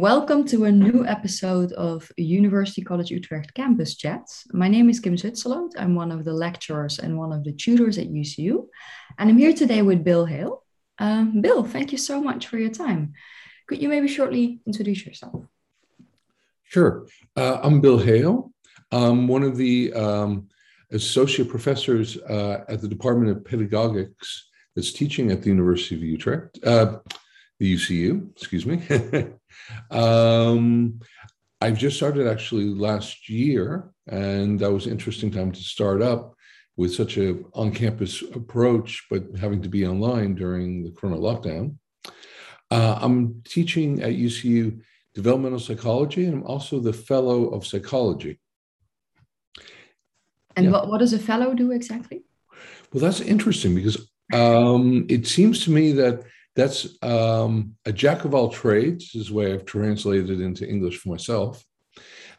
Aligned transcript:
welcome 0.00 0.46
to 0.46 0.64
a 0.64 0.72
new 0.72 1.04
episode 1.04 1.72
of 1.72 2.10
University 2.16 2.80
College 2.80 3.10
Utrecht 3.10 3.52
Campus 3.52 3.96
Chats. 3.96 4.46
My 4.50 4.66
name 4.66 4.88
is 4.88 4.98
Kim 4.98 5.14
Zwitserloot. 5.14 5.72
I'm 5.76 5.94
one 5.94 6.10
of 6.10 6.24
the 6.24 6.32
lecturers 6.32 6.98
and 6.98 7.18
one 7.18 7.34
of 7.34 7.44
the 7.44 7.52
tutors 7.52 7.98
at 7.98 8.08
UCU. 8.08 8.66
And 9.18 9.28
I'm 9.28 9.36
here 9.36 9.52
today 9.52 9.82
with 9.82 10.02
Bill 10.02 10.24
Hale. 10.24 10.64
Um, 10.98 11.42
Bill, 11.42 11.64
thank 11.64 11.92
you 11.92 11.98
so 11.98 12.18
much 12.18 12.46
for 12.46 12.56
your 12.56 12.70
time. 12.70 13.12
Could 13.66 13.82
you 13.82 13.90
maybe 13.90 14.08
shortly 14.08 14.62
introduce 14.66 15.04
yourself? 15.04 15.44
Sure. 16.62 17.06
Uh, 17.36 17.58
I'm 17.62 17.82
Bill 17.82 17.98
Hale. 17.98 18.52
I'm 18.90 19.28
one 19.28 19.42
of 19.42 19.58
the 19.58 19.92
um, 19.92 20.48
associate 20.92 21.50
professors 21.50 22.16
uh, 22.16 22.64
at 22.70 22.80
the 22.80 22.88
Department 22.88 23.36
of 23.36 23.44
Pedagogics 23.44 24.44
that's 24.74 24.94
teaching 24.94 25.30
at 25.30 25.42
the 25.42 25.50
University 25.50 25.94
of 25.94 26.02
Utrecht. 26.02 26.58
Uh, 26.64 27.00
the 27.60 27.74
UCU, 27.74 28.30
excuse 28.32 28.66
me. 28.66 28.82
um, 29.90 30.98
I've 31.60 31.78
just 31.78 31.96
started 31.98 32.26
actually 32.26 32.64
last 32.64 33.28
year, 33.28 33.92
and 34.08 34.58
that 34.58 34.72
was 34.72 34.86
an 34.86 34.92
interesting 34.92 35.30
time 35.30 35.52
to 35.52 35.60
start 35.60 36.00
up 36.00 36.34
with 36.78 36.94
such 36.94 37.18
a 37.18 37.36
on-campus 37.52 38.22
approach, 38.34 39.06
but 39.10 39.24
having 39.38 39.60
to 39.62 39.68
be 39.68 39.86
online 39.86 40.34
during 40.34 40.82
the 40.82 40.90
Corona 40.90 41.18
lockdown. 41.18 41.76
Uh, 42.70 42.98
I'm 43.00 43.42
teaching 43.44 44.02
at 44.02 44.12
UCU 44.12 44.80
developmental 45.14 45.58
psychology, 45.58 46.24
and 46.24 46.34
I'm 46.34 46.44
also 46.44 46.80
the 46.80 46.94
fellow 46.94 47.48
of 47.48 47.66
psychology. 47.66 48.40
And 50.56 50.66
yeah. 50.66 50.72
what, 50.72 50.88
what 50.88 50.98
does 50.98 51.12
a 51.12 51.18
fellow 51.18 51.52
do 51.52 51.72
exactly? 51.72 52.22
Well, 52.92 53.02
that's 53.02 53.20
interesting 53.20 53.74
because 53.74 54.08
um, 54.32 55.04
it 55.10 55.26
seems 55.26 55.62
to 55.64 55.70
me 55.70 55.92
that 55.92 56.24
that's 56.60 57.02
um, 57.02 57.74
a 57.86 57.92
jack 57.92 58.24
of 58.24 58.34
all 58.34 58.50
trades, 58.50 59.14
is 59.14 59.28
the 59.28 59.34
way 59.34 59.52
I've 59.52 59.64
translated 59.64 60.30
it 60.30 60.40
into 60.40 60.68
English 60.68 60.98
for 60.98 61.08
myself. 61.08 61.64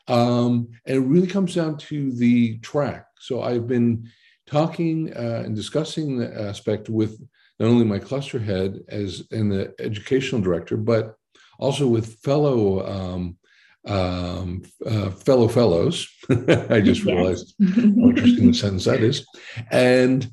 Um, 0.07 0.69
and 0.85 0.97
it 0.97 1.07
really 1.07 1.27
comes 1.27 1.55
down 1.55 1.77
to 1.77 2.11
the 2.11 2.59
track. 2.59 3.07
So 3.19 3.41
I've 3.41 3.67
been 3.67 4.09
talking 4.45 5.11
uh, 5.15 5.43
and 5.45 5.55
discussing 5.55 6.17
the 6.17 6.39
aspect 6.39 6.89
with 6.89 7.19
not 7.59 7.69
only 7.69 7.85
my 7.85 7.99
cluster 7.99 8.39
head 8.39 8.81
as 8.89 9.23
and 9.31 9.51
the 9.51 9.73
educational 9.79 10.41
director, 10.41 10.77
but 10.77 11.15
also 11.57 11.87
with 11.87 12.15
fellow 12.19 12.85
um, 12.85 13.37
um, 13.85 14.61
uh, 14.85 15.09
fellow 15.11 15.47
fellows. 15.47 16.07
I 16.29 16.81
just 16.81 17.03
realized 17.05 17.55
how 17.59 18.09
interesting 18.09 18.47
the 18.47 18.53
sentence 18.53 18.85
that 18.85 19.01
is, 19.01 19.25
and 19.71 20.29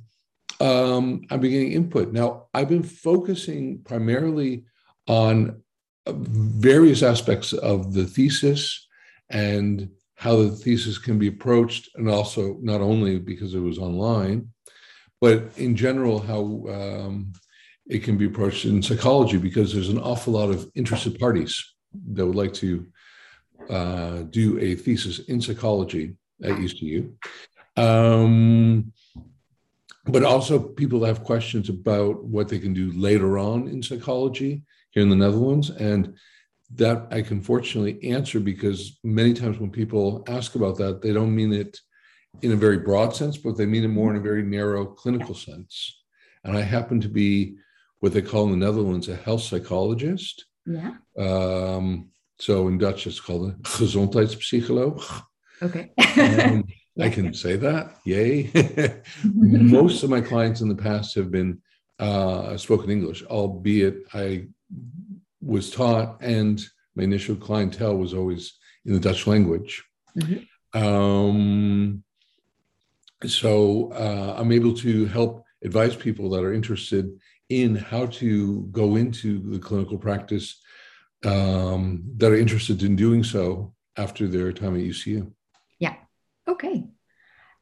um, 0.60 1.22
I'm 1.30 1.40
beginning 1.40 1.72
input. 1.72 2.12
Now, 2.12 2.46
I've 2.52 2.68
been 2.68 2.82
focusing 2.82 3.80
primarily 3.84 4.64
on 5.06 5.62
uh, 6.06 6.12
various 6.12 7.02
aspects 7.02 7.52
of 7.52 7.94
the 7.94 8.04
thesis 8.04 8.86
and 9.30 9.90
how 10.16 10.36
the 10.36 10.50
thesis 10.50 10.98
can 10.98 11.18
be 11.18 11.28
approached, 11.28 11.90
and 11.94 12.10
also 12.10 12.58
not 12.60 12.80
only 12.80 13.18
because 13.18 13.54
it 13.54 13.60
was 13.60 13.78
online, 13.78 14.48
but 15.20 15.44
in 15.56 15.76
general, 15.76 16.18
how 16.18 16.42
um, 16.68 17.32
it 17.88 18.02
can 18.02 18.16
be 18.16 18.26
approached 18.26 18.64
in 18.64 18.82
psychology, 18.82 19.38
because 19.38 19.72
there's 19.72 19.90
an 19.90 20.00
awful 20.00 20.32
lot 20.32 20.50
of 20.50 20.68
interested 20.74 21.18
parties 21.20 21.74
that 22.12 22.26
would 22.26 22.34
like 22.34 22.52
to 22.54 22.86
uh, 23.70 24.22
do 24.30 24.58
a 24.58 24.74
thesis 24.74 25.20
in 25.20 25.40
psychology 25.40 26.16
at 26.42 26.52
UCU. 26.52 27.12
Um, 27.76 28.92
but 30.08 30.24
also 30.24 30.58
people 30.58 31.04
have 31.04 31.24
questions 31.24 31.68
about 31.68 32.24
what 32.24 32.48
they 32.48 32.58
can 32.58 32.72
do 32.74 32.92
later 32.92 33.38
on 33.38 33.68
in 33.68 33.82
psychology 33.82 34.62
here 34.90 35.02
in 35.02 35.08
the 35.08 35.16
Netherlands. 35.16 35.70
And 35.70 36.14
that 36.74 37.08
I 37.10 37.22
can 37.22 37.40
fortunately 37.40 38.12
answer 38.12 38.40
because 38.40 38.98
many 39.02 39.32
times 39.32 39.58
when 39.58 39.70
people 39.70 40.24
ask 40.28 40.54
about 40.54 40.76
that, 40.78 41.00
they 41.00 41.12
don't 41.12 41.34
mean 41.34 41.52
it 41.52 41.78
in 42.42 42.52
a 42.52 42.56
very 42.56 42.78
broad 42.78 43.16
sense, 43.16 43.36
but 43.38 43.56
they 43.56 43.66
mean 43.66 43.84
it 43.84 43.88
more 43.88 44.10
in 44.10 44.16
a 44.16 44.22
very 44.22 44.42
narrow 44.42 44.84
clinical 44.84 45.34
sense. 45.34 46.02
And 46.44 46.56
I 46.56 46.60
happen 46.60 47.00
to 47.00 47.08
be 47.08 47.56
what 48.00 48.12
they 48.12 48.22
call 48.22 48.44
in 48.44 48.50
the 48.50 48.66
Netherlands 48.66 49.08
a 49.08 49.16
health 49.16 49.42
psychologist. 49.42 50.44
Yeah. 50.66 50.94
Um, 51.18 52.10
so 52.38 52.68
in 52.68 52.78
Dutch, 52.78 53.06
it's 53.06 53.20
called 53.20 53.50
a 53.50 53.52
gezondheidspsycholoog. 53.54 55.22
Okay. 55.62 55.90
um, 56.20 56.64
I 56.98 57.10
can 57.10 57.32
say 57.32 57.56
that. 57.56 57.96
Yay. 58.04 58.50
Most 59.34 60.02
of 60.02 60.10
my 60.10 60.20
clients 60.20 60.60
in 60.60 60.68
the 60.68 60.74
past 60.74 61.14
have 61.14 61.30
been 61.30 61.60
uh, 61.98 62.56
spoken 62.56 62.90
English, 62.90 63.24
albeit 63.24 64.04
I 64.12 64.48
was 65.40 65.70
taught 65.70 66.20
and 66.20 66.60
my 66.94 67.04
initial 67.04 67.36
clientele 67.36 67.96
was 67.96 68.14
always 68.14 68.54
in 68.84 68.92
the 68.92 69.00
Dutch 69.00 69.26
language. 69.26 69.84
Mm-hmm. 70.18 70.78
Um, 70.78 72.02
so 73.26 73.92
uh, 73.92 74.34
I'm 74.38 74.52
able 74.52 74.74
to 74.74 75.06
help 75.06 75.44
advise 75.64 75.96
people 75.96 76.30
that 76.30 76.44
are 76.44 76.52
interested 76.52 77.10
in 77.48 77.74
how 77.74 78.06
to 78.06 78.62
go 78.72 78.96
into 78.96 79.38
the 79.50 79.58
clinical 79.58 79.98
practice 79.98 80.60
um, 81.24 82.04
that 82.16 82.30
are 82.30 82.36
interested 82.36 82.82
in 82.82 82.94
doing 82.94 83.24
so 83.24 83.74
after 83.96 84.28
their 84.28 84.52
time 84.52 84.76
at 84.76 84.82
UCU. 84.82 85.32
Okay. 86.48 86.84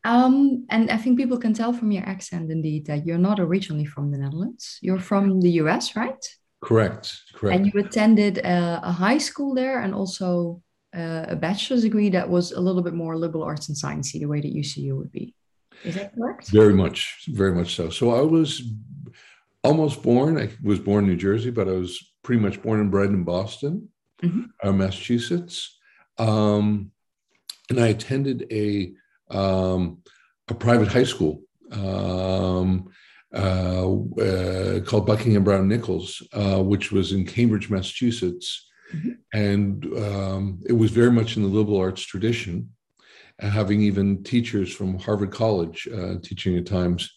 Um, 0.05 0.67
and 0.71 0.91
I 0.91 0.97
think 0.97 1.19
people 1.19 1.39
can 1.39 1.53
tell 1.53 1.73
from 1.73 1.91
your 1.91 2.05
accent, 2.05 2.51
indeed, 2.51 2.87
that 2.87 3.05
you're 3.05 3.19
not 3.19 3.41
originally 3.41 3.85
from 3.85 4.13
the 4.13 4.19
Netherlands. 4.19 4.79
You're 4.81 5.01
from 5.01 5.41
the 5.41 5.51
US, 5.63 5.97
right? 5.97 6.25
Correct. 6.63 7.13
Correct. 7.35 7.57
And 7.57 7.67
you 7.67 7.81
attended 7.81 8.39
a, 8.39 8.81
a 8.85 8.93
high 8.93 9.19
school 9.19 9.55
there 9.55 9.81
and 9.81 9.93
also 9.93 10.63
uh, 10.97 11.27
a 11.29 11.37
bachelor's 11.37 11.83
degree 11.83 12.09
that 12.11 12.29
was 12.29 12.53
a 12.53 12.61
little 12.61 12.83
bit 12.83 12.95
more 12.95 13.17
liberal 13.17 13.43
arts 13.43 13.69
and 13.69 13.77
science, 13.77 14.13
the 14.13 14.25
way 14.27 14.41
that 14.41 14.55
UCU 14.55 14.97
would 14.97 15.11
be. 15.11 15.35
Is 15.85 15.97
that 15.97 16.15
correct? 16.15 16.49
Very 16.49 16.73
much, 16.73 17.25
very 17.29 17.53
much 17.53 17.75
so. 17.75 17.91
So 17.91 18.15
I 18.15 18.21
was 18.23 18.63
almost 19.63 20.03
born. 20.03 20.39
I 20.39 20.51
was 20.63 20.79
born 20.79 21.05
in 21.05 21.11
New 21.11 21.17
Jersey, 21.17 21.51
but 21.51 21.69
I 21.69 21.73
was 21.73 22.13
pretty 22.23 22.41
much 22.41 22.63
born 22.63 22.81
and 22.81 22.91
bred 22.91 23.11
in 23.11 23.25
Boston, 23.25 23.89
mm-hmm. 24.23 24.45
uh, 24.63 24.73
Massachusetts. 24.73 25.79
Um, 26.19 26.93
and 27.71 27.81
I 27.81 27.89
attended 27.89 28.47
a 28.51 28.93
um, 29.31 29.99
a 30.49 30.55
private 30.55 30.89
high 30.89 31.05
school 31.05 31.43
um, 31.73 32.89
uh, 33.35 33.93
uh, 34.21 34.81
called 34.81 35.07
Buckingham 35.07 35.45
Browne 35.45 35.69
Nichols, 35.69 36.23
uh, 36.33 36.63
which 36.63 36.93
was 36.93 37.13
in 37.13 37.27
Cambridge, 37.27 37.69
Massachusetts, 37.69 38.71
mm-hmm. 38.95 39.11
and 39.33 39.85
um, 39.99 40.61
it 40.67 40.73
was 40.73 40.91
very 40.91 41.11
much 41.11 41.37
in 41.37 41.43
the 41.43 41.49
liberal 41.49 41.79
arts 41.79 42.03
tradition, 42.03 42.71
having 43.41 43.83
even 43.83 44.23
teachers 44.23 44.73
from 44.73 44.99
Harvard 44.99 45.33
College 45.33 45.89
uh, 45.93 46.15
teaching 46.23 46.57
at 46.57 46.67
times 46.67 47.13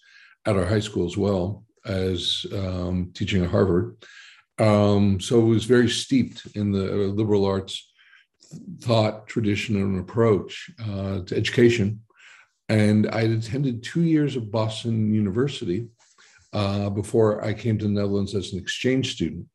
at 0.45 0.55
our 0.55 0.65
high 0.65 0.79
school 0.79 1.05
as 1.05 1.15
well 1.15 1.63
as 1.85 2.45
um, 2.53 3.11
teaching 3.13 3.43
at 3.43 3.51
Harvard. 3.51 3.95
Um, 4.57 5.19
so 5.21 5.39
it 5.39 5.45
was 5.45 5.65
very 5.65 5.88
steeped 5.88 6.47
in 6.55 6.71
the 6.71 6.79
liberal 6.79 7.45
arts 7.45 7.88
thought, 8.81 9.27
tradition, 9.27 9.75
and 9.75 9.99
approach 9.99 10.71
uh, 10.81 11.21
to 11.21 11.35
education. 11.35 12.01
And 12.67 13.09
I 13.11 13.21
attended 13.21 13.83
two 13.83 14.03
years 14.03 14.35
of 14.35 14.51
Boston 14.51 15.13
University 15.13 15.88
uh, 16.53 16.89
before 16.89 17.44
I 17.44 17.53
came 17.53 17.77
to 17.77 17.85
the 17.85 17.91
Netherlands 17.91 18.35
as 18.35 18.53
an 18.53 18.59
exchange 18.59 19.13
student 19.13 19.47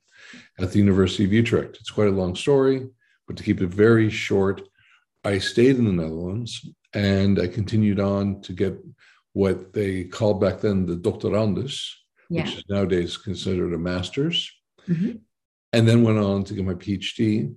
at 0.59 0.73
the 0.73 0.79
University 0.79 1.25
of 1.25 1.33
Utrecht. 1.33 1.77
It's 1.81 1.91
quite 1.91 2.09
a 2.09 2.13
long 2.13 2.35
story, 2.35 2.89
but 3.27 3.37
to 3.37 3.43
keep 3.43 3.61
it 3.61 3.69
very 3.69 4.11
short, 4.11 4.63
I 5.25 5.39
stayed 5.39 5.77
in 5.77 5.85
the 5.85 5.93
Netherlands 5.93 6.69
and 6.93 7.41
I 7.41 7.47
continued 7.47 8.01
on 8.01 8.41
to 8.43 8.53
get 8.53 8.79
what 9.33 9.73
they 9.73 10.05
called 10.05 10.41
back 10.41 10.61
then 10.61 10.87
the 10.87 10.97
doctorandus, 10.97 11.89
yeah. 12.31 12.43
which 12.43 12.57
is 12.57 12.65
nowadays 12.69 13.17
considered 13.17 13.75
a 13.75 13.79
master's, 13.79 14.51
mm-hmm. 14.89 15.17
and 15.73 15.89
then 15.89 16.05
went 16.05 16.19
on 16.19 16.45
to 16.45 16.55
get 16.55 16.65
my 16.65 16.75
PhD 16.75 17.55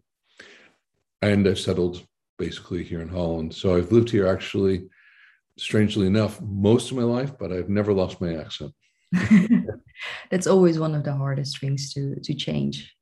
and 1.21 1.47
I've 1.47 1.59
settled 1.59 2.05
basically 2.37 2.83
here 2.83 3.01
in 3.01 3.09
Holland. 3.09 3.53
So 3.53 3.75
I've 3.75 3.91
lived 3.91 4.09
here 4.09 4.27
actually, 4.27 4.87
strangely 5.57 6.07
enough, 6.07 6.39
most 6.41 6.91
of 6.91 6.97
my 6.97 7.03
life, 7.03 7.37
but 7.37 7.51
I've 7.51 7.69
never 7.69 7.93
lost 7.93 8.21
my 8.21 8.35
accent. 8.35 8.73
That's 10.31 10.47
always 10.47 10.79
one 10.79 10.93
of 10.93 11.03
the 11.03 11.13
hardest 11.13 11.59
things 11.59 11.93
to 11.93 12.15
to 12.23 12.33
change. 12.33 12.93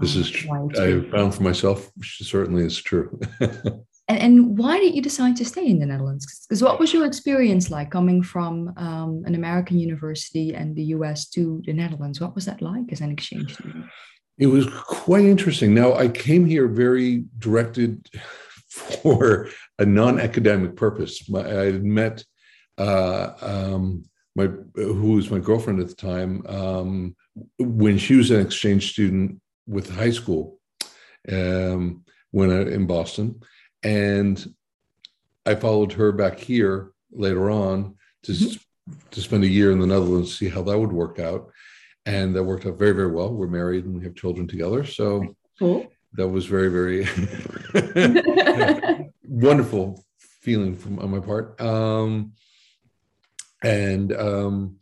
This 0.00 0.16
is 0.16 0.46
um, 0.50 0.70
I 0.78 1.00
found 1.10 1.34
for 1.34 1.42
myself 1.42 1.90
certainly 2.02 2.64
is 2.64 2.76
true. 2.76 3.18
and, 3.40 3.80
and 4.08 4.58
why 4.58 4.78
did 4.78 4.94
you 4.94 5.00
decide 5.00 5.36
to 5.36 5.44
stay 5.44 5.66
in 5.66 5.78
the 5.78 5.86
Netherlands? 5.86 6.26
Because 6.26 6.62
what 6.62 6.78
was 6.78 6.92
your 6.92 7.06
experience 7.06 7.70
like 7.70 7.90
coming 7.90 8.22
from 8.22 8.74
um, 8.76 9.22
an 9.24 9.34
American 9.34 9.78
university 9.78 10.54
and 10.54 10.76
the 10.76 10.84
US 10.96 11.30
to 11.30 11.62
the 11.64 11.72
Netherlands? 11.72 12.20
What 12.20 12.34
was 12.34 12.44
that 12.44 12.60
like 12.60 12.92
as 12.92 13.00
an 13.00 13.10
exchange 13.10 13.54
student? 13.54 13.86
It 14.38 14.48
was 14.48 14.68
quite 14.68 15.24
interesting. 15.24 15.74
Now, 15.74 15.94
I 15.94 16.08
came 16.08 16.44
here 16.44 16.68
very 16.68 17.24
directed 17.38 18.08
for 18.68 19.48
a 19.78 19.86
non-academic 19.86 20.76
purpose. 20.76 21.28
My, 21.28 21.40
I 21.40 21.64
had 21.72 21.84
met 21.84 22.24
uh, 22.78 23.32
um, 23.40 24.04
my 24.34 24.48
who 24.74 25.12
was 25.12 25.30
my 25.30 25.38
girlfriend 25.38 25.80
at 25.80 25.88
the 25.88 25.94
time 25.94 26.46
um, 26.46 27.16
when 27.58 27.96
she 27.96 28.16
was 28.16 28.30
an 28.30 28.40
exchange 28.40 28.92
student 28.92 29.40
with 29.66 29.94
high 29.94 30.10
school, 30.10 30.60
um, 31.32 32.04
when 32.30 32.50
I, 32.50 32.60
in 32.70 32.86
Boston, 32.86 33.40
and 33.82 34.54
I 35.46 35.54
followed 35.54 35.92
her 35.94 36.12
back 36.12 36.38
here 36.38 36.92
later 37.10 37.50
on 37.50 37.96
to 38.24 38.32
mm-hmm. 38.32 38.92
to 39.10 39.20
spend 39.22 39.44
a 39.44 39.48
year 39.48 39.72
in 39.72 39.80
the 39.80 39.86
Netherlands 39.86 40.30
to 40.30 40.36
see 40.36 40.48
how 40.50 40.62
that 40.62 40.78
would 40.78 40.92
work 40.92 41.18
out, 41.18 41.50
and 42.06 42.34
that 42.34 42.44
worked 42.44 42.64
out 42.64 42.78
very 42.78 42.92
very 42.92 43.10
well. 43.10 43.32
We're 43.32 43.48
married 43.48 43.84
and 43.84 43.98
we 43.98 44.04
have 44.04 44.14
children 44.14 44.46
together, 44.46 44.84
so 44.84 45.34
cool. 45.58 45.86
that 46.14 46.28
was 46.28 46.46
very 46.46 46.68
very 46.68 47.06
wonderful 49.24 50.04
feeling 50.18 50.76
from 50.76 50.98
on 51.00 51.10
my 51.10 51.20
part. 51.20 51.60
Um, 51.60 52.32
and 53.62 54.12
um, 54.12 54.76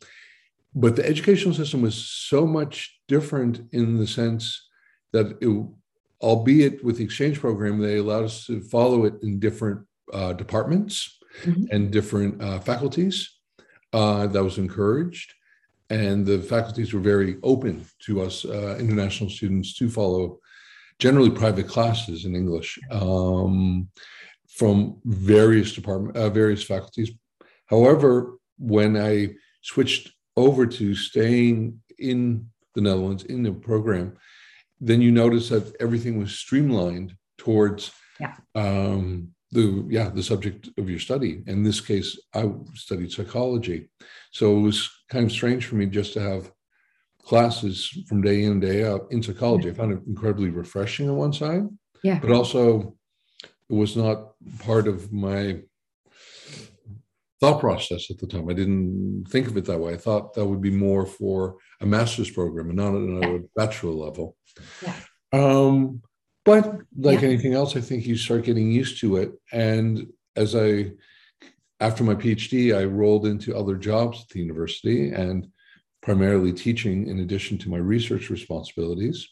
but 0.75 0.97
the 0.97 1.07
educational 1.07 1.55
system 1.55 1.83
was 1.83 1.97
so 1.97 2.47
much 2.47 3.01
different 3.09 3.63
in 3.73 3.99
the 3.99 4.07
sense 4.07 4.69
that 5.13 5.39
it, 5.41 5.67
albeit 6.21 6.85
with 6.85 6.99
the 6.99 7.05
exchange 7.05 7.41
program 7.41 7.79
they 7.79 7.99
allowed 7.99 8.25
us 8.25 8.47
to 8.47 8.61
follow 8.61 9.05
it 9.05 9.15
in 9.23 9.39
different 9.39 9.81
uh, 10.13 10.33
departments 10.33 11.19
mm-hmm. 11.43 11.65
and 11.71 11.91
different 11.91 12.43
uh, 12.43 12.59
faculties 12.61 13.31
uh, 13.93 14.27
that 14.27 14.43
was 14.43 14.59
encouraged 14.59 15.33
and 16.03 16.27
the 16.27 16.41
faculties 16.55 16.93
were 16.93 17.01
very 17.15 17.33
open 17.43 17.85
to 18.07 18.13
us 18.21 18.45
uh, 18.45 18.77
international 18.79 19.31
students 19.31 19.75
to 19.79 19.89
follow 19.89 20.39
generally 20.99 21.31
private 21.31 21.69
classes 21.75 22.25
in 22.25 22.35
english 22.35 22.79
um, 22.91 23.89
from 24.49 24.75
various 25.05 25.73
department 25.73 26.17
uh, 26.17 26.31
various 26.31 26.63
faculties 26.63 27.11
however 27.67 28.39
when 28.59 28.97
I 28.97 29.35
switched 29.63 30.13
over 30.37 30.67
to 30.67 30.95
staying 30.95 31.81
in 31.99 32.49
the 32.75 32.81
Netherlands 32.81 33.25
in 33.25 33.43
the 33.43 33.53
program, 33.53 34.17
then 34.81 35.01
you 35.01 35.11
notice 35.11 35.49
that 35.49 35.75
everything 35.81 36.19
was 36.19 36.33
streamlined 36.33 37.17
towards 37.39 37.93
yeah. 38.21 38.35
um, 38.55 39.34
the 39.55 39.87
yeah 39.89 40.09
the 40.11 40.23
subject 40.23 40.69
of 40.79 40.91
your 40.91 40.99
study. 40.99 41.43
In 41.47 41.63
this 41.63 41.81
case, 41.81 42.21
I 42.35 42.51
studied 42.75 43.13
psychology, 43.13 43.89
so 44.33 44.57
it 44.59 44.61
was 44.61 44.91
kind 45.09 45.25
of 45.25 45.33
strange 45.33 45.67
for 45.67 45.77
me 45.77 45.87
just 45.87 46.13
to 46.15 46.21
have 46.21 46.51
classes 47.23 48.05
from 48.09 48.21
day 48.21 48.43
in 48.45 48.53
and 48.53 48.61
day 48.61 48.85
out 48.85 49.07
in 49.11 49.23
psychology. 49.23 49.71
I 49.71 49.75
found 49.75 49.93
it 49.93 50.03
incredibly 50.07 50.51
refreshing 50.51 51.09
on 51.09 51.17
one 51.17 51.33
side, 51.33 51.69
yeah, 52.03 52.19
but 52.19 52.33
also 52.33 52.97
it 53.71 53.75
was 53.75 53.97
not 53.97 54.33
part 54.59 54.89
of 54.89 55.13
my 55.13 55.61
thought 57.41 57.61
process 57.61 58.11
at 58.11 58.19
the 58.19 58.27
time. 58.27 58.49
I 58.51 58.55
didn't 58.55 59.27
think 59.29 59.47
of 59.47 59.57
it 59.57 59.65
that 59.67 59.81
way. 59.81 59.95
I 59.95 59.99
thought 59.99 60.35
that 60.35 60.47
would 60.47 60.61
be 60.61 60.71
more 60.71 61.07
for 61.07 61.57
a 61.81 61.87
master's 61.87 62.31
program 62.31 62.71
and 62.71 62.77
not 62.77 62.95
at 62.95 63.35
a 63.35 63.45
bachelor 63.55 63.93
level. 63.93 64.37
Yeah. 64.83 64.95
Um, 65.33 66.03
but 66.45 66.81
like 66.97 67.23
yeah. 67.23 67.29
anything 67.29 67.55
else, 67.55 67.77
I 67.77 67.81
think 67.81 68.07
you 68.07 68.17
start 68.17 68.45
getting 68.45 68.71
used 68.71 69.01
to 69.01 69.17
it. 69.17 69.33
And 69.53 70.07
as 70.37 70.55
I, 70.55 70.93
after 71.81 72.05
my 72.05 72.15
PhD, 72.15 72.77
I 72.77 72.85
rolled 72.85 73.27
into 73.27 73.57
other 73.57 73.77
jobs 73.77 74.23
at 74.23 74.29
the 74.29 74.41
university 74.41 75.11
and 75.11 75.49
primarily 76.03 76.53
teaching 76.53 77.09
in 77.09 77.21
addition 77.21 77.57
to 77.59 77.71
my 77.71 77.79
research 77.79 78.29
responsibilities. 78.29 79.29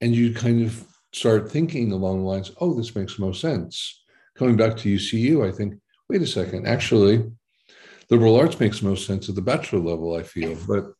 And 0.00 0.14
you 0.14 0.32
kind 0.32 0.64
of 0.64 0.86
start 1.12 1.50
thinking 1.50 1.92
along 1.92 2.20
the 2.20 2.28
lines, 2.28 2.52
oh, 2.60 2.74
this 2.74 2.94
makes 2.94 3.18
most 3.18 3.40
sense. 3.40 4.04
Coming 4.36 4.56
back 4.56 4.76
to 4.78 4.94
UCU, 4.94 5.46
I 5.46 5.50
think 5.50 5.74
wait 6.08 6.22
a 6.22 6.26
second, 6.26 6.66
actually, 6.66 7.24
liberal 8.10 8.36
arts 8.36 8.60
makes 8.60 8.82
most 8.82 9.06
sense 9.06 9.28
at 9.28 9.34
the 9.34 9.42
bachelor 9.42 9.80
level, 9.80 10.14
I 10.14 10.22
feel, 10.22 10.56
but 10.68 10.92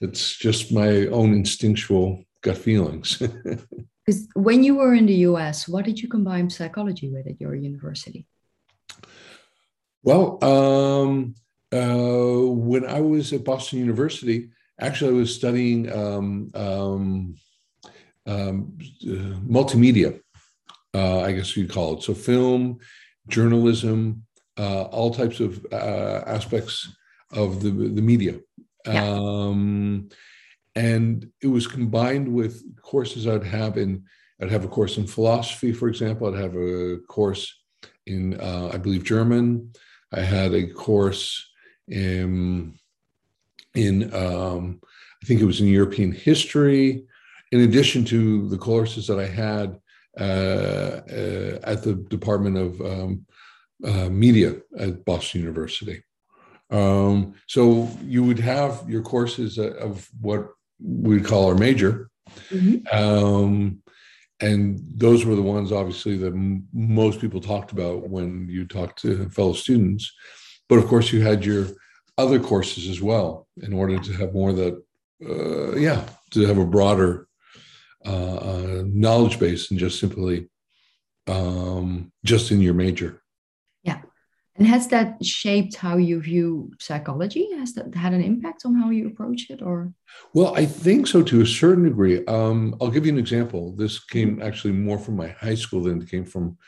it's 0.00 0.36
just 0.36 0.72
my 0.72 1.06
own 1.06 1.32
instinctual 1.34 2.24
gut 2.42 2.56
feelings. 2.56 3.22
Because 4.08 4.26
when 4.32 4.64
you 4.64 4.76
were 4.76 4.94
in 4.94 5.04
the 5.04 5.20
US, 5.28 5.68
what 5.68 5.84
did 5.84 6.00
you 6.00 6.08
combine 6.08 6.48
psychology 6.48 7.10
with 7.10 7.26
at 7.26 7.38
your 7.38 7.54
university? 7.54 8.24
Well, 10.02 10.42
um, 10.42 11.34
uh, 11.70 12.46
when 12.48 12.86
I 12.86 13.02
was 13.02 13.34
at 13.34 13.44
Boston 13.44 13.80
University, 13.80 14.48
actually, 14.80 15.10
I 15.10 15.18
was 15.20 15.34
studying 15.34 15.92
um, 15.92 16.50
um, 16.54 17.34
um 18.24 18.78
uh, 19.02 19.36
multimedia, 19.56 20.18
uh, 20.94 21.20
I 21.20 21.32
guess 21.32 21.54
you'd 21.54 21.70
call 21.70 21.98
it. 21.98 22.02
So, 22.02 22.14
film, 22.14 22.78
journalism, 23.28 24.24
uh, 24.56 24.84
all 24.84 25.12
types 25.12 25.38
of 25.40 25.66
uh, 25.70 26.22
aspects 26.26 26.96
of 27.30 27.62
the, 27.62 27.70
the 27.70 28.00
media. 28.00 28.40
Yeah. 28.86 29.04
Um, 29.04 30.08
and 30.78 31.28
it 31.42 31.48
was 31.48 31.66
combined 31.66 32.32
with 32.32 32.62
courses 32.82 33.26
I'd 33.26 33.42
have 33.42 33.76
in, 33.78 34.04
I'd 34.40 34.52
have 34.52 34.64
a 34.64 34.68
course 34.68 34.96
in 34.96 35.08
philosophy, 35.08 35.72
for 35.72 35.88
example. 35.88 36.28
I'd 36.28 36.40
have 36.40 36.54
a 36.54 36.98
course 37.08 37.52
in, 38.06 38.40
uh, 38.40 38.70
I 38.72 38.76
believe, 38.78 39.02
German. 39.02 39.72
I 40.12 40.20
had 40.20 40.54
a 40.54 40.68
course 40.68 41.50
in, 41.88 42.78
in 43.74 44.14
um, 44.14 44.80
I 45.20 45.26
think 45.26 45.40
it 45.40 45.46
was 45.46 45.60
in 45.60 45.66
European 45.66 46.12
history, 46.12 47.04
in 47.50 47.60
addition 47.62 48.04
to 48.04 48.48
the 48.48 48.58
courses 48.58 49.08
that 49.08 49.18
I 49.18 49.26
had 49.26 49.80
uh, 50.20 51.00
uh, 51.10 51.58
at 51.64 51.82
the 51.82 51.94
Department 52.08 52.56
of 52.56 52.80
um, 52.80 53.26
uh, 53.84 54.08
media 54.08 54.54
at 54.78 55.04
Boston 55.04 55.40
University. 55.40 56.04
Um, 56.70 57.34
so 57.48 57.88
you 58.04 58.22
would 58.22 58.38
have 58.38 58.88
your 58.88 59.02
courses 59.02 59.58
of 59.58 60.08
what 60.20 60.50
we'd 60.80 61.24
call 61.24 61.48
our 61.48 61.54
major. 61.54 62.10
Mm-hmm. 62.50 62.96
Um, 62.96 63.82
and 64.40 64.80
those 64.94 65.24
were 65.24 65.34
the 65.34 65.42
ones, 65.42 65.72
obviously, 65.72 66.16
that 66.18 66.32
m- 66.32 66.66
most 66.72 67.20
people 67.20 67.40
talked 67.40 67.72
about 67.72 68.08
when 68.08 68.46
you 68.48 68.66
talked 68.66 69.00
to 69.02 69.28
fellow 69.30 69.52
students. 69.52 70.12
But 70.68 70.78
of 70.78 70.86
course, 70.86 71.12
you 71.12 71.22
had 71.22 71.44
your 71.44 71.66
other 72.16 72.38
courses 72.38 72.88
as 72.88 73.00
well 73.00 73.48
in 73.62 73.72
order 73.72 73.98
to 73.98 74.12
have 74.14 74.34
more 74.34 74.52
that, 74.52 74.82
uh, 75.28 75.76
yeah, 75.76 76.04
to 76.30 76.46
have 76.46 76.58
a 76.58 76.66
broader 76.66 77.26
uh, 78.06 78.36
uh, 78.36 78.82
knowledge 78.86 79.40
base 79.40 79.70
and 79.70 79.80
just 79.80 79.98
simply 79.98 80.48
um, 81.26 82.12
just 82.24 82.50
in 82.50 82.60
your 82.60 82.74
major. 82.74 83.22
And 84.58 84.66
has 84.66 84.88
that 84.88 85.24
shaped 85.24 85.76
how 85.76 85.98
you 85.98 86.20
view 86.20 86.72
psychology? 86.80 87.48
Has 87.58 87.74
that 87.74 87.94
had 87.94 88.12
an 88.12 88.22
impact 88.22 88.62
on 88.64 88.74
how 88.74 88.90
you 88.90 89.06
approach 89.06 89.50
it, 89.50 89.62
or? 89.62 89.92
Well, 90.34 90.52
I 90.56 90.66
think 90.66 91.06
so 91.06 91.22
to 91.22 91.40
a 91.40 91.46
certain 91.46 91.84
degree. 91.84 92.26
Um, 92.26 92.74
I'll 92.80 92.90
give 92.90 93.06
you 93.06 93.12
an 93.12 93.18
example. 93.18 93.72
This 93.76 94.00
came 94.00 94.42
actually 94.42 94.72
more 94.72 94.98
from 94.98 95.16
my 95.16 95.28
high 95.28 95.54
school 95.54 95.84
than 95.84 96.02
it 96.02 96.10
came 96.10 96.24
from 96.24 96.58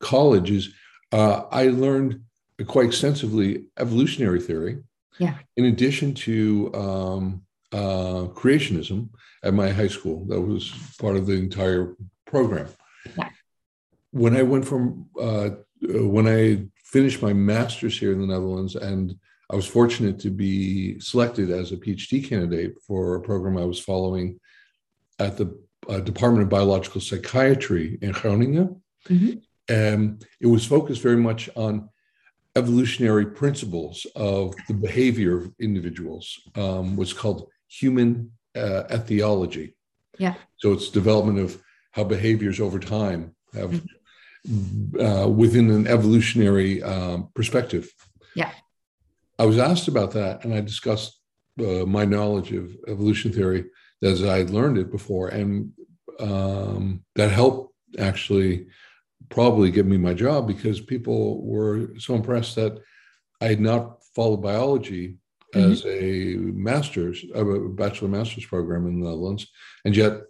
college. 0.00 0.50
Is 0.50 0.74
uh, 1.12 1.42
I 1.52 1.68
learned 1.68 2.22
quite 2.66 2.86
extensively 2.86 3.66
evolutionary 3.78 4.40
theory. 4.40 4.78
Yeah. 5.20 5.34
In 5.56 5.66
addition 5.66 6.14
to 6.14 6.74
um, 6.74 7.42
uh, 7.72 8.26
creationism 8.34 9.10
at 9.44 9.54
my 9.54 9.70
high 9.70 9.88
school, 9.88 10.24
that 10.26 10.40
was 10.40 10.72
part 10.98 11.16
of 11.16 11.26
the 11.26 11.34
entire 11.34 11.94
program. 12.26 12.68
Yeah. 13.16 13.28
When 14.10 14.36
I 14.36 14.42
went 14.42 14.64
from 14.66 15.06
uh, 15.20 15.50
when 15.82 16.26
I 16.26 16.66
finished 16.88 17.20
my 17.20 17.34
master's 17.34 17.98
here 17.98 18.12
in 18.12 18.20
the 18.20 18.26
Netherlands, 18.26 18.74
and 18.74 19.14
I 19.50 19.56
was 19.56 19.66
fortunate 19.66 20.18
to 20.20 20.30
be 20.30 20.98
selected 21.00 21.50
as 21.50 21.70
a 21.70 21.76
PhD 21.76 22.26
candidate 22.26 22.74
for 22.86 23.14
a 23.14 23.20
program 23.20 23.58
I 23.58 23.64
was 23.64 23.78
following 23.78 24.40
at 25.18 25.36
the 25.36 25.58
uh, 25.88 26.00
Department 26.00 26.44
of 26.44 26.48
Biological 26.48 27.00
Psychiatry 27.00 27.98
in 28.00 28.12
Groningen. 28.12 28.82
Mm-hmm. 29.08 29.38
And 29.68 30.24
it 30.40 30.46
was 30.46 30.64
focused 30.64 31.02
very 31.02 31.16
much 31.16 31.50
on 31.56 31.90
evolutionary 32.56 33.26
principles 33.26 34.06
of 34.16 34.54
the 34.66 34.74
behavior 34.74 35.36
of 35.36 35.52
individuals, 35.60 36.40
um, 36.56 36.96
what's 36.96 37.12
called 37.12 37.48
human 37.68 38.32
uh, 38.56 38.84
ethology. 38.90 39.74
Yeah. 40.18 40.34
So 40.56 40.72
it's 40.72 40.88
development 40.88 41.38
of 41.38 41.62
how 41.92 42.04
behaviors 42.04 42.60
over 42.60 42.78
time 42.78 43.34
have 43.54 43.70
mm-hmm 43.72 43.97
uh, 45.00 45.28
within 45.28 45.70
an 45.70 45.86
evolutionary 45.86 46.82
um, 46.82 47.28
perspective. 47.34 47.90
Yeah. 48.34 48.52
I 49.38 49.44
was 49.44 49.58
asked 49.58 49.88
about 49.88 50.12
that, 50.12 50.44
and 50.44 50.54
I 50.54 50.60
discussed 50.60 51.20
uh, 51.60 51.84
my 51.86 52.04
knowledge 52.04 52.52
of 52.52 52.76
evolution 52.86 53.32
theory 53.32 53.66
as 54.02 54.24
I 54.24 54.38
had 54.38 54.50
learned 54.50 54.78
it 54.78 54.90
before, 54.90 55.28
and 55.28 55.72
um, 56.20 57.04
that 57.14 57.30
helped 57.30 57.74
actually 57.98 58.66
probably 59.28 59.70
give 59.70 59.86
me 59.86 59.96
my 59.96 60.14
job 60.14 60.46
because 60.46 60.80
people 60.80 61.44
were 61.44 61.90
so 61.98 62.14
impressed 62.14 62.56
that 62.56 62.78
I 63.40 63.46
had 63.46 63.60
not 63.60 64.02
followed 64.14 64.42
biology 64.42 65.18
mm-hmm. 65.54 65.72
as 65.72 65.84
a 65.84 66.36
master's, 66.36 67.24
a 67.34 67.44
bachelor 67.44 68.08
master's 68.08 68.46
program 68.46 68.86
in 68.86 69.00
the 69.00 69.06
Netherlands, 69.06 69.48
and 69.84 69.96
yet 69.96 70.22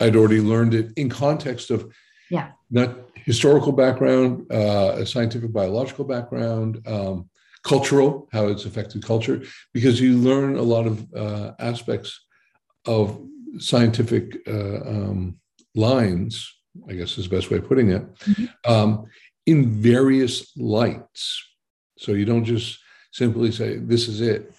I'd 0.00 0.16
already 0.16 0.40
learned 0.40 0.74
it 0.74 0.92
in 0.96 1.08
context 1.08 1.70
of 1.70 1.92
yeah 2.36 2.48
not 2.70 2.90
historical 3.30 3.72
background, 3.84 4.30
uh, 4.50 4.96
a 5.02 5.06
scientific 5.06 5.52
biological 5.52 6.04
background, 6.04 6.70
um, 6.86 7.28
cultural, 7.62 8.28
how 8.32 8.44
it's 8.52 8.64
affected 8.64 9.04
culture, 9.04 9.38
because 9.72 10.00
you 10.00 10.12
learn 10.28 10.56
a 10.56 10.68
lot 10.74 10.86
of 10.86 10.96
uh, 11.14 11.52
aspects 11.60 12.10
of 12.96 13.04
scientific 13.58 14.24
uh, 14.48 14.80
um, 14.92 15.36
lines 15.74 16.32
I 16.88 16.94
guess 16.94 17.18
is 17.18 17.28
the 17.28 17.36
best 17.36 17.50
way 17.50 17.58
of 17.58 17.68
putting 17.68 17.90
it, 17.90 18.14
mm-hmm. 18.20 18.72
um, 18.72 19.06
in 19.46 19.70
various 19.70 20.56
lights. 20.56 21.42
So 21.98 22.12
you 22.12 22.24
don't 22.24 22.44
just 22.44 22.78
simply 23.12 23.52
say, 23.52 23.76
this 23.76 24.08
is 24.08 24.20
it. 24.20 24.52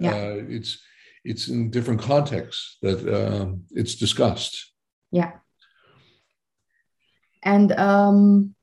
Yeah. 0.00 0.10
Uh, 0.12 0.44
it's 0.48 0.78
it's 1.24 1.48
in 1.48 1.70
different 1.70 2.00
contexts 2.00 2.78
that 2.82 3.00
um, 3.12 3.64
it's 3.72 3.96
discussed. 3.96 4.72
Yeah. 5.10 5.32
And 7.48 7.72
um, 7.72 8.54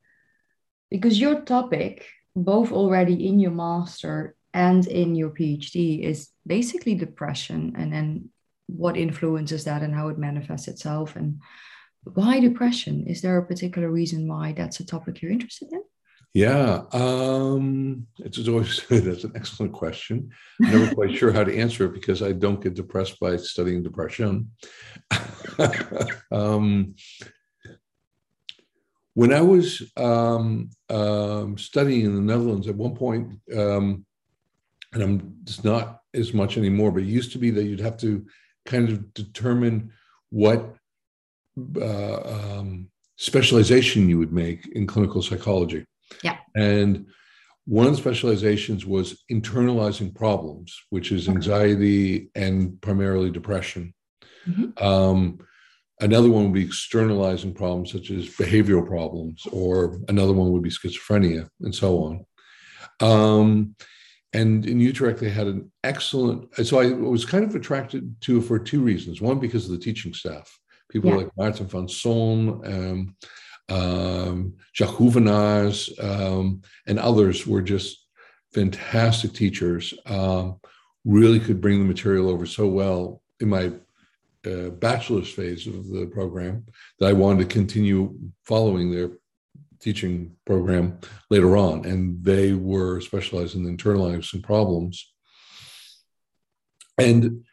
because 0.92 1.20
your 1.20 1.42
topic, 1.42 2.06
both 2.36 2.72
already 2.72 3.28
in 3.28 3.40
your 3.40 3.50
master 3.50 4.36
and 4.54 4.86
in 4.86 5.16
your 5.16 5.32
PhD, 5.32 6.04
is 6.04 6.30
basically 6.46 6.94
depression 6.94 7.74
and 7.76 7.92
then 7.92 8.30
what 8.68 8.96
influences 8.96 9.64
that 9.64 9.82
and 9.82 9.96
how 9.96 10.10
it 10.10 10.20
manifests 10.20 10.68
itself. 10.68 11.16
And 11.16 11.42
why 12.04 12.40
depression? 12.40 13.08
Is 13.08 13.24
there 13.24 13.40
a 13.40 13.46
particular 13.48 13.90
reason 13.90 14.28
why 14.28 14.54
that's 14.54 14.80
a 14.80 14.86
topic 14.86 15.20
you're 15.20 15.32
interested 15.32 15.74
in? 15.74 15.82
Yeah, 16.36 16.84
um, 16.92 18.06
it's 18.20 18.48
always 18.48 18.86
that's 18.90 19.24
an 19.24 19.32
excellent 19.36 19.74
question. 19.74 20.30
I'm 20.62 20.72
never 20.72 20.94
quite 20.94 21.18
sure 21.18 21.32
how 21.32 21.44
to 21.44 21.58
answer 21.58 21.86
it 21.86 21.94
because 21.94 22.22
I 22.22 22.34
don't 22.34 22.62
get 22.62 22.76
depressed 22.76 23.20
by 23.20 23.38
studying 23.38 23.82
depression. 23.82 24.52
um, 26.32 26.94
when 29.16 29.34
I 29.34 29.42
was 29.42 29.82
um, 29.98 30.70
um, 30.90 31.58
studying 31.58 32.06
in 32.06 32.16
the 32.16 32.22
Netherlands, 32.22 32.68
at 32.68 32.76
one 32.76 32.96
point, 32.96 33.40
um, 33.58 34.06
and 34.94 35.04
I'm 35.04 35.36
it's 35.44 35.64
not 35.64 36.02
as 36.14 36.34
much 36.34 36.58
anymore, 36.58 36.92
but 36.92 37.04
it 37.04 37.08
used 37.08 37.32
to 37.32 37.38
be 37.38 37.50
that 37.52 37.64
you'd 37.64 37.80
have 37.80 37.98
to 37.98 38.26
kind 38.66 38.90
of 38.90 39.14
determine 39.14 39.92
what 40.30 40.76
uh, 41.80 42.58
um, 42.58 42.90
specialization 43.16 44.10
you 44.10 44.20
would 44.20 44.34
make 44.34 44.68
in 44.68 44.86
clinical 44.86 45.22
psychology. 45.22 45.86
Yeah. 46.22 46.38
And 46.56 47.08
one 47.66 47.88
of 47.88 47.94
the 47.94 47.98
specializations 47.98 48.86
was 48.86 49.24
internalizing 49.32 50.14
problems, 50.14 50.78
which 50.90 51.12
is 51.12 51.30
anxiety 51.30 52.30
and 52.36 52.80
primarily 52.82 53.32
depression. 53.32 53.94
Mm-hmm. 54.48 54.84
Um, 54.84 55.40
another 56.00 56.30
one 56.30 56.44
would 56.44 56.54
be 56.54 56.66
externalizing 56.66 57.54
problems, 57.54 57.92
such 57.92 58.12
as 58.12 58.28
behavioral 58.28 58.86
problems, 58.86 59.46
or 59.52 60.00
another 60.08 60.34
one 60.34 60.52
would 60.52 60.64
be 60.64 60.70
schizophrenia, 60.70 61.48
and 61.62 61.74
so 61.74 62.04
on. 62.04 62.26
Um, 63.00 63.76
and 64.34 64.66
in 64.66 64.80
Utrecht, 64.80 65.20
they 65.20 65.30
had 65.30 65.48
an 65.48 65.72
excellent. 65.84 66.54
So 66.66 66.80
I 66.80 66.92
was 66.92 67.26
kind 67.26 67.46
of 67.46 67.56
attracted 67.56 68.20
to 68.22 68.40
it 68.40 68.42
for 68.42 68.60
two 68.60 68.82
reasons. 68.82 69.22
One, 69.22 69.40
because 69.40 69.66
of 69.66 69.72
the 69.72 69.78
teaching 69.78 70.14
staff, 70.14 70.52
people 70.90 71.12
yeah. 71.12 71.18
like 71.18 71.30
Martin 71.38 71.68
van 71.68 71.88
Son, 71.88 72.62
um, 72.66 73.16
um, 73.70 74.54
Jacques 74.76 74.96
Hoevenaars, 74.96 75.90
um, 76.04 76.62
and 76.86 77.00
others 77.00 77.48
were 77.48 77.62
just 77.62 78.06
fantastic 78.54 79.34
teachers. 79.34 79.94
Um, 80.06 80.60
really 81.06 81.40
could 81.40 81.62
bring 81.62 81.80
the 81.80 81.86
material 81.86 82.30
over 82.30 82.46
so 82.46 82.68
well 82.68 83.22
in 83.40 83.48
my 83.48 83.72
uh, 84.46 84.70
bachelor's 84.70 85.32
phase 85.32 85.68
of 85.68 85.88
the 85.90 86.06
program 86.08 86.66
that 87.00 87.10
I 87.10 87.14
wanted 87.14 87.48
to 87.48 87.54
continue 87.54 88.18
following 88.44 88.92
their 88.92 89.12
teaching 89.80 90.36
program 90.46 91.00
later 91.30 91.58
on. 91.58 91.86
And 91.86 92.24
they 92.24 92.54
were 92.54 93.02
specialized 93.02 93.56
in 93.56 93.66
internalizing 93.66 94.44
problems. 94.44 95.14
And 96.98 97.46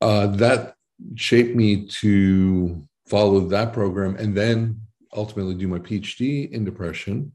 uh, 0.00 0.28
that 0.28 0.74
shaped 1.14 1.54
me 1.54 1.86
to 1.86 2.86
follow 3.06 3.40
that 3.48 3.72
program 3.72 4.16
and 4.16 4.34
then 4.34 4.80
ultimately 5.14 5.54
do 5.54 5.68
my 5.68 5.78
PhD 5.78 6.50
in 6.50 6.64
depression. 6.64 7.34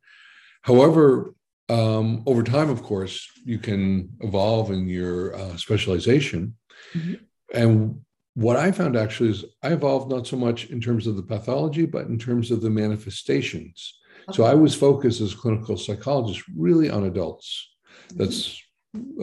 However, 0.64 1.34
um, 1.70 2.24
over 2.26 2.44
time, 2.44 2.70
of 2.70 2.84
course, 2.84 3.26
you 3.46 3.58
can 3.58 4.10
evolve 4.20 4.72
in 4.72 4.88
your 4.88 5.34
uh, 5.36 5.56
specialization. 5.56 6.56
Mm-hmm. 6.94 7.14
And 7.54 8.02
what 8.34 8.58
I 8.58 8.72
found 8.72 8.96
actually 8.96 9.30
is 9.30 9.46
I 9.62 9.70
evolved 9.70 10.10
not 10.10 10.28
so 10.28 10.38
much 10.38 10.70
in 10.70 10.80
terms 10.80 11.08
of 11.08 11.16
the 11.16 11.24
pathology, 11.24 11.86
but 11.86 12.08
in 12.08 12.18
terms 12.18 12.52
of 12.52 12.62
the 12.62 12.70
manifestations. 12.70 14.00
Okay. 14.30 14.38
So 14.38 14.44
I 14.44 14.54
was 14.54 14.76
focused 14.76 15.22
as 15.22 15.34
a 15.34 15.38
clinical 15.38 15.78
psychologist 15.78 16.44
really 16.56 16.90
on 16.90 17.06
adults. 17.06 17.70
Mm-hmm. 18.14 18.18
That's 18.18 18.62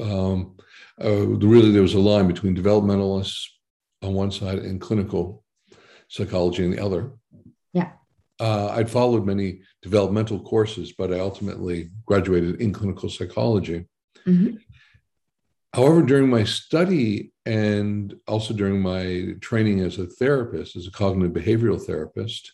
um, 0.00 0.56
uh, 1.02 1.26
really 1.26 1.70
there 1.70 1.82
was 1.82 1.94
a 1.94 2.00
line 2.00 2.26
between 2.26 2.56
developmentalists 2.56 3.44
on 4.02 4.14
one 4.14 4.30
side 4.30 4.58
and 4.58 4.80
clinical 4.80 5.44
psychology 6.08 6.64
on 6.64 6.70
the 6.70 6.84
other. 6.84 7.12
Yeah 7.72 7.92
uh, 8.40 8.68
I'd 8.68 8.90
followed 8.90 9.26
many 9.26 9.62
developmental 9.82 10.40
courses, 10.40 10.92
but 10.92 11.12
I 11.12 11.18
ultimately 11.18 11.90
graduated 12.06 12.60
in 12.60 12.72
clinical 12.72 13.08
psychology. 13.08 13.86
Mm-hmm. 14.26 14.56
However, 15.78 16.02
during 16.02 16.28
my 16.28 16.42
study 16.42 17.30
and 17.46 18.12
also 18.26 18.52
during 18.52 18.80
my 18.80 19.36
training 19.40 19.78
as 19.78 19.96
a 19.96 20.08
therapist, 20.08 20.74
as 20.74 20.88
a 20.88 20.90
cognitive 20.90 21.40
behavioral 21.40 21.80
therapist, 21.80 22.52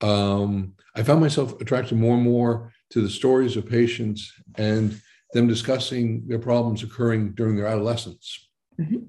um, 0.00 0.72
I 0.96 1.02
found 1.02 1.20
myself 1.20 1.60
attracted 1.60 1.98
more 1.98 2.14
and 2.14 2.22
more 2.22 2.72
to 2.92 3.02
the 3.02 3.10
stories 3.10 3.58
of 3.58 3.68
patients 3.68 4.32
and 4.56 4.98
them 5.34 5.46
discussing 5.46 6.26
their 6.26 6.38
problems 6.38 6.82
occurring 6.82 7.32
during 7.32 7.54
their 7.54 7.66
adolescence. 7.66 8.48
Mm-hmm. 8.80 9.02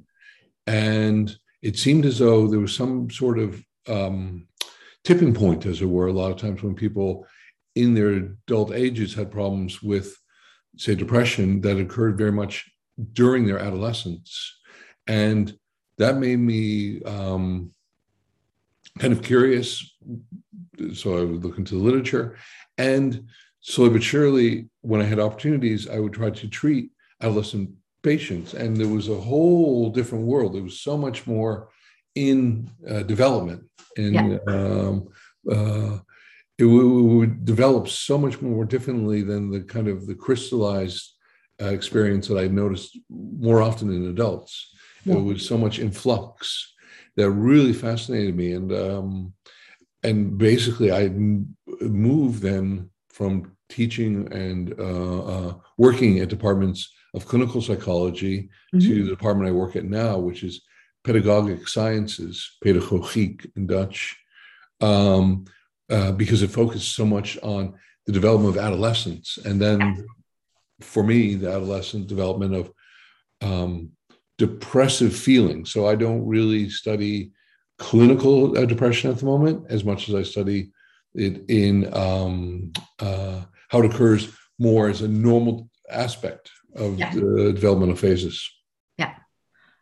And 0.67 1.33
it 1.61 1.79
seemed 1.79 2.05
as 2.05 2.19
though 2.19 2.45
there 2.45 2.59
was 2.59 2.75
some 2.75 3.09
sort 3.09 3.39
of 3.39 3.63
um, 3.87 4.49
tipping 5.05 5.33
point, 5.33 5.65
as 5.65 5.81
it 5.81 5.85
were, 5.85 6.07
a 6.07 6.11
lot 6.11 6.31
of 6.31 6.37
times 6.37 6.61
when 6.61 6.75
people 6.75 7.25
in 7.73 7.93
their 7.93 8.09
adult 8.09 8.73
ages 8.73 9.13
had 9.13 9.31
problems 9.31 9.81
with, 9.81 10.13
say, 10.75 10.93
depression 10.93 11.61
that 11.61 11.79
occurred 11.79 12.17
very 12.17 12.33
much 12.33 12.69
during 13.13 13.45
their 13.45 13.59
adolescence. 13.59 14.59
And 15.07 15.57
that 15.97 16.17
made 16.17 16.39
me 16.39 17.01
um, 17.03 17.71
kind 18.97 19.13
of 19.13 19.21
curious. 19.21 19.95
So 20.93 21.17
I 21.17 21.23
would 21.23 21.43
look 21.43 21.57
into 21.57 21.75
the 21.75 21.83
literature. 21.83 22.37
And 22.77 23.27
slowly 23.61 23.91
but 23.91 24.03
surely, 24.03 24.69
when 24.81 25.01
I 25.01 25.05
had 25.05 25.19
opportunities, 25.19 25.89
I 25.89 25.99
would 25.99 26.13
try 26.13 26.29
to 26.29 26.47
treat 26.47 26.91
adolescent 27.21 27.71
patients. 28.01 28.53
And 28.53 28.77
there 28.77 28.87
was 28.87 29.09
a 29.09 29.19
whole 29.19 29.89
different 29.89 30.25
world. 30.25 30.53
There 30.53 30.63
was 30.63 30.79
so 30.79 30.97
much 30.97 31.27
more 31.27 31.69
in 32.15 32.69
uh, 32.89 33.03
development 33.03 33.63
and 33.97 34.15
yeah. 34.15 34.37
um, 34.47 35.07
uh, 35.49 35.99
it, 36.57 36.63
w- 36.63 37.03
would 37.03 37.45
develop 37.45 37.87
so 37.87 38.17
much 38.17 38.41
more 38.41 38.65
differently 38.65 39.21
than 39.21 39.49
the 39.49 39.61
kind 39.61 39.87
of 39.87 40.07
the 40.07 40.15
crystallized 40.15 41.13
experience 41.59 42.27
that 42.27 42.37
I 42.37 42.47
noticed 42.47 42.97
more 43.09 43.61
often 43.61 43.91
in 43.91 44.09
adults. 44.09 44.71
Yeah. 45.05 45.15
It 45.15 45.21
was 45.21 45.47
so 45.47 45.57
much 45.57 45.79
in 45.79 45.91
flux 45.91 46.73
that 47.15 47.29
really 47.31 47.73
fascinated 47.73 48.35
me, 48.35 48.53
and 48.53 48.71
um, 48.73 49.33
and 50.03 50.37
basically 50.37 50.91
I 50.91 51.09
moved 51.79 52.41
then 52.41 52.89
from 53.09 53.55
teaching 53.69 54.31
and 54.33 54.73
uh, 54.79 55.19
uh, 55.23 55.53
working 55.77 56.19
at 56.19 56.29
departments 56.29 56.91
of 57.13 57.25
clinical 57.25 57.61
psychology 57.61 58.49
mm-hmm. 58.73 58.79
to 58.79 59.03
the 59.03 59.09
department 59.09 59.49
I 59.49 59.51
work 59.51 59.75
at 59.75 59.85
now, 59.85 60.17
which 60.17 60.43
is 60.43 60.61
pedagogic 61.03 61.67
sciences, 61.67 62.57
pedagogiek 62.63 63.49
in 63.55 63.67
Dutch, 63.67 64.17
um, 64.81 65.45
uh, 65.89 66.11
because 66.11 66.41
it 66.41 66.51
focused 66.51 66.95
so 66.95 67.05
much 67.05 67.37
on 67.41 67.73
the 68.05 68.11
development 68.11 68.55
of 68.55 68.63
adolescence. 68.63 69.37
And 69.43 69.61
then 69.61 70.05
for 70.81 71.03
me, 71.03 71.35
the 71.35 71.49
adolescent 71.49 72.07
development 72.07 72.55
of 72.55 72.71
um, 73.41 73.91
depressive 74.37 75.15
feelings. 75.15 75.71
So 75.71 75.87
I 75.87 75.95
don't 75.95 76.25
really 76.25 76.69
study 76.69 77.31
clinical 77.77 78.57
uh, 78.57 78.65
depression 78.65 79.11
at 79.11 79.17
the 79.17 79.25
moment 79.25 79.65
as 79.69 79.83
much 79.83 80.09
as 80.09 80.15
I 80.15 80.23
study 80.23 80.71
it 81.15 81.49
in 81.49 81.93
um, 81.93 82.71
uh, 82.99 83.41
how 83.69 83.79
it 83.79 83.85
occurs 83.85 84.29
more 84.57 84.89
as 84.89 85.01
a 85.01 85.07
normal 85.07 85.69
aspect 85.89 86.51
of 86.75 86.99
yeah. 86.99 87.13
the 87.13 87.53
developmental 87.53 87.95
phases. 87.95 88.49
Yeah. 88.97 89.15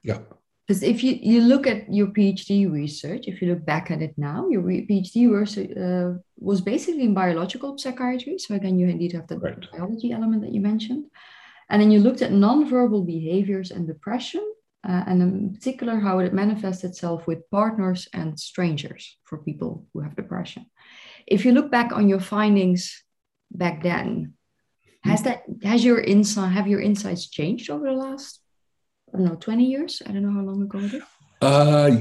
Yeah 0.03 0.19
because 0.67 0.83
if 0.83 1.01
you, 1.01 1.17
you 1.21 1.41
look 1.41 1.65
at 1.65 1.91
your 1.91 2.07
PhD 2.07 2.69
research, 2.69 3.23
if 3.27 3.41
you 3.41 3.53
look 3.53 3.65
back 3.65 3.89
at 3.89 4.01
it 4.01 4.13
now, 4.17 4.49
your 4.49 4.61
PhD 4.63 5.29
was, 5.31 5.57
uh, 5.57 6.19
was 6.37 6.59
basically 6.59 7.03
in 7.03 7.13
biological 7.13 7.77
psychiatry. 7.77 8.37
So 8.37 8.53
again, 8.53 8.77
you 8.77 8.89
indeed 8.89 9.13
have 9.13 9.27
the 9.27 9.39
right. 9.39 9.65
biology 9.71 10.11
element 10.11 10.41
that 10.41 10.51
you 10.51 10.59
mentioned. 10.59 11.05
And 11.69 11.81
then 11.81 11.89
you 11.89 12.01
looked 12.01 12.21
at 12.21 12.31
nonverbal 12.31 13.05
behaviors 13.05 13.71
and 13.71 13.87
depression, 13.87 14.43
uh, 14.87 15.03
and 15.07 15.21
in 15.21 15.53
particular 15.53 15.99
how 15.99 16.19
it 16.19 16.33
manifests 16.33 16.83
itself 16.83 17.27
with 17.27 17.49
partners 17.49 18.09
and 18.11 18.37
strangers 18.37 19.17
for 19.23 19.37
people 19.37 19.85
who 19.93 20.01
have 20.01 20.17
depression. 20.17 20.65
If 21.25 21.45
you 21.45 21.53
look 21.53 21.71
back 21.71 21.93
on 21.93 22.09
your 22.09 22.19
findings 22.19 23.03
back 23.51 23.83
then, 23.83 24.33
has 25.03 25.23
that 25.23 25.43
has 25.63 25.85
your 25.85 26.01
insight 26.01 26.51
have 26.51 26.67
your 26.67 26.81
insights 26.81 27.29
changed 27.29 27.69
over 27.69 27.85
the 27.85 27.95
last 27.95 28.41
I 29.13 29.17
don't 29.17 29.27
know, 29.27 29.35
20 29.35 29.63
years? 29.63 30.01
I 30.05 30.11
don't 30.11 30.23
know 30.23 30.33
how 30.33 30.41
long 30.41 30.61
ago 30.63 30.79
it 30.79 30.93
is. 30.93 31.03
Uh, 31.39 31.91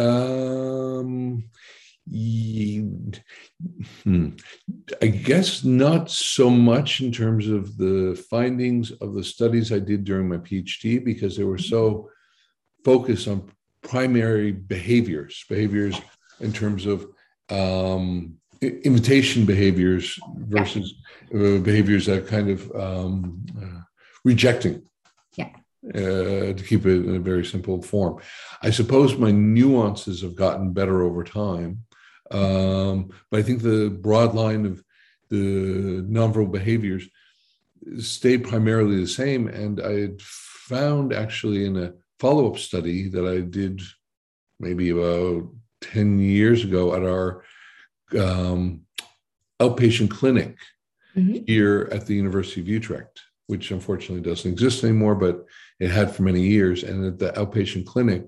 um, 0.00 1.44
hmm, 4.02 4.28
I 5.00 5.06
guess 5.06 5.64
not 5.64 6.10
so 6.10 6.50
much 6.50 7.00
in 7.00 7.12
terms 7.12 7.48
of 7.48 7.76
the 7.76 8.22
findings 8.28 8.90
of 8.90 9.14
the 9.14 9.22
studies 9.22 9.72
I 9.72 9.78
did 9.78 10.04
during 10.04 10.28
my 10.28 10.38
PhD 10.38 11.04
because 11.04 11.36
they 11.36 11.44
were 11.44 11.58
so 11.58 12.10
focused 12.84 13.28
on 13.28 13.50
primary 13.82 14.52
behaviors, 14.52 15.44
behaviors 15.48 16.00
in 16.40 16.52
terms 16.52 16.86
of 16.86 17.06
um, 17.50 18.36
imitation 18.60 19.44
behaviors 19.44 20.18
versus 20.36 20.94
uh, 21.34 21.58
behaviors 21.58 22.06
that 22.06 22.26
kind 22.26 22.50
of 22.50 22.70
um, 22.74 23.44
uh, 23.62 23.80
rejecting. 24.24 24.82
Uh, 25.82 26.52
to 26.52 26.62
keep 26.68 26.84
it 26.84 27.06
in 27.06 27.16
a 27.16 27.20
very 27.20 27.42
simple 27.42 27.80
form. 27.80 28.20
I 28.60 28.68
suppose 28.68 29.16
my 29.16 29.30
nuances 29.30 30.20
have 30.20 30.36
gotten 30.36 30.74
better 30.74 31.02
over 31.02 31.24
time. 31.24 31.84
Um, 32.30 33.08
but 33.30 33.40
I 33.40 33.42
think 33.42 33.62
the 33.62 33.88
broad 33.88 34.34
line 34.34 34.66
of 34.66 34.84
the 35.30 36.04
nonverbal 36.06 36.52
behaviors 36.52 37.08
stayed 37.98 38.44
primarily 38.44 39.00
the 39.00 39.06
same. 39.06 39.48
And 39.48 39.80
I 39.80 40.00
had 40.00 40.20
found 40.20 41.14
actually 41.14 41.64
in 41.64 41.76
a 41.76 41.94
follow 42.18 42.50
up 42.50 42.58
study 42.58 43.08
that 43.08 43.26
I 43.26 43.40
did 43.40 43.80
maybe 44.58 44.90
about 44.90 45.48
10 45.80 46.18
years 46.18 46.62
ago 46.62 46.94
at 46.94 47.02
our 47.02 47.42
um, 48.18 48.82
outpatient 49.60 50.10
clinic 50.10 50.56
mm-hmm. 51.16 51.44
here 51.46 51.88
at 51.90 52.06
the 52.06 52.14
University 52.14 52.60
of 52.60 52.68
Utrecht, 52.68 53.22
which 53.50 53.72
unfortunately 53.72 54.22
doesn't 54.22 54.52
exist 54.52 54.84
anymore, 54.84 55.16
but 55.16 55.44
it 55.80 55.90
had 55.90 56.14
for 56.14 56.22
many 56.22 56.42
years. 56.42 56.84
And 56.84 57.04
at 57.04 57.18
the 57.18 57.32
outpatient 57.40 57.84
clinic, 57.84 58.22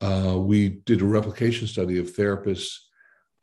uh, 0.00 0.36
we 0.38 0.80
did 0.90 1.00
a 1.02 1.14
replication 1.18 1.66
study 1.66 1.98
of 1.98 2.14
therapists 2.14 2.70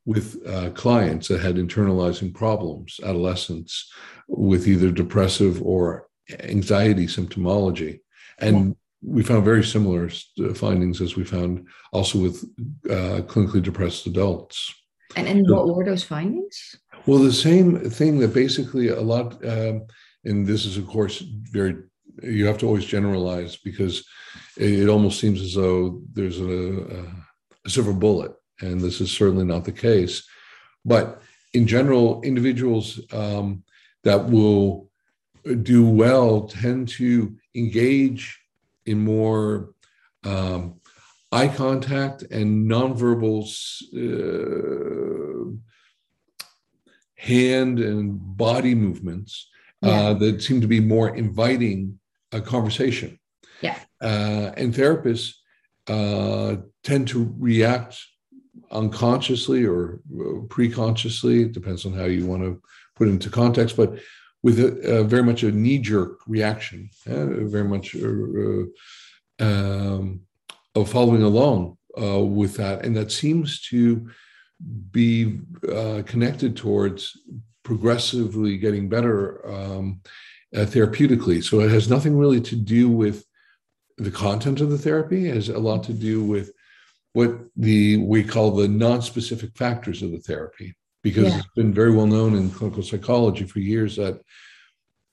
with 0.06 0.28
uh, 0.48 0.70
clients 0.72 1.28
that 1.28 1.42
had 1.42 1.56
internalizing 1.56 2.34
problems, 2.34 3.00
adolescents 3.04 3.92
with 4.28 4.68
either 4.68 4.90
depressive 4.90 5.62
or 5.62 6.08
anxiety 6.40 7.08
symptomology. 7.08 8.00
And 8.40 8.76
we 9.04 9.22
found 9.22 9.44
very 9.44 9.64
similar 9.64 10.10
uh, 10.40 10.54
findings 10.54 11.02
as 11.02 11.16
we 11.18 11.24
found 11.26 11.68
also 11.92 12.20
with 12.20 12.44
uh, 12.90 13.22
clinically 13.32 13.62
depressed 13.62 14.08
adults. 14.08 14.74
And, 15.18 15.28
and 15.28 15.46
what 15.50 15.76
were 15.76 15.86
those 15.86 16.04
findings? 16.04 16.56
Well, 17.06 17.20
the 17.20 17.34
same 17.34 17.90
thing 17.90 18.20
that 18.20 18.34
basically 18.34 18.88
a 18.90 19.02
lot, 19.02 19.44
um, 19.46 19.88
and 20.24 20.46
this 20.46 20.66
is, 20.66 20.78
of 20.78 20.88
course, 20.88 21.20
very, 21.20 21.76
you 22.22 22.46
have 22.46 22.58
to 22.60 22.68
always 22.68 22.86
generalize 22.86 23.56
because 23.56 24.06
it, 24.58 24.90
almost 24.90 25.20
seems 25.20 25.42
as 25.42 25.56
though 25.56 26.02
there's 26.14 26.40
a, 26.40 27.06
a 27.66 27.70
silver 27.70 27.94
bullet 27.94 28.34
and 28.62 28.80
this 28.80 29.02
is 29.02 29.12
certainly 29.12 29.46
not 29.46 29.64
the 29.64 29.72
case. 29.72 30.28
But 30.86 31.22
in 31.54 31.68
general, 31.68 32.22
individuals 32.22 33.00
um, 33.12 33.64
that 34.04 34.30
will 34.30 34.90
do 35.64 35.88
well 35.88 36.48
tend 36.48 36.88
to 36.90 37.36
engage 37.56 38.40
in 38.86 39.00
more 39.00 39.74
um, 40.24 40.80
eye 41.32 41.48
contact 41.48 42.24
and 42.24 42.70
nonverbal 42.70 43.48
uh, 43.96 45.52
hand 47.16 47.80
and 47.80 48.20
body 48.38 48.76
movements 48.76 49.48
yeah. 49.82 49.90
uh, 49.90 50.14
that 50.16 50.42
seem 50.42 50.62
to 50.62 50.68
be 50.68 50.80
more 50.80 51.16
inviting 51.16 52.00
a 52.32 52.42
conversation. 52.42 53.20
Yeah. 53.62 53.78
Uh, 54.02 54.52
and 54.58 54.74
therapists 54.74 55.34
uh, 55.88 56.58
tend 56.84 57.08
to 57.10 57.34
react 57.38 58.00
unconsciously 58.72 59.66
or 59.66 60.00
uh, 60.20 60.42
pre-consciously 60.50 61.44
it 61.44 61.52
depends 61.52 61.86
on 61.86 61.94
how 61.94 62.06
you 62.06 62.26
want 62.26 62.42
to 62.42 62.62
put 62.96 63.08
it 63.08 63.12
into 63.12 63.30
context 63.30 63.76
but 63.76 63.98
with 64.44 64.60
a, 64.60 65.00
a 65.00 65.04
very 65.04 65.24
much 65.24 65.44
a 65.44 65.52
knee-jerk 65.52 66.20
reaction 66.28 66.90
uh, 67.08 67.26
very 67.46 67.64
much 67.64 67.96
uh, 67.96 68.64
um, 69.40 70.22
of 70.76 70.90
following 70.90 71.24
along 71.24 71.78
uh, 72.02 72.20
with 72.20 72.56
that 72.56 72.86
and 72.86 72.96
that 72.96 73.12
seems 73.12 73.62
to 73.62 74.10
be 74.92 75.40
uh, 75.72 76.02
connected 76.06 76.56
towards 76.56 77.18
progressively 77.64 78.58
getting 78.58 78.90
better 78.90 79.46
um, 79.48 80.02
uh, 80.56 80.60
therapeutically 80.60 81.44
so 81.44 81.62
it 81.62 81.72
has 81.72 81.90
nothing 81.90 82.18
really 82.18 82.42
to 82.42 82.56
do 82.56 82.90
with 82.90 83.26
the 83.98 84.12
content 84.12 84.62
of 84.62 84.70
the 84.70 84.78
therapy 84.78 85.28
it 85.28 85.36
has 85.36 85.50
a 85.50 85.58
lot 85.58 85.84
to 85.84 85.94
do 85.94 86.24
with 86.24 86.52
what 87.14 87.38
the 87.56 87.98
we 87.98 88.24
call 88.24 88.52
the 88.52 88.68
non-specific 88.68 89.56
factors 89.56 90.02
of 90.02 90.12
the 90.12 90.20
therapy 90.20 90.76
because 91.04 91.30
yeah. 91.30 91.38
it's 91.38 91.48
been 91.56 91.74
very 91.74 91.92
well 91.92 92.08
known 92.08 92.36
in 92.36 92.50
clinical 92.50 92.84
psychology 92.84 93.44
for 93.44 93.60
years 93.60 93.96
that 93.96 94.22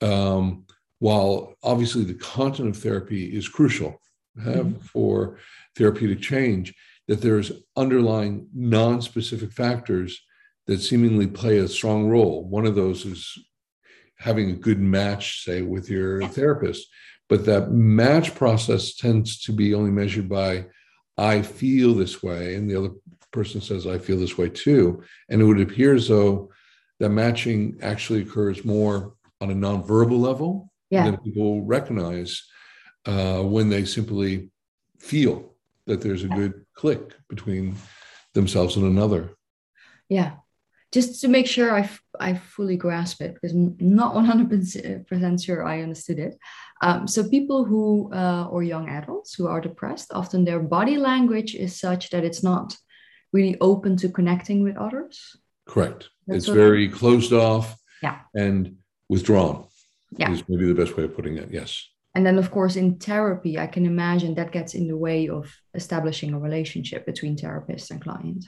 um, 0.01 0.65
while 0.99 1.55
obviously 1.63 2.03
the 2.03 2.13
content 2.13 2.69
of 2.69 2.77
therapy 2.77 3.35
is 3.35 3.47
crucial 3.47 4.01
uh, 4.41 4.49
mm-hmm. 4.49 4.79
for 4.79 5.37
therapeutic 5.75 6.21
change 6.21 6.73
that 7.07 7.21
there's 7.21 7.51
underlying 7.75 8.47
non-specific 8.53 9.51
factors 9.51 10.21
that 10.69 10.79
seemingly 10.79 11.27
play 11.27 11.57
a 11.57 11.67
strong 11.67 12.07
role 12.07 12.45
one 12.45 12.65
of 12.65 12.75
those 12.75 13.05
is 13.05 13.37
having 14.17 14.51
a 14.51 14.55
good 14.55 14.79
match 14.79 15.43
say 15.43 15.61
with 15.61 15.89
your 15.89 16.25
therapist 16.29 16.87
but 17.27 17.45
that 17.45 17.71
match 17.71 18.35
process 18.35 18.95
tends 18.95 19.41
to 19.41 19.51
be 19.51 19.73
only 19.73 19.91
measured 19.91 20.29
by 20.29 20.65
I 21.19 21.41
feel 21.41 21.93
this 21.95 22.23
way, 22.23 22.55
and 22.55 22.69
the 22.69 22.77
other 22.77 22.91
person 23.31 23.59
says, 23.59 23.85
I 23.85 23.97
feel 23.97 24.17
this 24.17 24.37
way 24.37 24.47
too. 24.47 25.03
And 25.27 25.41
it 25.41 25.45
would 25.45 25.59
appear 25.59 25.93
as 25.93 26.07
though 26.07 26.49
that 26.99 27.09
matching 27.09 27.77
actually 27.81 28.21
occurs 28.21 28.63
more 28.63 29.15
on 29.41 29.51
a 29.51 29.53
nonverbal 29.53 30.17
level 30.17 30.71
yeah. 30.89 31.03
than 31.03 31.17
people 31.17 31.65
recognize 31.65 32.47
uh, 33.05 33.41
when 33.41 33.69
they 33.69 33.83
simply 33.83 34.49
feel 34.97 35.55
that 35.87 35.99
there's 36.01 36.23
a 36.23 36.29
good 36.29 36.65
click 36.73 37.15
between 37.27 37.75
themselves 38.33 38.77
and 38.77 38.85
another. 38.85 39.31
Yeah. 40.07 40.35
Just 40.91 41.21
to 41.21 41.27
make 41.27 41.45
sure 41.45 41.75
I, 41.75 41.87
I 42.19 42.33
fully 42.33 42.75
grasp 42.75 43.21
it, 43.21 43.35
because 43.35 43.53
I'm 43.53 43.75
not 43.79 44.15
100% 44.15 45.45
sure 45.45 45.63
I 45.63 45.81
understood 45.83 46.19
it. 46.19 46.35
Um, 46.81 47.07
so 47.07 47.29
people 47.29 47.63
who 47.63 48.11
uh, 48.13 48.47
or 48.49 48.63
young 48.63 48.89
adults 48.89 49.35
who 49.35 49.47
are 49.47 49.61
depressed, 49.61 50.11
often 50.13 50.45
their 50.45 50.59
body 50.59 50.97
language 50.97 51.53
is 51.53 51.79
such 51.79 52.09
that 52.09 52.23
it's 52.23 52.43
not 52.43 52.75
really 53.31 53.57
open 53.61 53.97
to 53.97 54.09
connecting 54.09 54.63
with 54.63 54.77
others. 54.77 55.37
Correct. 55.67 56.09
That's 56.25 56.47
it's 56.47 56.47
very 56.47 56.87
of, 56.87 56.93
closed 56.93 57.33
off. 57.33 57.77
Yeah. 58.01 58.19
And 58.33 58.77
withdrawn. 59.09 59.67
Yeah. 60.17 60.31
Is 60.31 60.43
maybe 60.47 60.65
the 60.65 60.73
best 60.73 60.97
way 60.97 61.03
of 61.03 61.15
putting 61.15 61.37
it. 61.37 61.49
Yes. 61.51 61.85
And 62.15 62.25
then, 62.25 62.37
of 62.39 62.49
course, 62.49 62.75
in 62.75 62.97
therapy, 62.97 63.59
I 63.59 63.67
can 63.67 63.85
imagine 63.85 64.33
that 64.35 64.51
gets 64.51 64.73
in 64.73 64.87
the 64.87 64.97
way 64.97 65.29
of 65.29 65.53
establishing 65.75 66.33
a 66.33 66.39
relationship 66.39 67.05
between 67.05 67.37
therapist 67.37 67.91
and 67.91 68.01
client. 68.01 68.45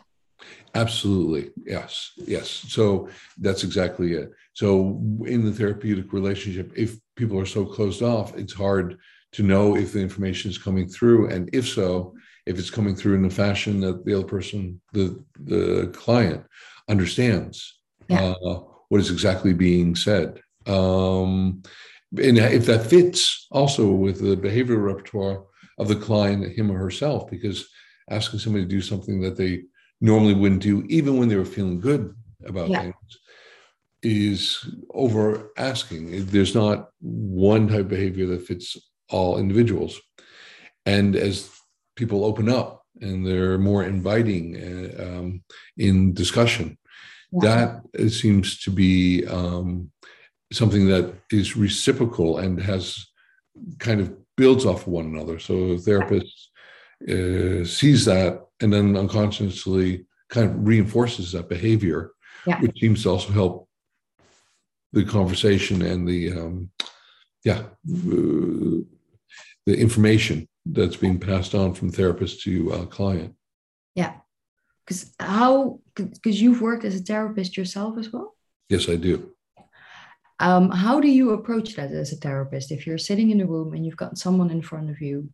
Absolutely. 0.73 1.51
Yes. 1.65 2.12
Yes. 2.17 2.49
So 2.49 3.10
that's 3.38 3.63
exactly 3.63 4.13
it. 4.13 4.32
So 4.54 5.01
in 5.25 5.45
the 5.45 5.51
therapeutic 5.51 6.13
relationship, 6.13 6.71
if 6.75 6.97
people 7.15 7.39
are 7.39 7.45
so 7.45 7.65
closed 7.65 8.01
off, 8.01 8.36
it's 8.38 8.54
hard 8.54 8.97
to 9.34 9.43
know 9.43 9.75
if 9.75 9.93
the 9.93 10.01
information 10.01 10.49
is 10.49 10.58
coming 10.58 10.88
through. 10.88 11.30
And 11.30 11.49
if 11.54 11.67
so, 11.67 12.15
if 12.45 12.58
it's 12.58 12.69
coming 12.69 12.95
through 12.95 13.15
in 13.15 13.25
a 13.25 13.30
fashion 13.30 13.80
that 13.82 14.06
the 14.06 14.13
other 14.13 14.27
person, 14.27 14.82
the, 14.93 15.23
the 15.39 15.91
client, 15.93 16.45
understands 16.89 17.80
yeah. 18.08 18.34
uh, 18.45 18.62
what 18.89 19.01
is 19.01 19.12
exactly 19.12 19.54
being 19.54 19.95
said. 19.95 20.41
Um, 20.67 21.63
and 22.17 22.38
if 22.38 22.65
that 22.65 22.88
fits 22.88 23.47
also 23.51 23.89
with 23.91 24.19
the 24.19 24.36
behavioral 24.36 24.84
repertoire 24.84 25.45
of 25.77 25.88
the 25.88 25.95
client, 25.95 26.58
him 26.58 26.71
or 26.71 26.77
herself, 26.77 27.30
because 27.30 27.69
asking 28.10 28.39
somebody 28.39 28.65
to 28.65 28.69
do 28.69 28.82
something 28.82 29.21
that 29.21 29.38
they 29.38 29.63
normally 30.02 30.34
wouldn't 30.34 30.64
do, 30.64 30.84
even 30.90 31.18
when 31.18 31.30
they 31.30 31.36
were 31.36 31.46
feeling 31.46 31.80
good 31.80 32.14
about 32.46 32.70
yeah. 32.70 32.82
things, 32.82 32.96
is 34.04 34.68
over 34.94 35.52
asking. 35.58 36.26
There's 36.26 36.56
not 36.56 36.90
one 37.00 37.68
type 37.68 37.82
of 37.82 37.88
behavior 37.88 38.26
that 38.28 38.46
fits 38.46 38.76
all 39.10 39.38
individuals. 39.38 40.02
And 40.86 41.16
as 41.16 41.52
people 41.96 42.26
open 42.26 42.50
up 42.50 42.84
and 43.00 43.26
they're 43.26 43.60
more 43.60 43.84
inviting 43.84 44.58
uh, 44.58 45.04
um, 45.04 45.44
in 45.78 46.14
discussion, 46.14 46.80
yeah. 47.32 47.78
that 47.94 48.12
seems 48.12 48.60
to 48.62 48.72
be 48.72 49.26
um, 49.28 49.92
something 50.52 50.88
that 50.88 51.14
is 51.30 51.56
reciprocal 51.56 52.40
and 52.40 52.60
has 52.60 53.06
kind 53.78 54.02
of 54.02 54.14
builds 54.36 54.66
off 54.66 54.88
of 54.88 54.94
one 54.94 55.06
another. 55.06 55.38
So 55.38 55.54
a 55.72 55.78
therapist 55.78 56.51
uh, 57.10 57.66
sees 57.66 58.06
that 58.06 58.46
and 58.62 58.72
then 58.72 58.96
unconsciously 58.96 60.06
kind 60.30 60.50
of 60.50 60.68
reinforces 60.68 61.32
that 61.32 61.50
behavior, 61.50 62.12
yeah. 62.46 62.60
which 62.60 62.80
seems 62.80 63.04
to 63.04 63.10
also 63.10 63.32
help 63.32 63.68
the 64.94 65.04
conversation 65.04 65.82
and 65.82 66.08
the 66.08 66.32
um, 66.32 66.70
yeah 67.44 67.60
uh, 67.60 68.82
the 69.66 69.78
information 69.78 70.48
that's 70.66 70.96
being 70.96 71.20
passed 71.20 71.56
on 71.56 71.74
from 71.74 71.92
therapist 71.92 72.42
to 72.44 72.74
uh, 72.74 72.86
client. 72.86 73.36
Yeah. 73.96 74.14
because 74.86 75.14
how 75.20 75.80
because 75.96 76.42
you've 76.42 76.62
worked 76.62 76.86
as 76.86 76.96
a 76.96 77.00
therapist 77.04 77.58
yourself 77.58 77.98
as 77.98 78.12
well 78.12 78.36
yes 78.70 78.90
i 78.90 78.96
do 78.96 79.32
um, 80.40 80.72
how 80.72 81.00
do 81.00 81.08
you 81.08 81.32
approach 81.32 81.76
that 81.76 81.92
as 81.92 82.12
a 82.12 82.16
therapist 82.16 82.72
if 82.72 82.88
you're 82.88 82.98
sitting 82.98 83.30
in 83.30 83.42
a 83.42 83.46
room 83.46 83.74
and 83.74 83.86
you've 83.86 83.98
got 83.98 84.18
someone 84.18 84.50
in 84.50 84.62
front 84.62 84.90
of 84.90 85.00
you 85.02 85.30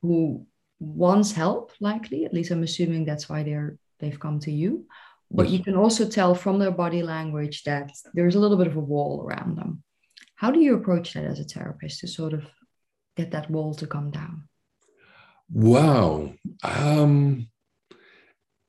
who 0.00 0.46
wants 0.78 1.32
help 1.32 1.72
likely 1.80 2.24
at 2.24 2.34
least 2.34 2.50
i'm 2.50 2.62
assuming 2.62 3.04
that's 3.04 3.28
why 3.28 3.42
they're 3.42 3.78
they've 3.98 4.20
come 4.20 4.40
to 4.40 4.52
you. 4.52 4.86
But 5.30 5.48
yes. 5.48 5.58
you 5.58 5.64
can 5.64 5.76
also 5.76 6.08
tell 6.08 6.34
from 6.34 6.58
their 6.58 6.70
body 6.70 7.02
language 7.02 7.64
that 7.64 7.90
there's 8.14 8.36
a 8.36 8.40
little 8.40 8.56
bit 8.56 8.68
of 8.68 8.76
a 8.76 8.80
wall 8.80 9.24
around 9.26 9.56
them. 9.56 9.82
How 10.36 10.50
do 10.50 10.60
you 10.60 10.76
approach 10.76 11.14
that 11.14 11.24
as 11.24 11.40
a 11.40 11.44
therapist 11.44 12.00
to 12.00 12.08
sort 12.08 12.32
of 12.32 12.44
get 13.16 13.32
that 13.32 13.50
wall 13.50 13.74
to 13.74 13.86
come 13.86 14.10
down? 14.10 14.48
Wow. 15.50 16.34
Um 16.62 17.48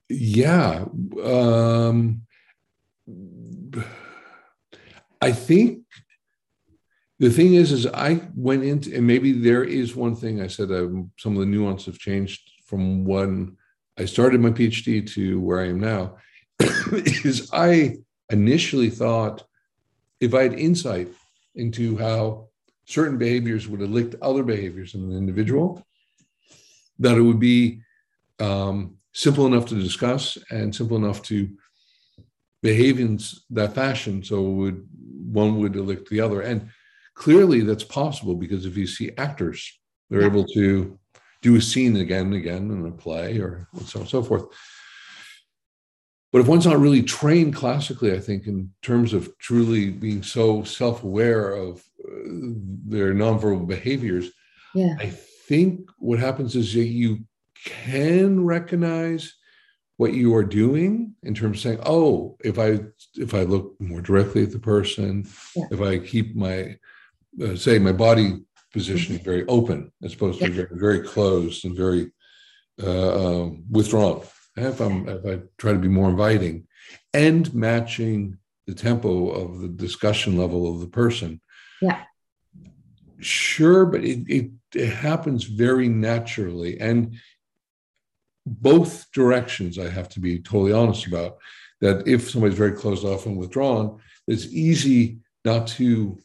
yeah 0.10 0.86
um 1.22 2.22
i 5.22 5.32
think 5.34 5.84
the 7.19 7.30
thing 7.30 7.53
is 7.53 7.71
is 7.71 7.88
i 7.88 8.21
went 8.36 8.63
into 8.63 8.95
and 8.95 9.06
maybe 9.06 9.32
there 9.32 9.63
is 9.63 9.95
one 9.95 10.15
thing 10.15 10.41
i 10.41 10.47
said 10.47 10.71
um, 10.71 11.12
some 11.17 11.34
of 11.34 11.39
the 11.39 11.45
nuance 11.45 11.86
have 11.86 11.97
changed 11.97 12.51
from 12.65 13.06
when 13.06 13.56
i 13.97 14.06
started 14.06 14.39
my 14.39 14.49
phd 14.49 15.08
to 15.12 15.39
where 15.39 15.60
i 15.60 15.67
am 15.67 15.80
now 15.80 16.15
is 16.91 17.49
i 17.53 17.95
initially 18.30 18.89
thought 18.89 19.43
if 20.19 20.34
i 20.34 20.43
had 20.43 20.53
insight 20.53 21.10
into 21.56 21.97
how 21.97 22.47
certain 22.86 23.17
behaviors 23.17 23.67
would 23.67 23.82
elicit 23.82 24.19
other 24.21 24.43
behaviors 24.43 24.95
in 24.95 25.01
an 25.03 25.17
individual 25.17 25.84
that 26.99 27.17
it 27.17 27.21
would 27.21 27.39
be 27.39 27.82
um, 28.39 28.95
simple 29.13 29.45
enough 29.45 29.65
to 29.65 29.75
discuss 29.75 30.38
and 30.51 30.73
simple 30.73 30.97
enough 30.97 31.21
to 31.23 31.49
behave 32.62 32.99
in 32.99 33.19
that 33.49 33.73
fashion 33.73 34.23
so 34.23 34.41
would 34.41 34.88
one 35.32 35.60
would 35.60 35.75
elicit 35.75 36.08
the 36.10 36.21
other. 36.21 36.41
And 36.41 36.69
clearly 37.17 37.62
that's 37.62 37.84
possible 37.84 38.36
because 38.36 38.65
if 38.65 38.77
you 38.77 38.86
see 38.86 39.12
actors 39.17 39.80
they're 40.10 40.21
yeah. 40.21 40.27
able 40.27 40.45
to 40.45 40.97
do 41.41 41.56
a 41.56 41.62
scene 41.62 41.95
again 41.97 42.27
and 42.27 42.36
again 42.36 42.69
in 42.69 42.86
a 42.86 42.91
play 42.91 43.39
or 43.39 43.67
so 43.86 43.99
on 43.99 44.01
and 44.03 44.10
so 44.10 44.21
forth 44.21 44.45
but 46.32 46.39
if 46.39 46.47
one's 46.47 46.67
not 46.67 46.80
really 46.80 47.01
trained 47.01 47.56
classically 47.56 48.13
i 48.13 48.19
think 48.19 48.45
in 48.45 48.71
terms 48.84 49.13
of 49.13 49.36
truly 49.39 49.89
being 49.89 50.21
so 50.21 50.63
self-aware 50.63 51.53
of 51.53 51.84
uh, 52.08 52.53
their 52.86 53.13
nonverbal 53.13 53.67
behaviors 53.67 54.30
yeah. 54.75 54.95
i 54.99 55.08
think 55.08 55.89
what 55.97 56.19
happens 56.19 56.56
is 56.56 56.71
that 56.73 56.86
you 56.86 57.25
can 57.65 58.45
recognize 58.45 59.34
what 59.95 60.13
you 60.13 60.36
are 60.36 60.43
doing 60.43 61.15
in 61.23 61.34
terms 61.34 61.58
of 61.58 61.62
saying, 61.63 61.80
oh, 61.84 62.38
if 62.43 62.60
I 62.60 62.80
if 63.15 63.34
I 63.34 63.41
look 63.41 63.73
more 63.80 63.99
directly 63.99 64.43
at 64.43 64.51
the 64.51 64.60
person, 64.60 65.27
yeah. 65.56 65.65
if 65.71 65.82
I 65.82 65.97
keep 65.97 66.36
my 66.36 66.77
uh, 67.43 67.56
say 67.56 67.80
my 67.80 67.91
body 67.91 68.39
positioning 68.73 69.23
very 69.23 69.45
open 69.47 69.91
as 70.04 70.13
opposed 70.13 70.41
yeah. 70.41 70.47
to 70.47 70.54
very, 70.54 70.67
very 70.71 71.00
closed 71.02 71.65
and 71.65 71.76
very 71.76 72.12
uh, 72.82 73.41
um, 73.41 73.63
withdrawn. 73.69 74.21
If 74.56 74.80
I'm 74.80 75.08
if 75.08 75.26
I 75.26 75.39
try 75.58 75.73
to 75.73 75.80
be 75.80 75.88
more 75.88 76.10
inviting 76.10 76.67
and 77.13 77.54
matching 77.54 78.38
the 78.65 78.73
tempo 78.73 79.30
of 79.30 79.60
the 79.60 79.69
discussion 79.69 80.38
level 80.38 80.71
of 80.71 80.82
the 80.82 80.88
person. 80.88 81.41
Yeah. 81.82 82.04
Sure, 83.19 83.86
but 83.86 84.04
it, 84.04 84.30
it, 84.30 84.52
it 84.76 84.89
happens 84.89 85.45
very 85.45 85.88
naturally. 85.88 86.80
And 86.80 87.15
both 88.45 89.10
directions 89.12 89.80
I 89.80 89.89
have 89.89 90.10
to 90.10 90.19
be 90.19 90.39
totally 90.39 90.73
honest 90.73 91.08
about. 91.08 91.38
That 91.80 92.08
if 92.08 92.30
somebody's 92.30 92.58
very 92.58 92.71
closed 92.71 93.06
off 93.06 93.28
and 93.28 93.38
withdrawn, 93.38 94.00
it's 94.28 94.47
easy 94.47 95.19
not 95.45 95.67
to 95.67 96.19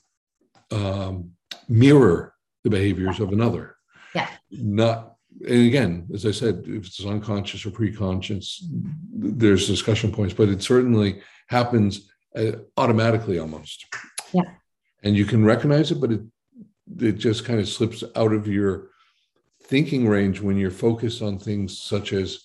um, 0.72 1.30
mirror 1.68 2.34
the 2.64 2.70
behaviors 2.70 3.20
of 3.20 3.32
another. 3.32 3.76
Yeah. 4.14 4.28
Not, 4.50 5.16
and 5.46 5.66
again, 5.66 6.08
as 6.12 6.26
I 6.26 6.30
said, 6.30 6.64
if 6.66 6.86
it's 6.86 7.04
unconscious 7.04 7.64
or 7.66 7.70
preconscious, 7.70 8.62
there's 9.12 9.66
discussion 9.66 10.12
points, 10.12 10.34
but 10.34 10.48
it 10.48 10.62
certainly 10.62 11.22
happens 11.48 12.10
uh, 12.36 12.52
automatically 12.76 13.38
almost. 13.38 13.86
Yeah. 14.32 14.42
And 15.02 15.16
you 15.16 15.24
can 15.24 15.44
recognize 15.44 15.90
it, 15.90 16.00
but 16.00 16.12
it 16.12 16.20
it 17.00 17.12
just 17.12 17.44
kind 17.44 17.60
of 17.60 17.68
slips 17.68 18.04
out 18.16 18.32
of 18.32 18.46
your 18.46 18.90
thinking 19.64 20.06
range 20.06 20.40
when 20.40 20.56
you're 20.56 20.70
focused 20.70 21.22
on 21.22 21.38
things 21.38 21.78
such 21.78 22.12
as 22.12 22.40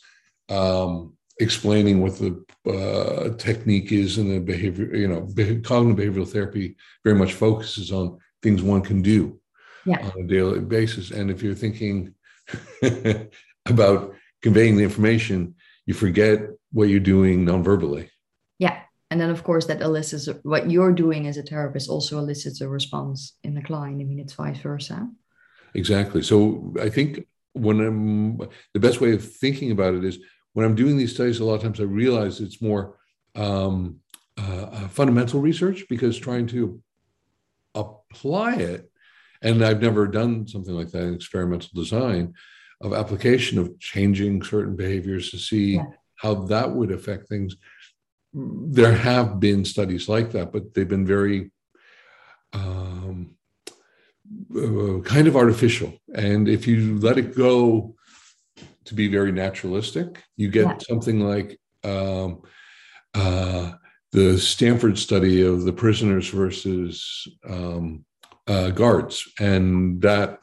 um, 0.49 1.16
explaining 1.39 2.01
what 2.01 2.17
the 2.17 2.43
uh, 2.67 3.35
technique 3.37 3.91
is 3.91 4.17
in 4.17 4.29
the 4.29 4.39
behavior, 4.39 4.95
you 4.95 5.07
know, 5.07 5.21
cognitive 5.63 6.15
behavioral 6.15 6.27
therapy 6.27 6.75
very 7.03 7.15
much 7.15 7.33
focuses 7.33 7.91
on 7.91 8.17
things 8.41 8.61
one 8.61 8.81
can 8.81 9.01
do 9.01 9.39
yeah. 9.85 9.99
on 10.03 10.21
a 10.21 10.27
daily 10.27 10.59
basis. 10.59 11.11
And 11.11 11.29
if 11.29 11.41
you're 11.41 11.55
thinking 11.55 12.13
about 13.65 14.15
conveying 14.41 14.77
the 14.77 14.83
information, 14.83 15.55
you 15.85 15.93
forget 15.93 16.41
what 16.71 16.89
you're 16.89 16.99
doing 16.99 17.45
nonverbally. 17.45 18.09
Yeah. 18.59 18.79
And 19.09 19.21
then, 19.21 19.29
of 19.29 19.43
course, 19.43 19.65
that 19.67 19.81
elicits 19.81 20.27
what 20.43 20.69
you're 20.69 20.91
doing 20.91 21.27
as 21.27 21.37
a 21.37 21.43
therapist 21.43 21.89
also 21.89 22.17
elicits 22.17 22.61
a 22.61 22.67
response 22.67 23.37
in 23.43 23.53
the 23.53 23.61
client. 23.61 24.01
I 24.01 24.03
mean, 24.03 24.19
it's 24.19 24.33
vice 24.33 24.59
versa. 24.59 25.09
Exactly. 25.73 26.21
So 26.21 26.73
I 26.81 26.89
think 26.89 27.25
when 27.53 27.79
I'm 27.79 28.37
the 28.73 28.79
best 28.79 29.01
way 29.01 29.13
of 29.13 29.23
thinking 29.23 29.71
about 29.71 29.95
it 29.95 30.03
is 30.03 30.19
when 30.57 30.65
I'm 30.65 30.73
doing 30.73 30.97
these 30.97 31.13
studies, 31.13 31.39
a 31.39 31.45
lot 31.45 31.53
of 31.53 31.61
times 31.61 31.79
I 31.79 31.83
realize 31.83 32.41
it's 32.41 32.63
more 32.63 32.97
um, 33.35 33.99
uh, 34.39 34.63
uh, 34.71 34.87
fundamental 34.87 35.39
research 35.39 35.85
because 35.87 36.17
trying 36.17 36.47
to 36.47 36.81
apply 37.75 38.55
it, 38.55 38.89
and 39.43 39.63
I've 39.63 39.83
never 39.83 40.07
done 40.07 40.47
something 40.47 40.73
like 40.73 40.89
that 40.89 41.03
in 41.03 41.13
experimental 41.13 41.69
design 41.75 42.33
of 42.81 42.91
application 42.91 43.59
of 43.59 43.79
changing 43.79 44.41
certain 44.41 44.75
behaviors 44.75 45.29
to 45.29 45.37
see 45.37 45.75
yeah. 45.75 45.83
how 46.15 46.33
that 46.33 46.71
would 46.71 46.91
affect 46.91 47.29
things. 47.29 47.55
There 48.33 48.93
have 48.95 49.39
been 49.39 49.63
studies 49.63 50.09
like 50.09 50.31
that, 50.31 50.51
but 50.51 50.73
they've 50.73 50.89
been 50.89 51.05
very 51.05 51.51
um, 52.53 53.35
uh, 54.55 55.01
kind 55.01 55.27
of 55.27 55.35
artificial. 55.35 55.93
And 56.15 56.49
if 56.49 56.65
you 56.65 56.97
let 56.97 57.19
it 57.19 57.35
go 57.35 57.93
to 58.87 58.93
be 58.93 59.07
very 59.07 59.31
naturalistic, 59.31 60.23
you 60.35 60.49
get 60.49 60.65
yeah. 60.65 60.77
something 60.79 61.19
like 61.19 61.59
um, 61.83 62.41
uh, 63.13 63.73
the 64.11 64.37
Stanford 64.37 64.97
study 64.97 65.45
of 65.45 65.63
the 65.63 65.73
prisoners 65.73 66.29
versus 66.29 67.27
um, 67.47 68.05
uh, 68.47 68.69
guards. 68.71 69.27
And 69.39 70.01
that, 70.01 70.39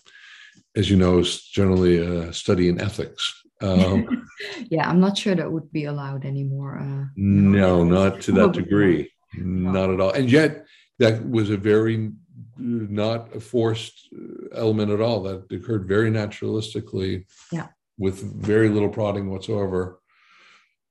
as 0.76 0.90
you 0.90 0.96
know, 0.96 1.18
is 1.18 1.42
generally 1.42 1.98
a 1.98 2.32
study 2.32 2.68
in 2.68 2.80
ethics. 2.80 3.42
Um, 3.60 4.26
yeah, 4.70 4.88
I'm 4.88 5.00
not 5.00 5.16
sure 5.16 5.34
that 5.34 5.50
would 5.50 5.72
be 5.72 5.84
allowed 5.84 6.24
anymore. 6.24 6.78
Uh, 6.78 7.06
no, 7.16 7.84
not 7.84 8.20
to 8.22 8.32
that 8.32 8.52
degree. 8.52 9.10
Not 9.36 9.90
at 9.90 10.00
all. 10.00 10.10
And 10.10 10.30
yet, 10.30 10.64
that 10.98 11.28
was 11.28 11.50
a 11.50 11.56
very 11.56 12.12
not 12.56 13.34
a 13.34 13.40
forced 13.40 14.08
element 14.54 14.90
at 14.90 15.00
all. 15.00 15.22
That 15.22 15.50
occurred 15.50 15.88
very 15.88 16.10
naturalistically, 16.10 17.24
yeah, 17.52 17.68
with 17.98 18.22
very 18.40 18.68
little 18.68 18.88
prodding 18.88 19.30
whatsoever. 19.30 20.00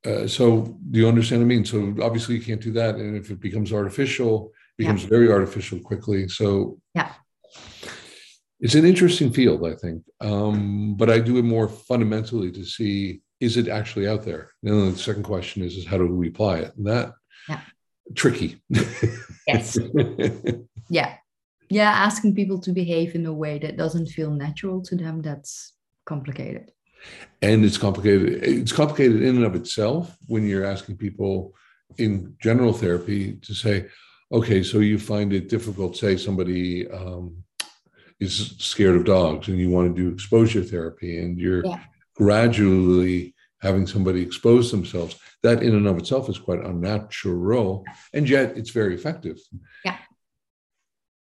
Uh, 0.05 0.27
so 0.27 0.77
do 0.91 0.99
you 0.99 1.07
understand 1.07 1.41
what 1.41 1.45
I 1.45 1.47
mean? 1.47 1.65
So 1.65 1.95
obviously 2.01 2.35
you 2.35 2.41
can't 2.41 2.61
do 2.61 2.71
that, 2.73 2.95
and 2.95 3.15
if 3.15 3.31
it 3.31 3.39
becomes 3.39 3.71
artificial, 3.71 4.51
it 4.77 4.83
becomes 4.83 5.03
yeah. 5.03 5.09
very 5.09 5.31
artificial 5.31 5.79
quickly. 5.79 6.27
So 6.27 6.79
yeah, 6.93 7.13
it's 8.59 8.75
an 8.75 8.85
interesting 8.85 9.31
field, 9.31 9.65
I 9.65 9.75
think. 9.75 10.03
Um, 10.19 10.95
but 10.95 11.09
I 11.09 11.19
do 11.19 11.37
it 11.37 11.43
more 11.43 11.69
fundamentally 11.69 12.51
to 12.51 12.65
see 12.65 13.21
is 13.39 13.57
it 13.57 13.67
actually 13.67 14.07
out 14.07 14.23
there. 14.23 14.51
And 14.63 14.73
then 14.73 14.91
the 14.91 14.97
second 14.97 15.23
question 15.23 15.63
is 15.63 15.77
is 15.77 15.85
how 15.85 15.97
do 15.97 16.07
we 16.07 16.29
apply 16.29 16.59
it? 16.59 16.75
And 16.77 16.87
that 16.87 17.13
yeah. 17.47 17.61
tricky. 18.15 18.61
yes. 19.47 19.77
yeah 20.89 21.15
yeah 21.69 21.91
asking 21.91 22.35
people 22.35 22.59
to 22.59 22.71
behave 22.71 23.15
in 23.15 23.25
a 23.25 23.33
way 23.33 23.57
that 23.57 23.77
doesn't 23.77 24.07
feel 24.07 24.31
natural 24.31 24.81
to 24.81 24.95
them 24.95 25.21
that's 25.21 25.73
complicated 26.05 26.71
and 27.41 27.65
it's 27.65 27.77
complicated 27.77 28.43
it's 28.43 28.71
complicated 28.71 29.21
in 29.21 29.35
and 29.35 29.45
of 29.45 29.55
itself 29.55 30.17
when 30.27 30.47
you're 30.47 30.65
asking 30.65 30.97
people 30.97 31.53
in 31.97 32.35
general 32.39 32.73
therapy 32.73 33.33
to 33.41 33.53
say 33.53 33.85
okay 34.31 34.63
so 34.63 34.79
you 34.79 34.97
find 34.97 35.33
it 35.33 35.49
difficult 35.49 35.95
say 35.95 36.17
somebody 36.17 36.89
um, 36.89 37.35
is 38.19 38.55
scared 38.57 38.95
of 38.95 39.05
dogs 39.05 39.47
and 39.47 39.59
you 39.59 39.69
want 39.69 39.93
to 39.93 40.01
do 40.01 40.09
exposure 40.09 40.63
therapy 40.63 41.19
and 41.19 41.37
you're 41.39 41.65
yeah. 41.65 41.79
gradually 42.15 43.35
having 43.61 43.85
somebody 43.85 44.21
expose 44.21 44.71
themselves 44.71 45.19
that 45.41 45.61
in 45.61 45.75
and 45.75 45.87
of 45.87 45.97
itself 45.97 46.29
is 46.29 46.37
quite 46.37 46.59
unnatural 46.59 47.83
and 48.13 48.27
yet 48.29 48.57
it's 48.57 48.71
very 48.71 48.95
effective 48.95 49.37
yeah 49.85 49.97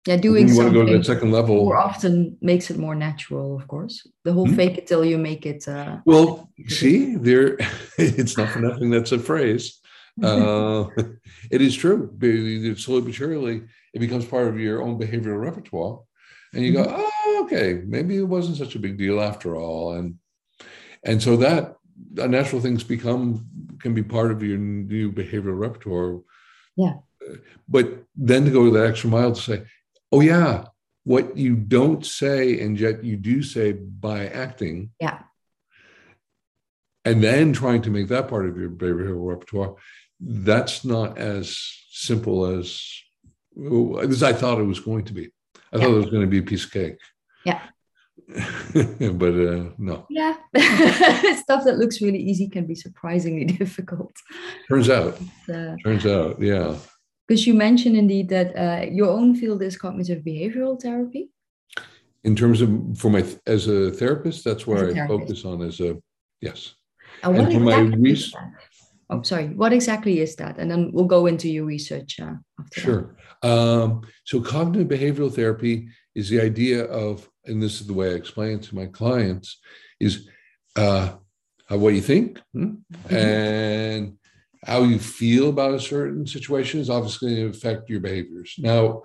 yeah 0.06 0.16
doing 0.16 0.48
you 0.48 0.54
want 0.56 0.66
something 0.66 0.72
to 0.74 0.86
go 0.86 0.92
to 0.92 0.98
that 0.98 1.06
second 1.06 1.30
level 1.32 1.56
more 1.56 1.76
often 1.76 2.36
makes 2.40 2.70
it 2.70 2.78
more 2.78 2.94
natural 2.94 3.56
of 3.56 3.66
course. 3.68 4.06
The 4.24 4.32
whole 4.32 4.46
Hmm? 4.46 4.56
fake 4.56 4.78
it 4.78 4.86
till 4.86 5.04
you 5.04 5.18
make 5.18 5.44
it 5.46 5.66
uh 5.68 5.98
well 6.04 6.48
see 6.68 7.16
there 7.16 7.56
it's 7.98 8.36
not 8.38 8.50
for 8.50 8.60
nothing 8.60 8.90
that's 8.90 9.12
a 9.12 9.18
phrase. 9.18 9.80
Uh, 10.22 10.86
it 11.50 11.60
is 11.60 11.76
true. 11.76 11.98
Slowly 12.76 13.02
but 13.02 13.14
surely 13.14 13.62
it 13.94 13.98
becomes 14.00 14.24
part 14.24 14.48
of 14.48 14.58
your 14.58 14.82
own 14.82 14.98
behavioral 14.98 15.40
repertoire. 15.40 16.00
And 16.54 16.64
you 16.64 16.72
go 16.72 16.84
oh 16.88 17.42
okay 17.44 17.82
maybe 17.86 18.16
it 18.16 18.28
wasn't 18.36 18.56
such 18.56 18.74
a 18.76 18.78
big 18.86 18.96
deal 18.96 19.20
after 19.20 19.56
all. 19.56 19.92
And 19.96 20.16
and 21.04 21.22
so 21.22 21.36
that 21.36 21.76
unnatural 22.16 22.62
things 22.62 22.82
become 22.84 23.46
can 23.82 23.92
be 23.94 24.02
part 24.02 24.30
of 24.32 24.42
your 24.42 24.58
new 24.58 25.12
behavioral 25.12 25.58
repertoire. 25.58 26.20
Yeah. 26.76 26.94
but 27.68 27.86
then 28.14 28.44
to 28.44 28.50
go 28.50 28.64
to 28.64 28.70
that 28.72 28.86
extra 28.90 29.10
mile 29.10 29.32
to 29.32 29.40
say 29.40 29.58
oh 30.12 30.20
yeah. 30.20 30.66
What 31.04 31.36
you 31.36 31.54
don't 31.54 32.04
say 32.04 32.60
and 32.60 32.78
yet 32.78 33.04
you 33.04 33.16
do 33.16 33.42
say 33.42 33.72
by 33.72 34.26
acting. 34.26 34.90
Yeah. 35.00 35.20
and 37.04 37.22
then 37.22 37.52
trying 37.52 37.82
to 37.82 37.90
make 37.90 38.08
that 38.08 38.26
part 38.28 38.48
of 38.48 38.56
your 38.56 38.70
behavioral 38.70 39.28
repertoire 39.28 39.76
that's 40.20 40.84
not 40.84 41.18
as 41.18 41.58
simple 41.90 42.46
as, 42.46 42.82
as 44.00 44.22
i 44.22 44.32
thought 44.32 44.58
it 44.58 44.64
was 44.64 44.80
going 44.80 45.04
to 45.04 45.12
be. 45.12 45.30
I 45.72 45.78
thought 45.78 45.90
it 45.90 46.04
was 46.04 46.10
going 46.10 46.22
to 46.22 46.28
be 46.28 46.38
a 46.38 46.42
piece 46.42 46.64
of 46.64 46.72
cake. 46.72 46.98
Yeah. 47.44 47.60
but 48.28 49.34
uh, 49.34 49.70
no. 49.78 50.06
Yeah. 50.08 50.36
Stuff 51.36 51.64
that 51.64 51.78
looks 51.78 52.00
really 52.00 52.18
easy 52.18 52.48
can 52.48 52.66
be 52.66 52.74
surprisingly 52.74 53.44
difficult. 53.62 54.12
Turns 54.68 54.88
out. 54.88 55.18
Uh, 55.52 55.76
turns 55.84 56.06
out 56.06 56.40
yeah 56.40 56.76
because 57.26 57.46
you 57.46 57.54
mentioned 57.54 57.96
indeed 57.96 58.28
that 58.28 58.56
uh, 58.56 58.86
your 58.90 59.08
own 59.08 59.34
field 59.34 59.62
is 59.62 59.76
cognitive 59.76 60.22
behavioral 60.22 60.80
therapy 60.80 61.30
in 62.24 62.34
terms 62.36 62.60
of 62.60 62.68
for 62.98 63.10
my 63.10 63.24
as 63.46 63.68
a 63.68 63.90
therapist 63.90 64.44
that's 64.44 64.66
where 64.66 64.88
a 64.88 64.90
i 64.90 64.94
therapist. 64.94 65.20
focus 65.20 65.44
on 65.44 65.62
as 65.62 65.80
a 65.80 65.96
yes 66.40 66.74
and 67.22 67.36
And 67.36 67.52
for 67.52 67.60
my 67.60 67.80
exactly 67.80 68.10
is 68.10 68.22
res- 68.24 68.32
that? 68.32 68.52
oh 69.10 69.22
sorry 69.22 69.48
what 69.48 69.72
exactly 69.72 70.20
is 70.20 70.36
that 70.36 70.58
and 70.58 70.70
then 70.70 70.90
we'll 70.92 71.04
go 71.18 71.26
into 71.26 71.48
your 71.48 71.64
research 71.64 72.20
uh, 72.20 72.34
after. 72.60 72.80
Sure. 72.80 73.16
Um, 73.42 74.02
so 74.24 74.40
cognitive 74.40 74.88
behavioral 74.88 75.32
therapy 75.32 75.88
is 76.14 76.28
the 76.30 76.40
idea 76.40 76.84
of, 76.84 77.28
and 77.44 77.62
this 77.62 77.80
is 77.80 77.86
the 77.86 77.92
way 77.92 78.10
I 78.10 78.14
explain 78.14 78.52
it 78.58 78.62
to 78.64 78.74
my 78.74 78.86
clients, 78.86 79.60
is 80.00 80.28
uh, 80.74 81.12
what 81.68 81.94
you 81.94 82.00
think 82.00 82.40
hmm, 82.54 82.74
and 83.10 84.16
how 84.66 84.82
you 84.82 84.98
feel 84.98 85.48
about 85.48 85.74
a 85.74 85.80
certain 85.80 86.26
situation 86.26 86.80
is 86.80 86.90
obviously 86.90 87.36
going 87.36 87.52
to 87.52 87.56
affect 87.56 87.88
your 87.88 88.00
behaviors. 88.00 88.54
Now, 88.58 89.04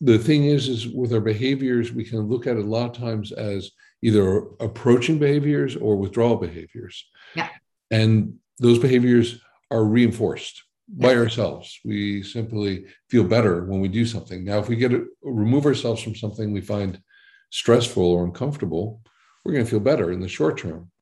the 0.00 0.18
thing 0.18 0.44
is, 0.44 0.68
is 0.68 0.86
with 0.86 1.12
our 1.12 1.20
behaviors, 1.20 1.92
we 1.92 2.04
can 2.04 2.20
look 2.20 2.46
at 2.46 2.56
it 2.56 2.64
a 2.64 2.68
lot 2.68 2.90
of 2.90 2.96
times 2.96 3.32
as 3.32 3.72
either 4.02 4.44
approaching 4.60 5.18
behaviors 5.18 5.74
or 5.74 5.96
withdrawal 5.96 6.36
behaviors. 6.36 7.04
Yeah. 7.34 7.48
And 7.90 8.34
those 8.58 8.78
behaviors 8.78 9.40
are 9.72 9.84
reinforced 9.84 10.62
by 10.88 11.16
ourselves. 11.16 11.80
We 11.84 12.22
simply 12.22 12.86
feel 13.10 13.24
better 13.24 13.64
when 13.64 13.80
we 13.80 13.88
do 13.88 14.06
something. 14.06 14.44
Now, 14.44 14.60
if 14.60 14.68
we 14.68 14.76
get 14.76 14.92
to 14.92 15.08
remove 15.22 15.66
ourselves 15.66 16.00
from 16.00 16.14
something 16.14 16.52
we 16.52 16.60
find 16.60 17.02
stressful 17.50 18.04
or 18.04 18.24
uncomfortable, 18.24 19.02
we're 19.44 19.54
going 19.54 19.64
to 19.64 19.70
feel 19.70 19.80
better 19.80 20.12
in 20.12 20.20
the 20.20 20.28
short 20.28 20.58
term. 20.58 20.92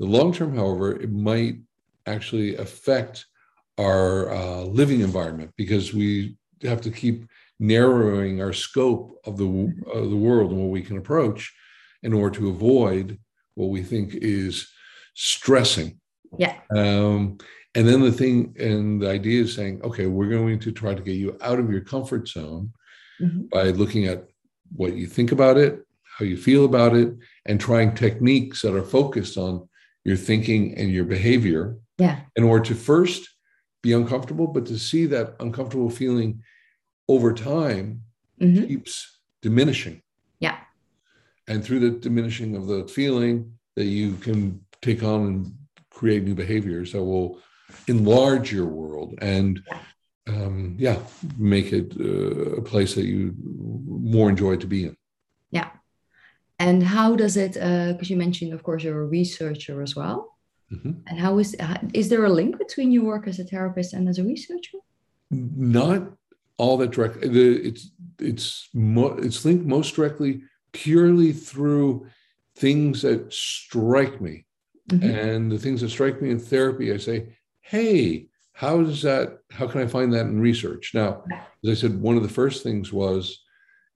The 0.00 0.06
long 0.06 0.32
term, 0.32 0.56
however, 0.56 1.00
it 1.00 1.12
might 1.12 1.58
actually 2.08 2.56
affect 2.56 3.26
our 3.78 4.32
uh, 4.34 4.62
living 4.62 5.00
environment 5.00 5.52
because 5.56 5.94
we 5.94 6.36
have 6.62 6.80
to 6.80 6.90
keep 6.90 7.26
narrowing 7.60 8.40
our 8.40 8.52
scope 8.52 9.18
of 9.24 9.36
the 9.36 9.46
of 9.92 10.10
the 10.10 10.16
world 10.16 10.50
and 10.50 10.60
what 10.60 10.70
we 10.70 10.82
can 10.82 10.98
approach 10.98 11.52
in 12.02 12.12
order 12.12 12.36
to 12.38 12.48
avoid 12.50 13.18
what 13.54 13.68
we 13.68 13.82
think 13.82 14.14
is 14.14 14.68
stressing. 15.14 15.98
Yeah. 16.38 16.56
Um, 16.70 17.38
and 17.74 17.86
then 17.86 18.00
the 18.00 18.12
thing 18.12 18.54
and 18.58 19.02
the 19.02 19.10
idea 19.10 19.42
is 19.42 19.54
saying, 19.54 19.82
okay, 19.82 20.06
we're 20.06 20.28
going 20.30 20.58
to 20.60 20.72
try 20.72 20.94
to 20.94 21.02
get 21.02 21.16
you 21.16 21.36
out 21.40 21.58
of 21.58 21.70
your 21.70 21.80
comfort 21.80 22.28
zone 22.28 22.72
Mhm. 23.20 23.50
by 23.50 23.70
looking 23.70 24.06
at 24.06 24.28
what 24.76 24.96
you 24.96 25.06
think 25.06 25.32
about 25.32 25.56
it, 25.56 25.82
how 26.18 26.24
you 26.24 26.36
feel 26.36 26.64
about 26.64 26.94
it, 26.94 27.12
and 27.46 27.60
trying 27.60 27.94
techniques 27.94 28.62
that 28.62 28.76
are 28.76 28.84
focused 28.84 29.36
on 29.36 29.67
your 30.08 30.16
thinking 30.16 30.74
and 30.78 30.90
your 30.90 31.04
behavior 31.04 31.76
yeah 31.98 32.16
in 32.36 32.42
order 32.44 32.64
to 32.64 32.74
first 32.74 33.22
be 33.82 33.92
uncomfortable, 33.92 34.46
but 34.48 34.64
to 34.66 34.76
see 34.90 35.06
that 35.06 35.26
uncomfortable 35.38 35.90
feeling 35.90 36.30
over 37.14 37.32
time 37.32 38.02
Mhm. 38.40 38.66
keeps 38.68 39.20
diminishing. 39.42 39.96
Yeah. 40.40 40.58
And 41.46 41.64
through 41.64 41.80
the 41.80 41.90
diminishing 42.06 42.56
of 42.56 42.66
the 42.66 42.80
feeling, 42.88 43.34
that 43.76 43.86
you 43.98 44.08
can 44.26 44.40
take 44.82 45.02
on 45.12 45.20
and 45.28 45.38
create 45.90 46.22
new 46.24 46.34
behaviors 46.34 46.92
that 46.92 47.04
will 47.10 47.30
enlarge 47.86 48.52
your 48.52 48.66
world 48.66 49.10
and 49.20 49.62
um, 50.26 50.76
yeah, 50.78 50.98
make 51.38 51.72
it 51.72 51.88
uh, 51.98 52.56
a 52.60 52.62
place 52.62 52.94
that 52.96 53.06
you 53.12 53.34
more 53.86 54.28
enjoy 54.28 54.56
to 54.56 54.66
be 54.66 54.80
in. 54.88 54.94
And 56.58 56.82
how 56.82 57.14
does 57.16 57.36
it 57.36 57.54
because 57.54 58.10
you 58.10 58.16
mentioned 58.16 58.52
of 58.52 58.62
course 58.62 58.82
you're 58.82 59.02
a 59.02 59.06
researcher 59.06 59.82
as 59.82 59.94
well 59.96 60.34
Mhm. 60.72 61.00
and 61.06 61.18
how 61.18 61.38
is 61.38 61.56
is 61.94 62.08
there 62.10 62.24
a 62.26 62.30
link 62.40 62.58
between 62.58 62.90
your 62.92 63.04
work 63.04 63.26
as 63.26 63.38
a 63.38 63.44
therapist 63.44 63.94
and 63.94 64.06
as 64.08 64.18
a 64.18 64.24
researcher 64.24 64.78
Not 65.30 66.12
all 66.58 66.76
that 66.78 66.90
direct. 66.90 67.20
The, 67.20 67.46
it's 67.68 67.82
it's 68.18 68.68
mo- 68.74 69.16
it's 69.26 69.44
linked 69.44 69.64
most 69.66 69.94
directly 69.94 70.42
purely 70.72 71.32
through 71.32 72.06
things 72.56 73.02
that 73.02 73.32
strike 73.32 74.20
me. 74.20 74.44
Mhm. 74.90 75.02
And 75.26 75.52
the 75.52 75.58
things 75.58 75.80
that 75.80 75.90
strike 75.90 76.20
me 76.20 76.30
in 76.30 76.38
therapy, 76.40 76.92
I 76.92 76.96
say, 76.96 77.18
hey, 77.60 78.26
how 78.52 78.82
does 78.82 79.02
that, 79.02 79.38
how 79.50 79.66
can 79.68 79.80
I 79.82 79.86
find 79.86 80.12
that 80.14 80.26
in 80.26 80.40
research? 80.40 80.90
Now, 80.94 81.22
as 81.62 81.70
I 81.70 81.74
said, 81.74 82.00
one 82.00 82.16
of 82.16 82.22
the 82.24 82.28
first 82.40 82.62
things 82.64 82.92
was, 82.92 83.22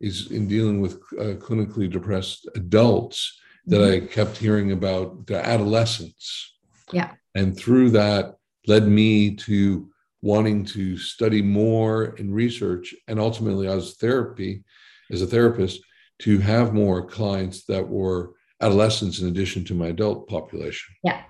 is 0.02 0.30
in 0.30 0.48
dealing 0.48 0.80
with 0.80 0.94
uh, 1.18 1.36
clinically 1.46 1.90
depressed 1.90 2.48
adults 2.54 3.38
that 3.66 3.82
I 3.82 4.00
kept 4.00 4.36
hearing 4.36 4.72
about 4.72 5.26
the 5.26 5.44
adolescents. 5.46 6.56
Yeah. 6.92 7.12
And 7.34 7.56
through 7.56 7.90
that 7.90 8.34
led 8.66 8.88
me 8.88 9.36
to 9.36 9.88
wanting 10.20 10.64
to 10.64 10.98
study 10.98 11.42
more 11.42 12.16
in 12.16 12.32
research 12.32 12.94
and 13.06 13.20
ultimately 13.20 13.68
as 13.68 13.94
therapy, 13.94 14.64
as 15.10 15.22
a 15.22 15.26
therapist, 15.26 15.80
to 16.20 16.38
have 16.38 16.74
more 16.74 17.06
clients 17.06 17.64
that 17.66 17.86
were 17.86 18.34
adolescents 18.60 19.20
in 19.20 19.28
addition 19.28 19.64
to 19.64 19.74
my 19.74 19.88
adult 19.88 20.28
population. 20.28 20.94
Yeah. 21.04 21.22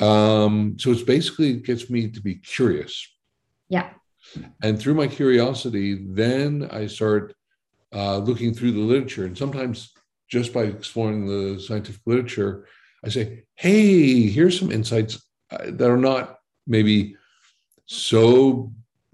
Um, 0.00 0.76
so 0.78 0.90
it's 0.90 1.02
basically 1.02 1.52
it 1.52 1.64
gets 1.64 1.88
me 1.88 2.10
to 2.10 2.20
be 2.20 2.36
curious. 2.36 3.06
Yeah. 3.68 3.90
And 4.62 4.78
through 4.78 4.94
my 4.94 5.06
curiosity, 5.06 6.06
then 6.08 6.68
I 6.70 6.86
start 6.86 7.34
uh, 7.92 8.18
looking 8.18 8.54
through 8.54 8.72
the 8.72 8.80
literature. 8.80 9.26
And 9.26 9.36
sometimes 9.36 9.92
just 10.28 10.52
by 10.52 10.62
exploring 10.62 11.26
the 11.26 11.60
scientific 11.60 12.00
literature, 12.06 12.66
I 13.04 13.08
say, 13.08 13.44
hey, 13.54 14.28
here's 14.28 14.58
some 14.58 14.72
insights 14.72 15.22
uh, 15.50 15.58
that 15.66 15.90
are 15.90 15.98
not 15.98 16.38
maybe 16.66 17.16
so 17.86 18.72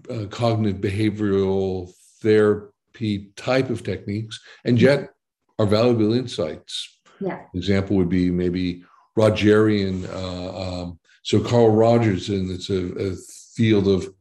uh, 0.09 0.25
cognitive 0.29 0.81
behavioral 0.81 1.91
therapy 2.21 3.31
type 3.35 3.69
of 3.69 3.83
techniques, 3.83 4.39
and 4.65 4.79
yet 4.79 5.09
are 5.57 5.65
valuable 5.65 6.13
insights. 6.13 6.99
Yeah. 7.19 7.41
Example 7.53 7.97
would 7.97 8.09
be 8.09 8.31
maybe 8.31 8.83
Rogerian. 9.17 10.07
Uh, 10.13 10.81
um, 10.81 10.99
so 11.23 11.41
Carl 11.41 11.71
Rogers, 11.71 12.29
and 12.29 12.49
it's 12.49 12.69
a, 12.69 13.11
a 13.11 13.15
field 13.55 13.87
of 13.87 14.13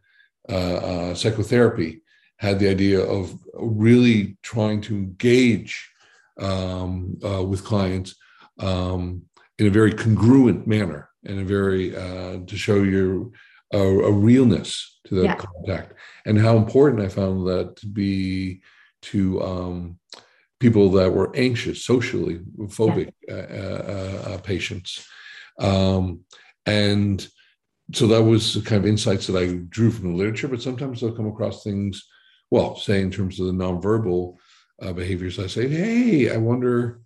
uh, 0.49 0.53
uh, 0.53 1.15
psychotherapy, 1.15 2.03
had 2.39 2.59
the 2.59 2.69
idea 2.69 3.01
of 3.01 3.35
really 3.55 4.39
trying 4.43 4.81
to 4.81 4.95
engage 4.95 5.91
um, 6.41 7.19
uh, 7.25 7.43
with 7.43 7.65
clients 7.65 8.15
um, 8.61 9.23
in 9.59 9.67
a 9.67 9.71
very 9.71 9.93
congruent 9.93 10.67
manner, 10.67 11.09
and 11.25 11.41
a 11.41 11.45
very 11.45 11.97
uh, 11.97 12.39
to 12.47 12.57
show 12.57 12.83
you 12.95 13.33
a, 13.73 13.79
a 13.79 14.13
realness 14.13 15.01
to 15.07 15.15
that 15.17 15.25
Yeah. 15.25 15.37
contact, 15.37 15.95
and 16.27 16.41
how 16.41 16.57
important 16.57 17.03
I 17.03 17.09
found 17.09 17.47
that 17.49 17.77
to 17.81 17.87
be 17.87 18.63
to 19.11 19.21
um, 19.43 19.99
people 20.61 20.91
that 20.99 21.13
were 21.13 21.31
anxious, 21.37 21.85
socially 21.85 22.41
phobic 22.79 23.13
uh, 23.31 23.35
uh, 23.35 24.23
uh, 24.29 24.39
patients, 24.39 25.07
um, 25.59 26.21
and 26.67 27.27
so 27.95 28.07
that 28.07 28.23
was 28.23 28.55
the 28.55 28.61
kind 28.61 28.85
of 28.85 28.87
insights 28.89 29.27
that 29.27 29.37
I 29.43 29.47
drew 29.69 29.91
from 29.91 30.13
the 30.13 30.19
literature. 30.19 30.49
But 30.49 30.63
sometimes 30.63 31.03
I'll 31.03 31.17
come 31.19 31.27
across 31.29 31.65
things, 31.65 32.07
well, 32.51 32.77
say 32.77 33.03
in 33.03 33.11
terms 33.11 33.39
of 33.41 33.47
the 33.47 33.53
nonverbal 33.53 34.37
uh, 34.83 34.93
behaviors. 34.93 35.39
I 35.39 35.47
say, 35.47 35.69
hey, 35.69 36.33
I 36.33 36.37
wonder 36.37 37.01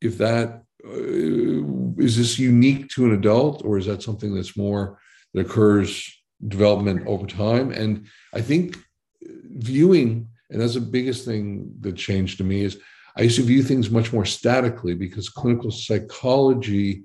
if 0.00 0.18
that 0.18 0.62
uh, 0.86 2.02
is 2.02 2.16
this 2.16 2.38
unique 2.38 2.88
to 2.90 3.06
an 3.06 3.12
adult, 3.12 3.64
or 3.64 3.78
is 3.78 3.86
that 3.86 4.02
something 4.02 4.34
that's 4.34 4.56
more 4.56 4.98
that 5.32 5.46
occurs 5.46 6.12
development 6.46 7.06
over 7.06 7.26
time? 7.26 7.70
And 7.72 8.06
I 8.34 8.40
think 8.40 8.78
viewing 9.22 10.28
and 10.50 10.60
that's 10.60 10.74
the 10.74 10.80
biggest 10.80 11.24
thing 11.24 11.74
that 11.80 11.96
changed 11.96 12.38
to 12.38 12.44
me 12.44 12.62
is 12.62 12.78
I 13.16 13.22
used 13.22 13.36
to 13.36 13.42
view 13.42 13.62
things 13.62 13.90
much 13.90 14.12
more 14.12 14.24
statically 14.24 14.94
because 14.94 15.28
clinical 15.28 15.70
psychology, 15.70 17.04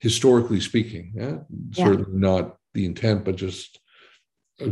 historically 0.00 0.60
speaking, 0.60 1.12
yeah, 1.14 1.38
yeah. 1.72 1.84
certainly 1.84 2.18
not 2.18 2.56
the 2.74 2.84
intent, 2.84 3.24
but 3.24 3.36
just 3.36 3.80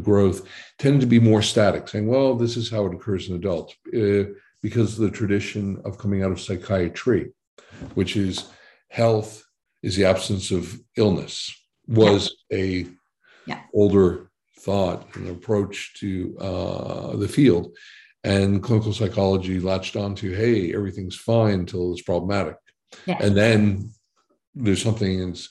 growth, 0.03 0.49
tended 0.79 1.01
to 1.01 1.07
be 1.07 1.19
more 1.21 1.43
static, 1.43 1.89
saying, 1.89 2.07
well, 2.07 2.35
this 2.35 2.57
is 2.57 2.71
how 2.71 2.87
it 2.87 2.95
occurs 2.95 3.29
in 3.29 3.37
adults, 3.37 3.75
uh, 3.97 4.25
because 4.63 4.95
of 4.95 5.05
the 5.05 5.11
tradition 5.11 5.81
of 5.85 5.99
coming 5.99 6.23
out 6.23 6.33
of 6.33 6.41
psychiatry, 6.41 7.33
which 7.95 8.17
is 8.17 8.49
health 8.89 9.45
is 9.83 9.97
the 9.97 10.05
absence 10.05 10.51
of 10.51 10.81
illness, 10.97 11.55
was 11.87 12.35
yeah. 12.51 12.59
a 12.59 12.87
yeah. 13.47 13.61
older 13.75 14.31
thought 14.61 15.07
and 15.17 15.29
approach 15.29 15.95
to 16.01 16.37
uh, 16.39 17.17
the 17.17 17.29
field. 17.29 17.77
And 18.23 18.63
clinical 18.63 18.95
psychology 18.95 19.61
latched 19.61 19.97
onto, 19.97 20.35
hey, 20.35 20.75
everything's 20.75 21.17
fine 21.17 21.61
until 21.61 21.93
it's 21.93 22.01
problematic. 22.01 22.57
Yeah. 23.05 23.19
And 23.21 23.37
then 23.37 23.91
there's 24.55 24.81
something 24.83 25.27
that's 25.27 25.51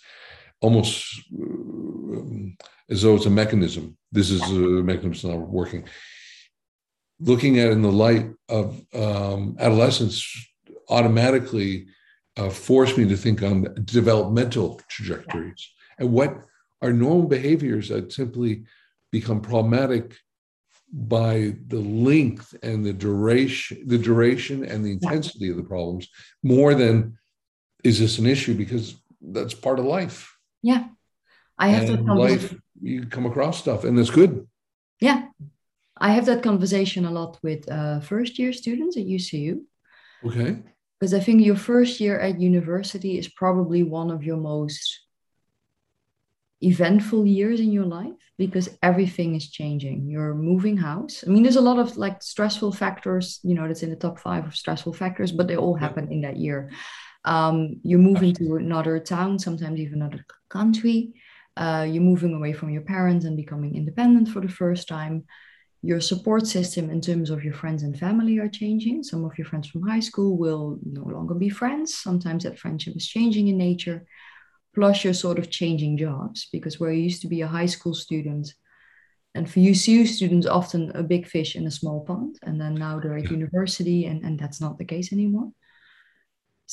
almost 0.60 1.22
um, 1.40 2.58
as 2.90 3.02
though 3.02 3.16
it's 3.16 3.26
a 3.26 3.30
mechanism. 3.30 3.98
This 4.12 4.30
is 4.30 4.42
a 4.42 4.84
mechanism 4.84 5.32
not 5.32 5.50
working. 5.50 5.86
Looking 7.20 7.60
at 7.60 7.68
it 7.68 7.72
in 7.72 7.82
the 7.82 7.92
light 7.92 8.30
of 8.50 8.84
um, 8.94 9.56
adolescence 9.60 10.26
automatically 10.90 11.88
uh, 12.38 12.50
forced 12.50 12.98
me 12.98 13.08
to 13.08 13.18
think 13.18 13.42
on 13.44 13.74
developmental 13.86 14.82
trajectories. 14.90 15.70
And 15.98 16.12
what 16.12 16.36
are 16.82 16.92
normal 16.92 17.28
behaviors 17.28 17.90
that 17.90 18.12
simply 18.12 18.64
become 19.12 19.42
problematic 19.42 20.18
by 20.92 21.56
the 21.68 21.80
length 21.80 22.54
and 22.62 22.86
the 22.86 22.94
duration 22.94 23.88
the 23.88 23.98
duration 23.98 24.64
and 24.64 24.86
the 24.86 24.92
intensity 24.92 25.50
of 25.50 25.58
the 25.58 25.64
problems 25.64 26.08
more 26.44 26.76
than 26.76 27.18
is 27.84 28.00
this 28.00 28.20
an 28.20 28.28
issue? 28.28 28.54
Because 28.54 28.96
that's 29.22 29.54
part 29.54 29.80
of 29.80 29.86
life. 29.86 30.38
Yeah. 30.62 30.86
I 31.58 31.70
have 31.70 31.90
and 31.90 32.08
that 32.08 32.14
life 32.14 32.52
you 32.52 32.63
come 33.10 33.26
across 33.26 33.60
stuff 33.60 33.84
and 33.84 33.98
that's 33.98 34.10
good 34.10 34.48
yeah 35.00 35.28
i 35.98 36.12
have 36.12 36.26
that 36.26 36.44
conversation 36.44 37.06
a 37.06 37.12
lot 37.12 37.40
with 37.44 37.70
uh, 37.72 38.00
first 38.00 38.40
year 38.40 38.54
students 38.54 38.98
at 38.98 39.06
ucu 39.06 39.62
okay 40.26 40.58
because 41.00 41.14
i 41.14 41.20
think 41.20 41.42
your 41.42 41.56
first 41.56 42.00
year 42.00 42.20
at 42.20 42.40
university 42.40 43.18
is 43.18 43.28
probably 43.28 43.84
one 43.84 44.12
of 44.12 44.24
your 44.24 44.38
most 44.38 45.04
eventful 46.64 47.26
years 47.26 47.60
in 47.60 47.72
your 47.72 47.86
life 47.86 48.14
because 48.38 48.70
everything 48.82 49.36
is 49.36 49.50
changing. 49.50 50.08
You're 50.08 50.34
moving 50.34 50.78
house. 50.78 51.24
I 51.26 51.30
mean, 51.30 51.44
there's 51.44 51.58
a 51.58 51.62
lot 51.62 51.80
of 51.80 51.98
like 51.98 52.24
stressful 52.24 52.72
factors, 52.72 53.40
you 53.44 53.54
know, 53.54 53.68
that's 53.68 53.84
in 53.84 53.90
the 53.90 53.96
top 53.96 54.20
five 54.20 54.46
of 54.46 54.56
stressful 54.56 54.94
factors, 54.94 55.32
but 55.32 55.48
they 55.48 55.58
all 55.58 55.76
happen 55.76 56.12
in 56.12 56.22
that 56.22 56.38
year. 56.38 56.72
Um, 57.26 57.80
you're 57.84 58.00
moving 58.00 58.34
to 58.36 58.56
another 58.56 59.00
town, 59.00 59.40
sometimes 59.40 59.80
even 59.80 60.02
another 60.02 60.26
country. 60.50 61.14
Uh, 61.56 61.88
you're 61.90 62.04
moving 62.04 62.34
away 62.34 62.54
from 62.54 62.70
your 62.70 62.82
parents 62.82 63.26
and 63.26 63.38
becoming 63.38 63.76
independent 63.76 64.30
for 64.30 64.42
the 64.42 64.48
first 64.48 64.88
time. 64.88 65.26
Your 65.82 66.00
support 66.00 66.48
system 66.48 66.90
in 66.90 67.02
terms 67.02 67.30
of 67.30 67.44
your 67.44 67.54
friends 67.54 67.84
and 67.84 67.98
family 67.98 68.40
are 68.40 68.48
changing. 68.48 69.04
Some 69.04 69.26
of 69.26 69.38
your 69.38 69.46
friends 69.46 69.68
from 69.68 69.88
high 69.88 70.00
school 70.00 70.38
will 70.38 70.80
no 70.84 71.04
longer 71.04 71.34
be 71.34 71.50
friends. 71.50 71.94
Sometimes 71.94 72.44
that 72.44 72.58
friendship 72.58 72.96
is 72.96 73.08
changing 73.08 73.50
in 73.50 73.58
nature 73.58 74.06
plus 74.74 75.04
you're 75.04 75.14
sort 75.14 75.40
of 75.40 75.50
changing 75.50 75.98
jobs 75.98 76.48
because 76.52 76.80
where 76.80 76.92
you 76.92 77.04
used 77.04 77.22
to 77.22 77.28
be 77.28 77.42
a 77.42 77.48
high 77.48 77.66
school 77.66 77.94
student 77.94 78.54
and 79.36 79.50
for 79.50 79.60
UCU 79.60 80.06
students 80.06 80.46
often 80.46 80.92
a 80.96 81.04
big 81.04 81.28
fish 81.28 81.56
in 81.56 81.68
a 81.68 81.72
small 81.72 82.02
pond 82.02 82.38
and 82.44 82.60
then 82.60 82.76
now 82.76 83.00
they're 83.00 83.18
at 83.18 83.32
university 83.32 84.06
and, 84.06 84.24
and 84.24 84.40
that's 84.40 84.62
not 84.62 84.78
the 84.78 84.86
case 84.86 85.14
anymore 85.14 85.52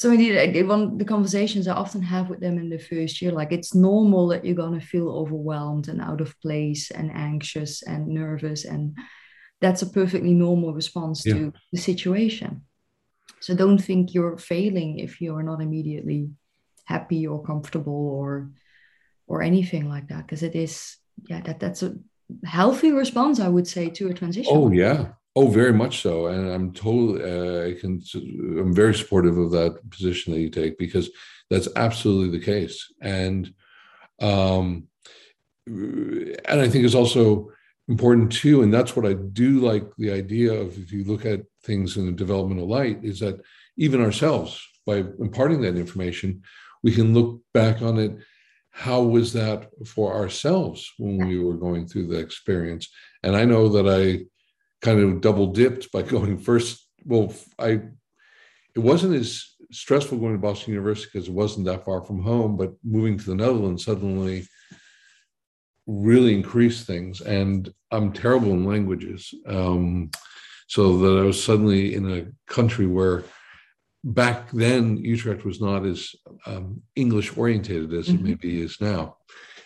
so 0.00 0.10
indeed 0.10 0.66
one 0.66 0.82
of 0.82 0.98
the 0.98 1.10
conversations 1.14 1.68
i 1.68 1.74
often 1.74 2.02
have 2.02 2.30
with 2.30 2.40
them 2.40 2.56
in 2.58 2.68
the 2.70 2.78
first 2.78 3.20
year 3.20 3.32
like 3.32 3.52
it's 3.52 3.74
normal 3.74 4.28
that 4.28 4.44
you're 4.44 4.62
going 4.62 4.78
to 4.78 4.86
feel 4.92 5.08
overwhelmed 5.10 5.88
and 5.88 6.00
out 6.00 6.20
of 6.20 6.38
place 6.40 6.90
and 6.90 7.10
anxious 7.14 7.82
and 7.82 8.08
nervous 8.08 8.64
and 8.64 8.96
that's 9.60 9.82
a 9.82 9.86
perfectly 9.86 10.32
normal 10.32 10.72
response 10.72 11.24
yeah. 11.24 11.34
to 11.34 11.52
the 11.72 11.78
situation. 11.78 12.62
So 13.40 13.54
don't 13.54 13.78
think 13.78 14.14
you're 14.14 14.38
failing 14.38 14.98
if 14.98 15.20
you're 15.20 15.42
not 15.42 15.60
immediately 15.60 16.30
happy 16.84 17.26
or 17.26 17.42
comfortable 17.42 18.08
or 18.08 18.50
or 19.26 19.42
anything 19.42 19.88
like 19.88 20.08
that 20.08 20.26
because 20.26 20.42
it 20.42 20.56
is 20.56 20.96
yeah 21.28 21.40
that 21.42 21.60
that's 21.60 21.82
a 21.84 21.94
healthy 22.44 22.90
response 22.90 23.38
i 23.38 23.48
would 23.48 23.66
say 23.66 23.88
to 23.90 24.08
a 24.08 24.14
transition. 24.14 24.52
Oh 24.54 24.72
yeah 24.72 25.12
oh 25.36 25.46
very 25.48 25.72
much 25.72 26.02
so. 26.02 26.26
And 26.26 26.50
i'm 26.50 26.72
totally 26.72 27.22
uh, 27.22 27.68
i 27.68 27.80
can 27.80 28.02
i'm 28.14 28.74
very 28.74 28.94
supportive 28.94 29.38
of 29.38 29.50
that 29.52 29.78
position 29.90 30.32
that 30.32 30.40
you 30.40 30.50
take 30.50 30.78
because 30.78 31.10
that's 31.48 31.68
absolutely 31.76 32.38
the 32.38 32.44
case. 32.44 32.92
And 33.00 33.52
um 34.20 34.88
and 35.66 36.60
i 36.60 36.68
think 36.68 36.84
it's 36.84 36.94
also 36.94 37.50
important 37.88 38.30
too 38.30 38.62
and 38.62 38.72
that's 38.72 38.94
what 38.94 39.06
i 39.06 39.12
do 39.12 39.60
like 39.60 39.84
the 39.96 40.10
idea 40.10 40.52
of 40.52 40.76
if 40.78 40.92
you 40.92 41.04
look 41.04 41.24
at 41.24 41.42
things 41.64 41.96
in 41.96 42.08
a 42.08 42.12
developmental 42.12 42.68
light 42.68 42.98
is 43.02 43.20
that 43.20 43.40
even 43.76 44.00
ourselves 44.00 44.66
by 44.86 45.04
imparting 45.18 45.60
that 45.60 45.76
information 45.76 46.42
we 46.82 46.92
can 46.92 47.14
look 47.14 47.40
back 47.52 47.82
on 47.82 47.98
it. 47.98 48.16
How 48.70 49.02
was 49.02 49.32
that 49.32 49.68
for 49.86 50.14
ourselves 50.14 50.90
when 50.98 51.26
we 51.26 51.38
were 51.38 51.56
going 51.56 51.86
through 51.86 52.06
the 52.06 52.18
experience? 52.18 52.88
And 53.22 53.36
i 53.36 53.44
know 53.44 53.68
that 53.68 53.86
i 53.88 54.24
kind 54.82 55.00
of 55.00 55.20
double 55.20 55.48
dipped 55.48 55.90
by 55.92 56.02
going 56.16 56.38
first 56.38 56.86
well 57.04 57.32
i 57.58 57.80
it 58.74 58.78
wasn't 58.78 59.14
as 59.14 59.46
stressful 59.72 60.18
going 60.18 60.32
to 60.32 60.38
boston 60.38 60.72
university 60.72 61.10
because 61.12 61.28
it 61.28 61.34
wasn't 61.34 61.64
that 61.64 61.84
far 61.84 62.02
from 62.02 62.22
home 62.22 62.56
but 62.56 62.72
moving 62.84 63.16
to 63.16 63.24
the 63.24 63.34
netherlands 63.34 63.84
suddenly 63.84 64.46
really 65.86 66.34
increased 66.34 66.86
things 66.86 67.20
and 67.20 67.72
i'm 67.90 68.12
terrible 68.12 68.52
in 68.52 68.64
languages 68.64 69.32
um, 69.46 70.10
so 70.68 70.98
that 70.98 71.20
i 71.20 71.24
was 71.24 71.42
suddenly 71.42 71.94
in 71.94 72.10
a 72.12 72.52
country 72.52 72.86
where 72.86 73.24
back 74.04 74.50
then 74.50 74.96
Utrecht 74.96 75.44
was 75.44 75.60
not 75.60 75.84
as 75.84 76.14
um, 76.46 76.82
English 76.96 77.36
orientated 77.36 77.92
as 77.92 78.08
mm-hmm. 78.08 78.16
it 78.16 78.22
maybe 78.22 78.60
is 78.60 78.80
now. 78.80 79.16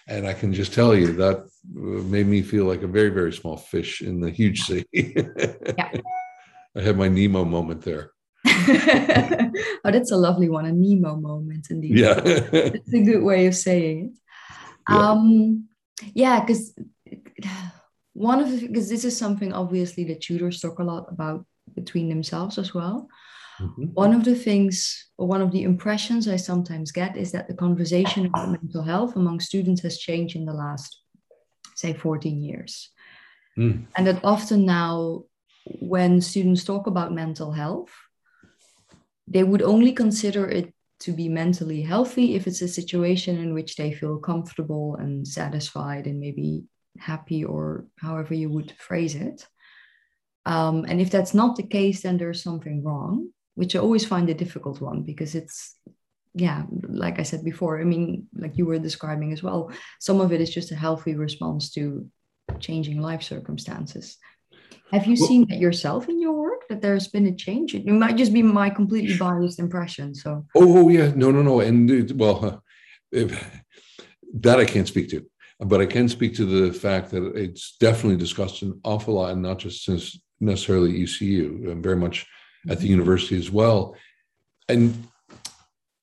And 0.06 0.26
I 0.26 0.34
can 0.34 0.52
just 0.52 0.74
tell 0.74 0.94
you 0.94 1.12
that 1.14 1.38
uh, 1.38 1.80
made 2.14 2.26
me 2.26 2.42
feel 2.42 2.66
like 2.66 2.82
a 2.82 2.86
very, 2.86 3.08
very 3.08 3.32
small 3.32 3.56
fish 3.56 4.02
in 4.02 4.20
the 4.20 4.30
huge 4.30 4.62
sea. 4.62 4.84
yeah. 4.92 5.92
I 6.76 6.80
had 6.82 6.98
my 6.98 7.08
Nemo 7.08 7.44
moment 7.44 7.82
there. 7.82 8.10
oh, 8.46 9.90
that's 9.90 10.10
a 10.10 10.16
lovely 10.16 10.48
one, 10.48 10.66
a 10.66 10.72
Nemo 10.72 11.16
moment 11.16 11.68
indeed. 11.70 11.98
Yeah. 11.98 12.20
it's 12.24 12.92
a 12.92 13.00
good 13.00 13.22
way 13.22 13.46
of 13.46 13.54
saying 13.54 14.12
it. 14.12 14.18
Yeah. 14.86 15.12
Um, 15.12 15.68
yeah, 16.12 16.40
because 16.40 16.74
one 18.12 18.40
of 18.40 18.50
the 18.50 18.68
because 18.68 18.90
this 18.90 19.06
is 19.06 19.16
something 19.16 19.50
obviously 19.50 20.04
the 20.04 20.14
tutors 20.14 20.60
talk 20.60 20.78
a 20.78 20.84
lot 20.84 21.06
about 21.08 21.46
between 21.74 22.10
themselves 22.10 22.58
as 22.58 22.74
well. 22.74 23.08
Mm-hmm. 23.60 23.84
One 23.94 24.12
of 24.12 24.24
the 24.24 24.34
things, 24.34 25.08
or 25.16 25.26
one 25.26 25.40
of 25.40 25.52
the 25.52 25.62
impressions 25.62 26.26
I 26.26 26.36
sometimes 26.36 26.90
get 26.90 27.16
is 27.16 27.32
that 27.32 27.48
the 27.48 27.54
conversation 27.54 28.26
about 28.26 28.50
mental 28.50 28.82
health 28.82 29.16
among 29.16 29.40
students 29.40 29.82
has 29.82 29.98
changed 29.98 30.36
in 30.36 30.44
the 30.44 30.52
last, 30.52 30.98
say, 31.74 31.92
14 31.92 32.42
years. 32.42 32.90
Mm. 33.56 33.86
And 33.96 34.06
that 34.06 34.24
often 34.24 34.66
now, 34.66 35.24
when 35.80 36.20
students 36.20 36.64
talk 36.64 36.86
about 36.86 37.12
mental 37.12 37.52
health, 37.52 37.90
they 39.28 39.44
would 39.44 39.62
only 39.62 39.92
consider 39.92 40.48
it 40.48 40.74
to 41.00 41.12
be 41.12 41.28
mentally 41.28 41.82
healthy 41.82 42.34
if 42.34 42.46
it's 42.46 42.62
a 42.62 42.68
situation 42.68 43.38
in 43.38 43.54
which 43.54 43.76
they 43.76 43.92
feel 43.92 44.18
comfortable 44.18 44.96
and 44.96 45.26
satisfied 45.26 46.06
and 46.06 46.20
maybe 46.20 46.64
happy 46.98 47.44
or 47.44 47.86
however 47.98 48.34
you 48.34 48.50
would 48.50 48.72
phrase 48.78 49.14
it. 49.14 49.46
Um, 50.46 50.84
and 50.88 51.00
if 51.00 51.10
that's 51.10 51.34
not 51.34 51.56
the 51.56 51.62
case, 51.62 52.02
then 52.02 52.18
there's 52.18 52.42
something 52.42 52.84
wrong 52.84 53.30
which 53.54 53.76
I 53.76 53.78
always 53.78 54.04
find 54.04 54.28
a 54.28 54.34
difficult 54.34 54.80
one 54.80 55.02
because 55.02 55.34
it's 55.34 55.76
yeah, 56.34 56.64
like 56.88 57.20
I 57.20 57.22
said 57.22 57.44
before, 57.44 57.80
I 57.80 57.84
mean, 57.84 58.26
like 58.36 58.58
you 58.58 58.66
were 58.66 58.78
describing 58.78 59.32
as 59.32 59.42
well, 59.42 59.70
some 60.00 60.20
of 60.20 60.32
it 60.32 60.40
is 60.40 60.52
just 60.52 60.72
a 60.72 60.76
healthy 60.76 61.14
response 61.14 61.70
to 61.72 62.08
changing 62.58 63.00
life 63.00 63.22
circumstances. 63.22 64.16
Have 64.90 65.06
you 65.06 65.16
well, 65.18 65.28
seen 65.28 65.46
that 65.48 65.58
yourself 65.58 66.08
in 66.08 66.20
your 66.20 66.32
work 66.32 66.68
that 66.68 66.82
there's 66.82 67.08
been 67.08 67.26
a 67.26 67.34
change? 67.34 67.74
It 67.74 67.86
might 67.86 68.16
just 68.16 68.32
be 68.32 68.42
my 68.42 68.68
completely 68.68 69.16
biased 69.16 69.60
impression. 69.60 70.14
So, 70.14 70.44
oh, 70.56 70.78
oh 70.78 70.88
yeah, 70.88 71.12
no, 71.14 71.30
no, 71.30 71.42
no, 71.42 71.60
and 71.60 71.90
it, 71.90 72.16
well, 72.16 72.62
that 73.12 74.60
I 74.60 74.64
can't 74.64 74.88
speak 74.88 75.08
to, 75.10 75.24
but 75.60 75.80
I 75.80 75.86
can 75.86 76.08
speak 76.08 76.34
to 76.36 76.44
the 76.44 76.72
fact 76.72 77.12
that 77.12 77.24
it's 77.36 77.76
definitely 77.78 78.16
discussed 78.16 78.62
an 78.62 78.80
awful 78.84 79.14
lot, 79.14 79.32
and 79.32 79.42
not 79.42 79.58
just 79.58 79.84
since 79.84 80.18
necessarily 80.40 80.92
UCU, 80.92 81.70
and 81.70 81.78
uh, 81.78 81.80
very 81.80 81.96
much 81.96 82.26
at 82.68 82.80
the 82.80 82.88
university 82.88 83.36
as 83.38 83.50
well. 83.50 83.96
And 84.68 85.06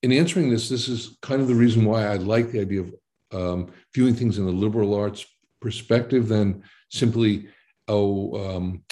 in 0.03 0.12
answering 0.12 0.49
this, 0.49 0.70
this 0.70 0.88
is 0.88 1.18
kind 1.22 1.41
of 1.41 1.47
the 1.47 1.55
reason 1.55 1.86
why 1.86 2.05
I 2.05 2.16
like 2.16 2.51
the 2.51 2.62
idea 2.62 2.82
of 2.82 2.93
um, 3.32 3.72
viewing 3.93 4.16
things 4.16 4.38
in 4.38 4.45
a 4.45 4.49
liberal 4.49 4.93
arts 4.93 5.26
perspective 5.62 6.28
than 6.28 6.64
simply, 6.89 7.47
oh, 7.88 8.55
um, 8.55 8.84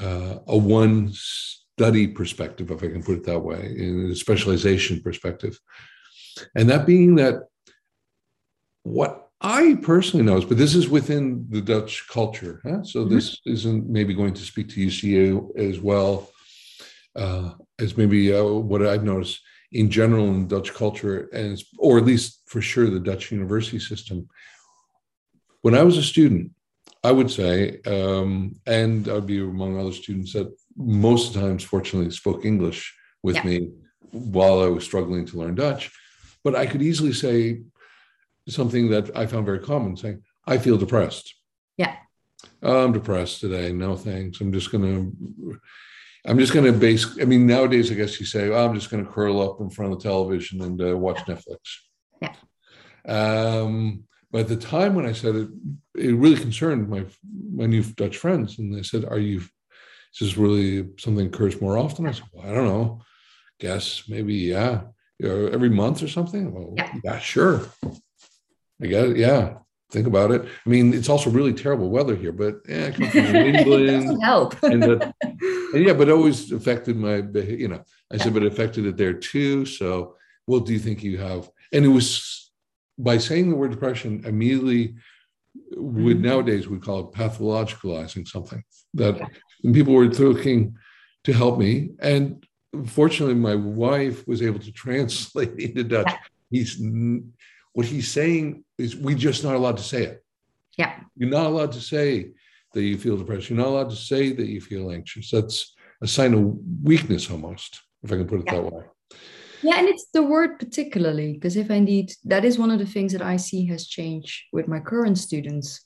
uh, 0.00 0.38
a 0.46 0.56
one 0.56 1.10
study 1.12 2.06
perspective, 2.06 2.70
if 2.70 2.82
I 2.82 2.88
can 2.88 3.02
put 3.02 3.18
it 3.18 3.24
that 3.24 3.40
way, 3.40 3.74
in 3.76 4.10
a 4.10 4.14
specialization 4.14 5.00
perspective. 5.00 5.58
And 6.54 6.68
that 6.70 6.86
being 6.86 7.16
that 7.16 7.48
what 8.82 9.28
I 9.40 9.78
personally 9.82 10.24
know 10.24 10.38
is, 10.38 10.44
but 10.44 10.56
this 10.56 10.74
is 10.74 10.88
within 10.88 11.46
the 11.50 11.60
Dutch 11.60 12.08
culture. 12.08 12.60
Huh? 12.64 12.82
So 12.82 13.00
mm-hmm. 13.00 13.14
this 13.14 13.40
isn't 13.44 13.88
maybe 13.88 14.14
going 14.14 14.34
to 14.34 14.42
speak 14.42 14.68
to 14.70 14.86
UCU 14.86 15.56
as 15.58 15.80
well 15.80 16.30
uh, 17.16 17.52
as 17.78 17.96
maybe 17.96 18.34
uh, 18.34 18.44
what 18.44 18.86
I've 18.86 19.04
noticed 19.04 19.40
in 19.72 19.90
general 19.90 20.26
in 20.28 20.46
Dutch 20.46 20.72
culture, 20.72 21.28
and 21.32 21.60
or 21.78 21.98
at 21.98 22.04
least 22.04 22.42
for 22.46 22.60
sure 22.60 22.88
the 22.88 23.00
Dutch 23.00 23.32
university 23.32 23.78
system. 23.78 24.28
When 25.62 25.74
I 25.74 25.82
was 25.82 25.96
a 25.96 26.02
student, 26.02 26.52
I 27.02 27.10
would 27.10 27.30
say, 27.30 27.80
um, 27.86 28.56
and 28.66 29.08
I'd 29.08 29.26
be 29.26 29.40
among 29.40 29.78
other 29.78 29.92
students 29.92 30.32
that 30.34 30.54
most 30.76 31.28
of 31.28 31.34
the 31.34 31.48
times, 31.48 31.64
fortunately, 31.64 32.10
spoke 32.10 32.44
English 32.44 32.94
with 33.22 33.36
yeah. 33.36 33.44
me 33.44 33.70
while 34.10 34.62
I 34.62 34.68
was 34.68 34.84
struggling 34.84 35.26
to 35.26 35.38
learn 35.38 35.54
Dutch. 35.54 35.90
But 36.44 36.54
I 36.54 36.66
could 36.66 36.82
easily 36.82 37.12
say 37.12 37.62
something 38.48 38.90
that 38.90 39.16
I 39.16 39.26
found 39.26 39.46
very 39.46 39.60
common, 39.60 39.96
saying, 39.96 40.22
"I 40.46 40.58
feel 40.58 40.78
depressed." 40.78 41.34
Yeah. 41.76 41.96
I'm 42.62 42.92
depressed 42.92 43.40
today. 43.40 43.72
No 43.72 43.96
thanks. 43.96 44.40
I'm 44.40 44.52
just 44.52 44.70
going 44.70 44.84
to 44.84 45.60
I'm 46.26 46.38
just 46.38 46.54
going 46.54 46.64
to 46.64 46.78
base. 46.78 47.18
I 47.20 47.24
mean, 47.24 47.46
nowadays, 47.46 47.90
I 47.90 47.94
guess 47.94 48.18
you 48.18 48.26
say, 48.26 48.48
well, 48.48 48.66
I'm 48.66 48.74
just 48.74 48.90
going 48.90 49.04
to 49.04 49.10
curl 49.10 49.42
up 49.42 49.60
in 49.60 49.68
front 49.68 49.92
of 49.92 49.98
the 49.98 50.08
television 50.08 50.62
and 50.62 50.80
uh, 50.80 50.96
watch 50.96 51.18
Netflix. 51.26 51.58
Yeah. 52.22 52.32
Um, 53.06 54.04
but 54.30 54.42
at 54.42 54.48
the 54.48 54.56
time 54.56 54.94
when 54.94 55.06
I 55.06 55.12
said 55.12 55.34
it, 55.36 55.48
it 55.94 56.14
really 56.14 56.36
concerned 56.36 56.88
my 56.88 57.04
my 57.54 57.66
new 57.66 57.82
Dutch 57.82 58.16
friends, 58.16 58.58
and 58.58 58.74
they 58.74 58.82
said, 58.82 59.04
"Are 59.04 59.18
you? 59.18 59.38
Is 59.38 60.20
this 60.20 60.36
really 60.36 60.88
something 60.98 61.26
occurs 61.26 61.60
more 61.60 61.76
often?" 61.76 62.06
I 62.06 62.12
said, 62.12 62.24
well, 62.32 62.50
"I 62.50 62.54
don't 62.54 62.66
know. 62.66 63.02
Guess 63.60 64.04
maybe 64.08 64.34
yeah, 64.34 64.82
you 65.18 65.28
know, 65.28 65.46
every 65.48 65.68
month 65.68 66.02
or 66.02 66.08
something." 66.08 66.52
Well, 66.52 66.74
yeah, 66.76 66.94
yeah 67.04 67.18
sure. 67.18 67.66
I 68.82 68.86
guess 68.86 69.14
yeah 69.16 69.58
think 69.94 70.06
about 70.06 70.30
it. 70.30 70.42
I 70.44 70.68
mean, 70.68 70.92
it's 70.92 71.08
also 71.08 71.30
really 71.30 71.54
terrible 71.54 71.88
weather 71.88 72.16
here, 72.16 72.32
but 72.32 72.56
yeah, 72.68 72.86
I 72.86 72.90
come 72.90 73.10
from 73.10 73.36
England. 73.36 74.22
help. 74.22 74.62
and, 74.62 74.84
and, 75.22 75.86
yeah, 75.86 75.94
but 75.94 76.08
it 76.08 76.12
always 76.12 76.52
affected 76.52 76.96
my, 76.96 77.16
you 77.16 77.68
know, 77.68 77.82
I 78.12 78.18
said, 78.18 78.34
but 78.34 78.42
it 78.42 78.52
affected 78.52 78.84
it 78.84 78.96
there 78.96 79.14
too. 79.14 79.64
So, 79.64 80.16
what 80.46 80.66
do 80.66 80.74
you 80.74 80.78
think 80.78 81.02
you 81.02 81.16
have? 81.18 81.48
And 81.72 81.84
it 81.84 81.88
was 81.88 82.50
by 82.98 83.18
saying 83.18 83.48
the 83.48 83.56
word 83.56 83.70
depression 83.70 84.22
immediately 84.26 84.96
would 85.76 86.16
mm-hmm. 86.16 86.26
nowadays 86.26 86.68
we 86.68 86.78
call 86.78 87.00
it 87.00 87.12
pathologicalizing 87.12 88.26
something 88.26 88.62
that 88.94 89.16
yeah. 89.16 89.72
people 89.72 89.94
were 89.94 90.06
looking 90.06 90.76
to 91.24 91.32
help 91.32 91.58
me. 91.58 91.90
And 92.00 92.44
fortunately, 92.86 93.36
my 93.36 93.54
wife 93.54 94.26
was 94.26 94.42
able 94.42 94.58
to 94.60 94.72
translate 94.84 95.58
into 95.58 95.84
Dutch. 95.84 96.10
Yeah. 96.10 96.18
He's 96.50 96.80
what 97.72 97.86
he's 97.86 98.10
saying 98.10 98.63
is 98.78 98.96
we're 98.96 99.16
just 99.16 99.44
not 99.44 99.54
allowed 99.54 99.76
to 99.76 99.82
say 99.82 100.04
it. 100.04 100.24
Yeah. 100.76 100.98
You're 101.16 101.30
not 101.30 101.46
allowed 101.46 101.72
to 101.72 101.80
say 101.80 102.32
that 102.72 102.82
you 102.82 102.98
feel 102.98 103.16
depressed. 103.16 103.48
You're 103.48 103.58
not 103.58 103.68
allowed 103.68 103.90
to 103.90 103.96
say 103.96 104.32
that 104.32 104.46
you 104.46 104.60
feel 104.60 104.90
anxious. 104.90 105.30
That's 105.30 105.74
a 106.02 106.06
sign 106.06 106.34
of 106.34 106.56
weakness 106.82 107.30
almost, 107.30 107.80
if 108.02 108.12
I 108.12 108.16
can 108.16 108.26
put 108.26 108.40
it 108.40 108.46
yeah. 108.46 108.54
that 108.54 108.72
way. 108.72 108.82
Yeah, 109.62 109.78
and 109.78 109.88
it's 109.88 110.06
the 110.12 110.22
word 110.22 110.58
particularly, 110.58 111.32
because 111.32 111.56
if 111.56 111.70
indeed 111.70 112.12
that 112.24 112.44
is 112.44 112.58
one 112.58 112.70
of 112.70 112.78
the 112.78 112.86
things 112.86 113.12
that 113.12 113.22
I 113.22 113.36
see 113.36 113.66
has 113.66 113.86
changed 113.86 114.42
with 114.52 114.68
my 114.68 114.80
current 114.80 115.16
students. 115.16 115.80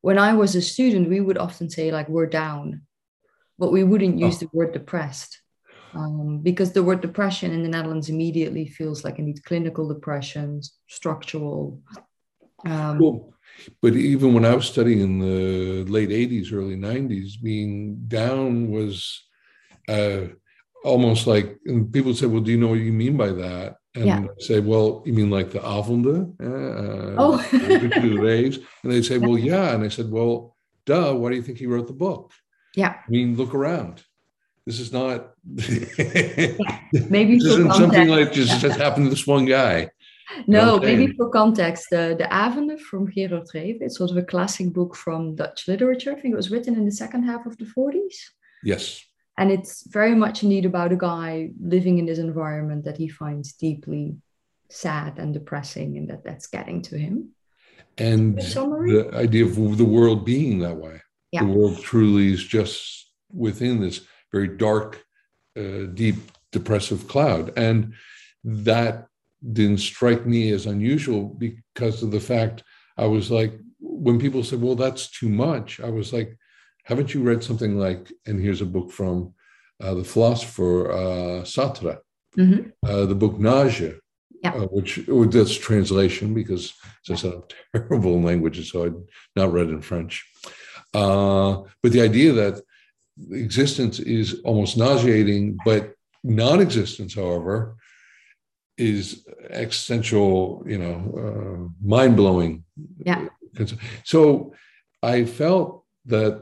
When 0.00 0.18
I 0.18 0.32
was 0.34 0.56
a 0.56 0.62
student, 0.62 1.08
we 1.08 1.20
would 1.20 1.38
often 1.38 1.70
say, 1.70 1.92
like, 1.92 2.08
we're 2.08 2.26
down, 2.26 2.82
but 3.58 3.70
we 3.70 3.84
wouldn't 3.84 4.18
use 4.18 4.36
oh. 4.36 4.38
the 4.40 4.50
word 4.52 4.72
depressed 4.72 5.40
um, 5.94 6.40
because 6.42 6.72
the 6.72 6.82
word 6.82 7.00
depression 7.00 7.52
in 7.52 7.62
the 7.62 7.68
Netherlands 7.68 8.08
immediately 8.08 8.66
feels 8.66 9.04
like 9.04 9.20
indeed 9.20 9.44
clinical 9.44 9.86
depression, 9.86 10.60
structural. 10.88 11.80
Um, 12.66 12.98
cool. 12.98 13.34
But 13.80 13.94
even 13.94 14.34
when 14.34 14.44
I 14.44 14.54
was 14.54 14.66
studying 14.66 15.00
in 15.00 15.18
the 15.18 15.84
late 15.90 16.08
80s, 16.08 16.52
early 16.52 16.76
90s, 16.76 17.40
being 17.40 17.96
down 18.08 18.70
was 18.70 19.22
uh, 19.88 20.22
almost 20.84 21.26
like, 21.26 21.58
and 21.66 21.92
people 21.92 22.14
said, 22.14 22.30
Well, 22.30 22.40
do 22.40 22.50
you 22.50 22.58
know 22.58 22.68
what 22.68 22.80
you 22.80 22.92
mean 22.92 23.16
by 23.16 23.28
that? 23.28 23.76
And 23.94 24.06
yeah. 24.06 24.20
I 24.20 24.26
say, 24.38 24.60
Well, 24.60 25.02
you 25.04 25.12
mean 25.12 25.30
like 25.30 25.50
the 25.50 25.60
avonden? 25.60 26.34
Uh, 26.40 27.14
oh, 27.18 27.36
the? 27.52 28.64
And 28.82 28.92
they 28.92 29.02
say, 29.02 29.18
Well, 29.18 29.38
yeah. 29.38 29.74
And 29.74 29.84
I 29.84 29.88
said, 29.88 30.10
Well, 30.10 30.56
duh, 30.86 31.14
why 31.14 31.30
do 31.30 31.36
you 31.36 31.42
think 31.42 31.58
he 31.58 31.66
wrote 31.66 31.86
the 31.86 31.92
book? 31.92 32.32
Yeah. 32.74 32.94
I 33.06 33.10
mean, 33.10 33.36
look 33.36 33.54
around 33.54 34.02
this 34.66 34.78
is 34.78 34.92
not 34.92 35.32
maybe 35.44 36.54
this 37.38 37.44
isn't 37.44 37.72
something 37.74 38.08
like 38.08 38.32
just, 38.32 38.60
just 38.60 38.78
happened 38.78 39.06
to 39.06 39.10
this 39.10 39.26
one 39.26 39.44
guy 39.44 39.88
no 40.46 40.78
maybe 40.78 41.06
for 41.16 41.28
context 41.30 41.86
the 41.90 42.16
the 42.18 42.24
Avonden 42.24 42.78
from 42.78 43.10
Gerard 43.10 43.48
sort 43.92 44.10
of 44.10 44.16
a 44.16 44.22
classic 44.22 44.72
book 44.72 44.96
from 44.96 45.34
Dutch 45.34 45.68
literature. 45.68 46.12
I 46.12 46.20
think 46.20 46.32
it 46.32 46.36
was 46.36 46.50
written 46.50 46.74
in 46.74 46.84
the 46.84 46.92
second 46.92 47.24
half 47.24 47.46
of 47.46 47.56
the 47.58 47.64
40s 47.64 48.16
yes. 48.62 49.04
And 49.38 49.50
it's 49.50 49.86
very 49.88 50.14
much 50.14 50.42
indeed 50.42 50.66
about 50.66 50.92
a 50.92 50.96
guy 50.96 51.50
living 51.60 51.98
in 51.98 52.06
this 52.06 52.18
environment 52.18 52.84
that 52.84 52.98
he 52.98 53.08
finds 53.08 53.52
deeply 53.54 54.16
sad 54.68 55.18
and 55.18 55.32
depressing 55.32 55.96
and 55.96 56.08
that 56.08 56.24
that's 56.24 56.46
getting 56.46 56.82
to 56.82 56.98
him. 56.98 57.30
And 57.98 58.38
the 58.38 59.10
idea 59.14 59.44
of 59.44 59.78
the 59.78 59.84
world 59.84 60.24
being 60.24 60.60
that 60.60 60.76
way. 60.76 61.00
Yeah. 61.30 61.44
the 61.44 61.50
world 61.50 61.80
truly 61.80 62.30
is 62.30 62.44
just 62.44 63.10
within 63.32 63.80
this 63.80 64.02
very 64.32 64.48
dark, 64.48 65.02
uh, 65.56 65.86
deep, 65.94 66.16
depressive 66.52 67.08
cloud. 67.08 67.52
And 67.56 67.94
that 68.44 69.06
didn't 69.52 69.78
strike 69.78 70.24
me 70.26 70.50
as 70.50 70.66
unusual 70.66 71.24
because 71.24 72.02
of 72.02 72.10
the 72.10 72.20
fact 72.20 72.62
I 72.96 73.06
was 73.06 73.30
like, 73.30 73.58
when 73.80 74.20
people 74.20 74.44
said, 74.44 74.60
well, 74.60 74.76
that's 74.76 75.10
too 75.10 75.28
much, 75.28 75.80
I 75.80 75.90
was 75.90 76.12
like, 76.12 76.36
haven't 76.84 77.14
you 77.14 77.22
read 77.22 77.42
something 77.42 77.78
like, 77.78 78.12
and 78.26 78.40
here's 78.40 78.60
a 78.60 78.66
book 78.66 78.90
from 78.90 79.34
uh, 79.80 79.94
the 79.94 80.04
philosopher 80.04 80.92
uh, 80.92 81.42
Sartre, 81.42 81.98
mm-hmm. 82.36 82.68
uh, 82.86 83.06
the 83.06 83.14
book 83.14 83.38
Nausea, 83.38 83.94
yeah. 84.42 84.54
uh, 84.54 84.66
which 84.66 85.00
that's 85.06 85.54
translation 85.54 86.34
because, 86.34 86.72
as 87.08 87.10
I 87.10 87.14
said, 87.16 87.32
I'm 87.34 87.42
terrible 87.88 88.14
in 88.14 88.24
languages, 88.24 88.70
so 88.70 88.84
I'd 88.84 88.94
not 89.36 89.52
read 89.52 89.68
in 89.68 89.80
French. 89.80 90.24
Uh, 90.94 91.62
but 91.82 91.92
the 91.92 92.02
idea 92.02 92.32
that 92.32 92.60
existence 93.30 93.98
is 93.98 94.40
almost 94.44 94.76
nauseating, 94.76 95.56
but 95.64 95.94
non-existence, 96.24 97.14
however, 97.14 97.76
is 98.90 99.00
existential, 99.62 100.62
you 100.72 100.78
know, 100.82 100.96
uh, 101.22 101.60
mind-blowing. 101.94 102.64
Yeah. 103.08 103.28
So 104.12 104.54
I 105.14 105.16
felt 105.40 105.68
that 106.06 106.32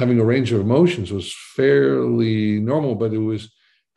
having 0.00 0.18
a 0.20 0.28
range 0.32 0.50
of 0.52 0.60
emotions 0.60 1.08
was 1.10 1.34
fairly 1.56 2.60
normal, 2.72 2.94
but 3.02 3.12
it 3.12 3.24
was 3.32 3.42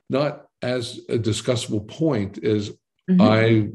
not 0.09 0.31
as 0.61 0.83
a 1.09 1.17
discussable 1.17 1.83
point 2.01 2.33
as 2.55 2.69
mm-hmm. 3.09 3.21
I 3.21 3.69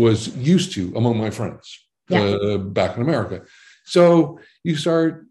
was 0.00 0.18
used 0.54 0.72
to 0.76 0.82
among 0.96 1.16
my 1.18 1.30
friends 1.30 1.64
yeah. 2.08 2.22
uh, 2.22 2.58
back 2.58 2.96
in 2.96 3.02
America. 3.02 3.36
So 3.84 4.38
you 4.64 4.76
start 4.76 5.26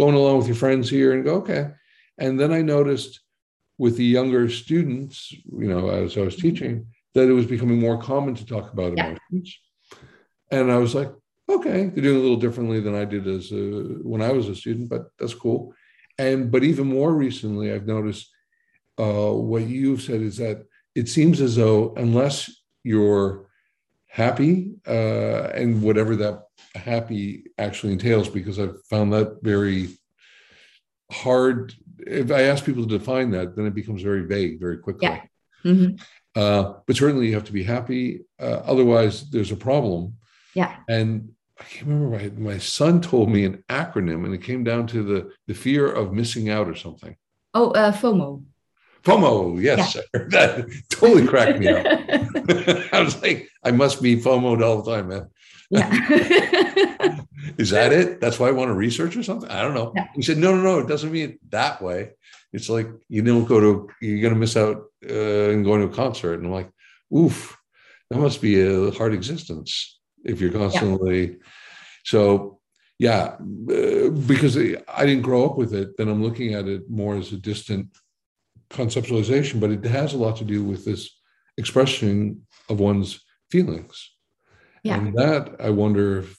going 0.00 0.16
along 0.16 0.38
with 0.38 0.48
your 0.50 0.60
friends 0.64 0.90
here 0.90 1.10
and 1.14 1.24
go, 1.24 1.34
okay. 1.42 1.64
And 2.18 2.38
then 2.40 2.52
I 2.52 2.62
noticed 2.62 3.12
with 3.78 3.96
the 3.96 4.10
younger 4.18 4.48
students, 4.48 5.32
you 5.62 5.68
know, 5.72 5.88
as 5.88 6.16
I 6.16 6.20
was 6.20 6.34
mm-hmm. 6.34 6.48
teaching, 6.48 6.74
that 7.18 7.28
it 7.28 7.34
was 7.34 7.46
becoming 7.46 7.80
more 7.80 8.00
common 8.00 8.34
to 8.36 8.46
talk 8.46 8.72
about 8.72 8.96
yeah. 8.96 9.08
emotions. 9.08 9.58
And 10.50 10.70
I 10.70 10.78
was 10.78 10.94
like, 10.94 11.10
okay, 11.48 11.86
they're 11.86 12.02
doing 12.02 12.18
a 12.18 12.20
little 12.20 12.36
differently 12.36 12.80
than 12.80 12.94
I 12.94 13.04
did 13.04 13.26
as 13.26 13.50
a, 13.52 13.62
when 14.02 14.22
I 14.22 14.32
was 14.32 14.48
a 14.48 14.54
student, 14.54 14.88
but 14.88 15.10
that's 15.18 15.34
cool. 15.34 15.74
And 16.18 16.50
but 16.50 16.64
even 16.64 16.86
more 16.86 17.12
recently, 17.12 17.72
I've 17.72 17.86
noticed 17.86 18.30
uh, 18.98 19.32
what 19.32 19.66
you've 19.66 20.02
said 20.02 20.20
is 20.20 20.36
that 20.38 20.64
it 20.94 21.08
seems 21.08 21.40
as 21.40 21.56
though 21.56 21.94
unless 21.96 22.50
you're 22.82 23.46
happy 24.06 24.74
uh, 24.86 25.50
and 25.60 25.82
whatever 25.82 26.16
that 26.16 26.42
happy 26.74 27.44
actually 27.56 27.92
entails, 27.92 28.28
because 28.28 28.58
I've 28.58 28.82
found 28.90 29.12
that 29.12 29.38
very 29.42 29.88
hard. 31.10 31.74
If 31.98 32.30
I 32.30 32.42
ask 32.42 32.64
people 32.64 32.86
to 32.86 32.98
define 32.98 33.30
that, 33.32 33.54
then 33.54 33.66
it 33.66 33.74
becomes 33.74 34.02
very 34.02 34.24
vague 34.26 34.60
very 34.60 34.78
quickly. 34.78 35.08
Yeah. 35.08 35.22
Mm-hmm. 35.64 35.96
Uh, 36.38 36.74
but 36.86 36.96
certainly 36.96 37.26
you 37.26 37.34
have 37.34 37.44
to 37.44 37.52
be 37.52 37.64
happy. 37.64 38.20
Uh, 38.38 38.62
otherwise, 38.64 39.28
there's 39.30 39.50
a 39.50 39.56
problem. 39.56 40.14
Yeah. 40.54 40.76
And 40.88 41.30
I 41.58 41.64
can't 41.64 41.88
remember 41.88 42.16
my, 42.16 42.52
my 42.52 42.58
son 42.58 43.00
told 43.00 43.28
me 43.28 43.44
an 43.44 43.64
acronym, 43.68 44.24
and 44.24 44.32
it 44.32 44.44
came 44.44 44.62
down 44.62 44.86
to 44.88 45.02
the 45.02 45.32
the 45.48 45.54
fear 45.54 45.90
of 45.90 46.12
missing 46.12 46.48
out 46.48 46.68
or 46.68 46.76
something. 46.76 47.16
Oh, 47.54 47.72
uh, 47.72 47.90
FOMO. 47.90 48.44
FOMO, 49.02 49.60
yes, 49.60 49.96
yeah. 49.96 50.02
that 50.28 50.68
totally 50.90 51.26
cracked 51.26 51.58
me 51.58 51.68
up. 51.68 51.84
I 52.92 53.00
was 53.00 53.20
like, 53.20 53.48
I 53.64 53.72
must 53.72 54.00
be 54.00 54.16
FOMOed 54.16 54.64
all 54.64 54.82
the 54.82 54.92
time, 54.92 55.08
man. 55.08 55.28
Yeah. 55.70 57.20
Is 57.58 57.70
that 57.70 57.92
it? 57.92 58.20
That's 58.20 58.38
why 58.38 58.48
I 58.48 58.52
want 58.52 58.68
to 58.68 58.74
research 58.74 59.16
or 59.16 59.24
something? 59.24 59.50
I 59.50 59.62
don't 59.62 59.74
know. 59.74 59.92
Yeah. 59.94 60.06
He 60.14 60.22
said, 60.22 60.38
no, 60.38 60.54
no, 60.54 60.62
no, 60.62 60.78
it 60.78 60.86
doesn't 60.86 61.10
mean 61.10 61.30
it 61.30 61.50
that 61.50 61.82
way. 61.82 62.10
It's 62.52 62.68
like 62.68 62.88
you 63.08 63.22
don't 63.22 63.44
go 63.44 63.58
to, 63.60 63.88
you're 64.00 64.20
going 64.20 64.34
to 64.34 64.38
miss 64.38 64.56
out 64.56 64.87
uh, 65.08 65.50
and 65.50 65.64
going 65.64 65.80
to 65.80 65.88
a 65.88 65.94
concert. 65.94 66.34
And 66.34 66.46
I'm 66.46 66.52
like, 66.52 66.70
oof, 67.16 67.56
that 68.10 68.18
must 68.18 68.40
be 68.40 68.60
a 68.60 68.90
hard 68.92 69.14
existence 69.14 70.00
if 70.24 70.40
you're 70.40 70.52
constantly. 70.52 71.36
So, 72.04 72.60
yeah, 72.98 73.36
uh, 73.70 74.10
because 74.26 74.56
I 74.56 75.06
didn't 75.06 75.22
grow 75.22 75.44
up 75.44 75.56
with 75.56 75.74
it, 75.74 75.96
then 75.96 76.08
I'm 76.08 76.22
looking 76.22 76.54
at 76.54 76.66
it 76.66 76.90
more 76.90 77.16
as 77.16 77.32
a 77.32 77.36
distant 77.36 77.88
conceptualization, 78.70 79.60
but 79.60 79.70
it 79.70 79.84
has 79.84 80.14
a 80.14 80.18
lot 80.18 80.36
to 80.38 80.44
do 80.44 80.62
with 80.64 80.84
this 80.84 81.08
expression 81.56 82.46
of 82.68 82.80
one's 82.80 83.20
feelings. 83.50 84.10
Yeah. 84.82 84.98
And 84.98 85.14
that 85.16 85.56
I 85.60 85.70
wonder 85.70 86.20
if, 86.20 86.38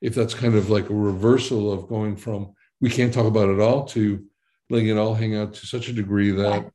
if 0.00 0.14
that's 0.14 0.34
kind 0.34 0.54
of 0.54 0.70
like 0.70 0.88
a 0.90 0.94
reversal 0.94 1.72
of 1.72 1.88
going 1.88 2.16
from 2.16 2.54
we 2.80 2.90
can't 2.90 3.12
talk 3.12 3.26
about 3.26 3.48
it 3.48 3.60
all 3.60 3.84
to 3.86 4.24
letting 4.70 4.88
it 4.88 4.96
all 4.96 5.14
hang 5.14 5.34
out 5.36 5.54
to 5.54 5.66
such 5.66 5.88
a 5.88 5.92
degree 5.92 6.30
that 6.30 6.62
Yeah. 6.62 6.70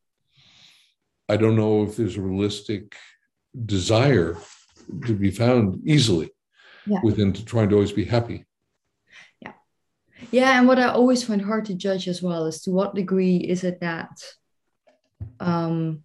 I 1.30 1.38
don't 1.38 1.56
know 1.56 1.84
if 1.84 1.96
there's 1.96 2.18
a 2.18 2.22
realistic 2.22 2.96
desire 3.66 4.38
to 5.06 5.14
be 5.14 5.32
found 5.32 5.82
easily 5.88 6.30
Yeah. 6.86 7.00
within 7.04 7.32
to 7.34 7.46
trying 7.46 7.70
to 7.70 7.76
always 7.76 7.94
be 7.94 8.04
happy. 8.06 8.46
Yeah, 9.42 9.54
Yeah. 10.32 10.60
and 10.60 10.68
what 10.68 10.80
I 10.80 10.88
always 10.90 11.24
find 11.24 11.42
hard 11.42 11.66
to 11.66 11.74
judge 11.76 12.08
as 12.08 12.22
well 12.22 12.46
is 12.46 12.62
to 12.64 12.72
what 12.72 12.96
degree 12.96 13.38
is 13.38 13.64
it 13.64 13.80
that 13.80 14.12
um, 15.40 16.04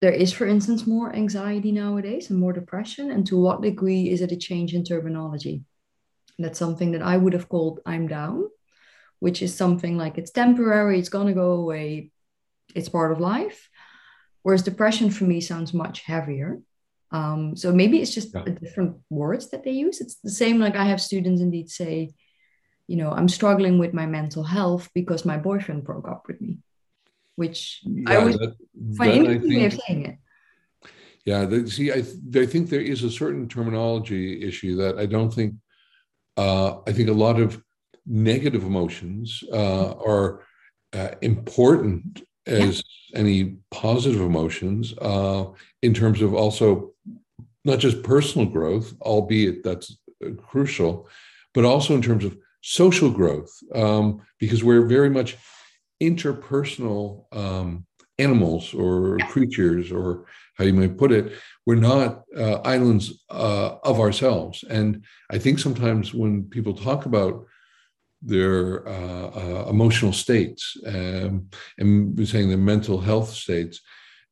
there 0.00 0.12
is, 0.12 0.32
for 0.32 0.46
instance, 0.46 0.86
more 0.86 1.14
anxiety 1.14 1.72
nowadays 1.72 2.30
and 2.30 2.38
more 2.38 2.52
depression, 2.52 3.10
and 3.10 3.26
to 3.26 3.36
what 3.40 3.62
degree 3.62 4.08
is 4.10 4.20
it 4.20 4.30
a 4.32 4.36
change 4.36 4.74
in 4.74 4.84
terminology? 4.84 5.64
That's 6.38 6.58
something 6.58 6.92
that 6.92 7.02
I 7.02 7.16
would 7.16 7.32
have 7.32 7.48
called 7.48 7.80
I'm 7.84 8.06
down, 8.06 8.44
which 9.18 9.42
is 9.42 9.54
something 9.54 9.96
like 9.96 10.18
it's 10.18 10.30
temporary, 10.30 10.98
it's 10.98 11.08
gonna 11.08 11.32
go 11.32 11.52
away, 11.52 12.10
it's 12.74 12.88
part 12.88 13.12
of 13.12 13.20
life. 13.20 13.68
Whereas 14.42 14.62
depression 14.62 15.10
for 15.10 15.24
me 15.24 15.40
sounds 15.40 15.74
much 15.74 16.02
heavier. 16.02 16.60
Um, 17.10 17.56
so 17.56 17.72
maybe 17.72 18.00
it's 18.00 18.14
just 18.14 18.34
Yeah. 18.34 18.42
the 18.44 18.50
different 18.52 18.96
words 19.10 19.50
that 19.50 19.64
they 19.64 19.72
use. 19.72 20.00
It's 20.00 20.16
the 20.16 20.30
same 20.30 20.58
like 20.58 20.76
I 20.76 20.84
have 20.84 21.00
students 21.00 21.40
indeed 21.40 21.70
say, 21.70 22.14
you 22.86 22.96
know, 22.96 23.10
I'm 23.10 23.28
struggling 23.28 23.78
with 23.78 23.92
my 23.94 24.06
mental 24.06 24.44
health 24.44 24.88
because 24.94 25.24
my 25.24 25.36
boyfriend 25.38 25.84
broke 25.84 26.08
up 26.08 26.24
with 26.28 26.40
me, 26.40 26.58
which 27.36 27.82
I 28.06 28.12
Yeah, 28.12 28.18
always 28.20 28.38
that- 28.38 28.56
find 28.96 29.12
interesting 29.14 29.56
way 29.58 29.66
of 29.66 29.72
saying 29.86 30.06
it. 30.06 30.18
Yeah, 31.24 31.44
the, 31.44 31.68
see, 31.68 31.90
I 31.90 32.02
th- 32.02 32.36
I 32.36 32.46
think 32.46 32.68
there 32.68 32.80
is 32.80 33.02
a 33.02 33.10
certain 33.10 33.48
terminology 33.48 34.42
issue 34.42 34.76
that 34.76 34.96
I 34.96 35.06
don't 35.06 35.32
think. 35.34 35.54
Uh, 36.36 36.80
I 36.86 36.92
think 36.92 37.08
a 37.08 37.12
lot 37.26 37.40
of 37.40 37.60
negative 38.04 38.62
emotions 38.62 39.42
uh, 39.52 39.92
are 40.06 40.42
uh, 40.92 41.12
important 41.22 42.22
as 42.46 42.82
any 43.14 43.56
positive 43.70 44.20
emotions 44.20 44.94
uh, 44.98 45.46
in 45.82 45.94
terms 45.94 46.22
of 46.22 46.34
also 46.34 46.92
not 47.64 47.78
just 47.78 48.02
personal 48.02 48.46
growth, 48.46 48.94
albeit 49.02 49.62
that's 49.64 49.96
uh, 50.24 50.30
crucial, 50.36 51.08
but 51.54 51.64
also 51.64 51.94
in 51.94 52.02
terms 52.02 52.24
of 52.24 52.36
social 52.62 53.10
growth, 53.10 53.52
um, 53.74 54.20
because 54.38 54.62
we're 54.62 54.86
very 54.86 55.10
much 55.10 55.36
interpersonal 56.02 57.24
um, 57.32 57.86
animals 58.18 58.72
or 58.74 59.18
creatures 59.28 59.92
or 59.92 60.26
how 60.56 60.64
you 60.64 60.72
might 60.72 60.96
put 60.96 61.12
it, 61.12 61.32
we're 61.66 61.74
not 61.74 62.22
uh, 62.36 62.60
islands 62.64 63.24
uh, 63.30 63.76
of 63.82 64.00
ourselves. 64.00 64.64
And 64.68 65.04
I 65.30 65.38
think 65.38 65.58
sometimes 65.58 66.14
when 66.14 66.44
people 66.44 66.74
talk 66.74 67.06
about 67.06 67.46
their 68.22 68.88
uh, 68.88 69.28
uh, 69.28 69.66
emotional 69.68 70.12
states 70.12 70.76
um, 70.86 71.48
and 71.78 72.16
we're 72.16 72.26
saying 72.26 72.50
the 72.50 72.56
mental 72.56 73.00
health 73.00 73.30
states, 73.30 73.80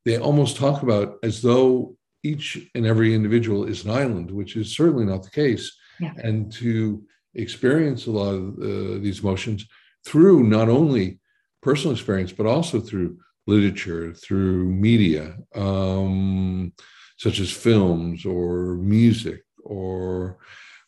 they 0.03 0.17
almost 0.17 0.57
talk 0.57 0.83
about 0.83 1.17
as 1.23 1.41
though 1.41 1.95
each 2.23 2.57
and 2.73 2.85
every 2.85 3.13
individual 3.13 3.65
is 3.65 3.85
an 3.85 3.91
island, 3.91 4.31
which 4.31 4.55
is 4.55 4.75
certainly 4.75 5.05
not 5.05 5.23
the 5.23 5.29
case. 5.29 5.71
Yeah. 5.99 6.13
And 6.17 6.51
to 6.53 7.03
experience 7.35 8.05
a 8.05 8.11
lot 8.11 8.33
of 8.33 8.57
uh, 8.59 8.99
these 9.01 9.19
emotions 9.19 9.65
through 10.05 10.43
not 10.43 10.69
only 10.69 11.19
personal 11.61 11.93
experience, 11.93 12.31
but 12.31 12.45
also 12.45 12.79
through 12.79 13.17
literature, 13.47 14.13
through 14.13 14.65
media, 14.65 15.37
um, 15.55 16.73
such 17.17 17.39
as 17.39 17.51
films 17.51 18.25
or 18.25 18.75
music 18.75 19.43
or 19.63 20.37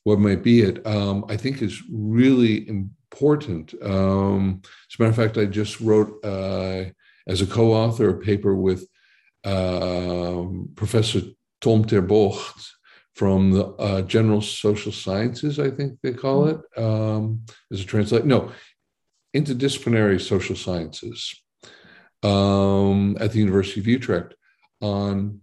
what 0.03 0.20
might 0.20 0.43
be 0.43 0.62
it, 0.62 0.86
um, 0.86 1.26
I 1.30 1.36
think 1.36 1.62
is 1.62 1.82
really 1.91 2.68
important. 3.22 3.74
Um, 3.82 4.61
as 4.63 4.99
a 4.99 5.01
matter 5.01 5.09
of 5.09 5.15
fact, 5.15 5.38
I 5.38 5.45
just 5.45 5.80
wrote 5.82 6.24
uh, 6.24 6.86
as 7.28 7.41
a 7.41 7.47
co-author 7.47 8.09
a 8.09 8.18
paper 8.20 8.55
with 8.55 8.88
um 9.43 10.70
Professor 10.76 11.22
Tom 11.61 11.86
ter 11.86 12.01
Bogt 12.01 12.68
from 13.15 13.51
the 13.51 13.65
uh, 13.80 14.01
General 14.03 14.41
Social 14.41 14.91
Sciences, 14.91 15.59
I 15.59 15.72
think 15.72 15.97
they 16.03 16.13
call 16.13 16.47
it, 16.47 16.59
um, 16.78 17.41
as 17.72 17.82
a 17.82 17.86
translate. 17.86 18.26
No, 18.26 18.51
interdisciplinary 19.36 20.20
social 20.22 20.55
sciences 20.55 21.34
um, 22.24 23.18
at 23.20 23.32
the 23.32 23.39
University 23.39 23.80
of 23.80 23.88
Utrecht 23.88 24.36
on 24.82 25.41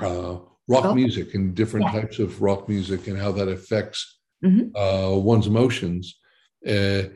uh, 0.00 0.36
rock 0.68 0.84
Oh. 0.86 0.94
music 0.94 1.34
and 1.34 1.54
different 1.54 1.86
Yeah. 1.86 2.00
types 2.00 2.18
of 2.18 2.42
rock 2.42 2.68
music 2.68 3.06
and 3.06 3.16
how 3.18 3.32
that 3.32 3.48
affects 3.48 4.18
Mhm. 4.44 4.70
uh, 4.74 5.18
one's 5.18 5.46
emotions. 5.46 6.18
Uh, 6.66 7.08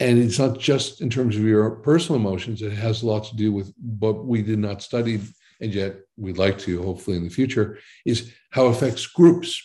and 0.00 0.18
it's 0.18 0.38
not 0.38 0.58
just 0.58 1.00
in 1.00 1.10
terms 1.10 1.36
of 1.36 1.42
your 1.42 1.70
personal 1.70 2.20
emotions, 2.20 2.62
it 2.62 2.72
has 2.72 3.02
a 3.02 3.06
lot 3.06 3.24
to 3.24 3.36
do 3.36 3.52
with 3.52 3.72
what 3.78 4.24
we 4.24 4.42
did 4.42 4.58
not 4.58 4.82
study, 4.82 5.20
and 5.60 5.74
yet 5.74 5.96
we'd 6.16 6.38
like 6.38 6.58
to, 6.60 6.82
hopefully, 6.82 7.16
in 7.16 7.24
the 7.24 7.30
future, 7.30 7.78
is 8.06 8.32
how 8.50 8.66
it 8.66 8.70
affects 8.70 9.06
groups. 9.06 9.60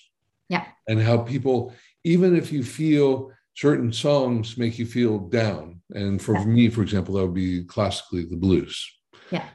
Yeah. 0.50 0.66
And 0.88 1.02
how 1.02 1.18
people, 1.20 1.74
even 2.04 2.36
if 2.36 2.52
you 2.52 2.64
feel 2.64 3.32
certain 3.56 3.94
songs 3.94 4.58
make 4.58 4.80
you 4.80 4.86
feel 4.86 5.20
down. 5.20 5.82
And 5.94 6.22
for 6.22 6.36
Yeah. 6.36 6.46
me, 6.46 6.70
for 6.70 6.82
example, 6.82 7.16
that 7.16 7.26
would 7.26 7.36
be 7.36 7.64
classically 7.64 8.26
the 8.26 8.36
blues. 8.36 8.84
Yeah. 9.32 9.48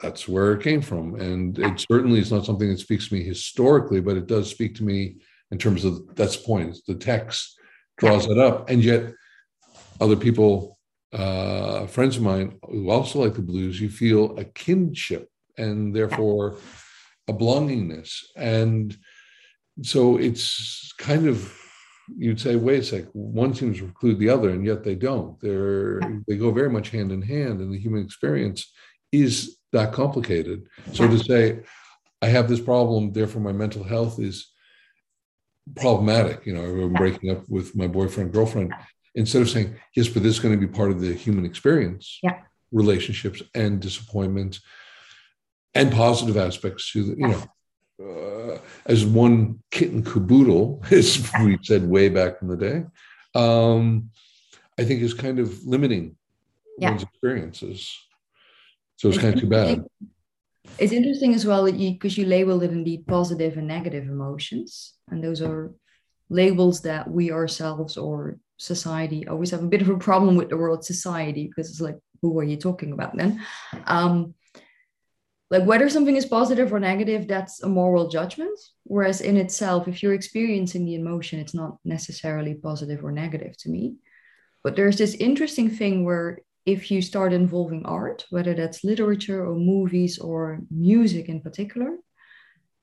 That's 0.00 0.28
where 0.28 0.52
it 0.52 0.62
came 0.62 0.82
from. 0.82 1.14
And 1.14 1.58
it 1.58 1.84
certainly 1.90 2.20
is 2.20 2.30
not 2.30 2.44
something 2.44 2.68
that 2.68 2.78
speaks 2.78 3.08
to 3.08 3.14
me 3.14 3.22
historically, 3.22 4.00
but 4.00 4.16
it 4.16 4.26
does 4.26 4.50
speak 4.50 4.74
to 4.76 4.84
me 4.84 5.16
in 5.50 5.58
terms 5.58 5.84
of 5.84 6.14
that's 6.14 6.36
the 6.36 6.44
point. 6.44 6.70
It's 6.70 6.82
the 6.82 6.94
text 6.94 7.58
draws 8.02 8.26
it 8.26 8.38
up. 8.38 8.68
And 8.68 8.82
yet 8.82 9.14
other 10.00 10.16
people, 10.16 10.78
uh, 11.12 11.86
friends 11.86 12.16
of 12.16 12.22
mine 12.22 12.58
who 12.64 12.90
also 12.90 13.20
like 13.20 13.34
the 13.34 13.42
blues, 13.42 13.80
you 13.80 13.88
feel 13.88 14.38
a 14.38 14.44
kinship 14.44 15.28
and 15.56 15.94
therefore 15.94 16.56
a 17.28 17.32
belongingness. 17.32 18.24
And 18.36 18.96
so 19.82 20.16
it's 20.18 20.92
kind 20.98 21.26
of 21.28 21.56
you'd 22.16 22.40
say, 22.40 22.56
wait 22.56 22.80
a 22.80 22.82
sec, 22.82 23.04
one 23.12 23.54
seems 23.54 23.78
to 23.78 23.84
preclude 23.84 24.18
the 24.18 24.28
other, 24.28 24.50
and 24.50 24.66
yet 24.66 24.82
they 24.82 24.94
don't. 24.94 25.40
They're 25.40 26.00
they 26.26 26.36
go 26.36 26.50
very 26.50 26.70
much 26.70 26.90
hand 26.90 27.12
in 27.12 27.22
hand, 27.22 27.60
and 27.60 27.72
the 27.72 27.78
human 27.78 28.04
experience 28.04 28.70
is 29.12 29.56
that 29.72 29.92
complicated. 29.92 30.66
So 30.92 31.06
to 31.08 31.18
say, 31.18 31.60
I 32.20 32.26
have 32.26 32.48
this 32.48 32.60
problem, 32.60 33.12
therefore 33.12 33.42
my 33.42 33.52
mental 33.52 33.84
health 33.84 34.18
is 34.18 34.51
problematic. 35.76 36.44
You 36.46 36.54
know, 36.54 36.62
I'm 36.64 36.92
breaking 36.92 37.30
up 37.30 37.48
with 37.48 37.74
my 37.76 37.86
boyfriend, 37.86 38.32
girlfriend. 38.32 38.72
Instead 39.14 39.42
of 39.42 39.50
saying, 39.50 39.74
yes, 39.94 40.08
but 40.08 40.22
this 40.22 40.34
is 40.34 40.40
going 40.40 40.58
to 40.58 40.66
be 40.66 40.72
part 40.72 40.90
of 40.90 41.00
the 41.00 41.12
human 41.12 41.44
experience, 41.44 42.18
Yeah. 42.22 42.40
relationships 42.70 43.42
and 43.54 43.78
disappointments 43.80 44.60
and 45.74 45.92
positive 45.92 46.36
aspects 46.36 46.90
to 46.92 47.04
the, 47.04 47.16
you 47.18 47.28
know, 47.28 47.42
uh, 48.02 48.58
as 48.86 49.04
one 49.04 49.60
kitten 49.70 50.02
caboodle, 50.02 50.82
as 50.90 51.30
we 51.42 51.58
said 51.62 51.86
way 51.88 52.08
back 52.08 52.36
in 52.42 52.48
the 52.48 52.56
day, 52.56 52.84
um, 53.34 54.10
I 54.78 54.84
think 54.84 55.02
is 55.02 55.14
kind 55.14 55.38
of 55.38 55.62
limiting 55.64 56.16
Yeah. 56.78 56.90
one's 56.90 57.02
experiences. 57.02 57.94
So 58.96 59.08
it's 59.08 59.18
kind 59.18 59.34
of 59.34 59.40
too 59.40 59.48
bad. 59.48 59.84
It's 60.78 60.92
interesting 60.92 61.34
as 61.34 61.46
well 61.46 61.64
that 61.64 61.76
you 61.76 61.92
because 61.92 62.16
you 62.18 62.26
labeled 62.26 62.62
it 62.62 62.70
indeed 62.70 63.06
positive 63.06 63.56
and 63.56 63.68
negative 63.68 64.04
emotions, 64.04 64.94
and 65.08 65.22
those 65.22 65.40
are 65.42 65.72
labels 66.30 66.80
that 66.82 67.10
we 67.10 67.30
ourselves 67.30 67.96
or 67.96 68.38
society 68.56 69.26
always 69.26 69.50
have 69.50 69.62
a 69.62 69.66
bit 69.66 69.82
of 69.82 69.88
a 69.88 69.98
problem 69.98 70.36
with 70.36 70.48
the 70.48 70.56
word 70.56 70.84
society 70.84 71.46
because 71.48 71.68
it's 71.70 71.80
like 71.80 71.98
who 72.22 72.38
are 72.38 72.44
you 72.44 72.56
talking 72.56 72.92
about 72.92 73.16
then? 73.16 73.44
Um, 73.86 74.34
like 75.50 75.64
whether 75.64 75.90
something 75.90 76.16
is 76.16 76.24
positive 76.24 76.72
or 76.72 76.80
negative, 76.80 77.28
that's 77.28 77.62
a 77.62 77.68
moral 77.68 78.08
judgment. 78.08 78.58
Whereas 78.84 79.20
in 79.20 79.36
itself, 79.36 79.86
if 79.86 80.02
you're 80.02 80.14
experiencing 80.14 80.86
the 80.86 80.94
emotion, 80.94 81.40
it's 81.40 81.54
not 81.54 81.76
necessarily 81.84 82.54
positive 82.54 83.04
or 83.04 83.12
negative 83.12 83.56
to 83.58 83.68
me. 83.68 83.96
But 84.64 84.76
there's 84.76 84.96
this 84.96 85.14
interesting 85.14 85.68
thing 85.68 86.04
where 86.04 86.38
if 86.64 86.90
you 86.90 87.02
start 87.02 87.32
involving 87.32 87.84
art, 87.84 88.24
whether 88.30 88.54
that's 88.54 88.84
literature 88.84 89.44
or 89.44 89.54
movies 89.54 90.18
or 90.18 90.60
music 90.70 91.28
in 91.28 91.40
particular, 91.40 91.96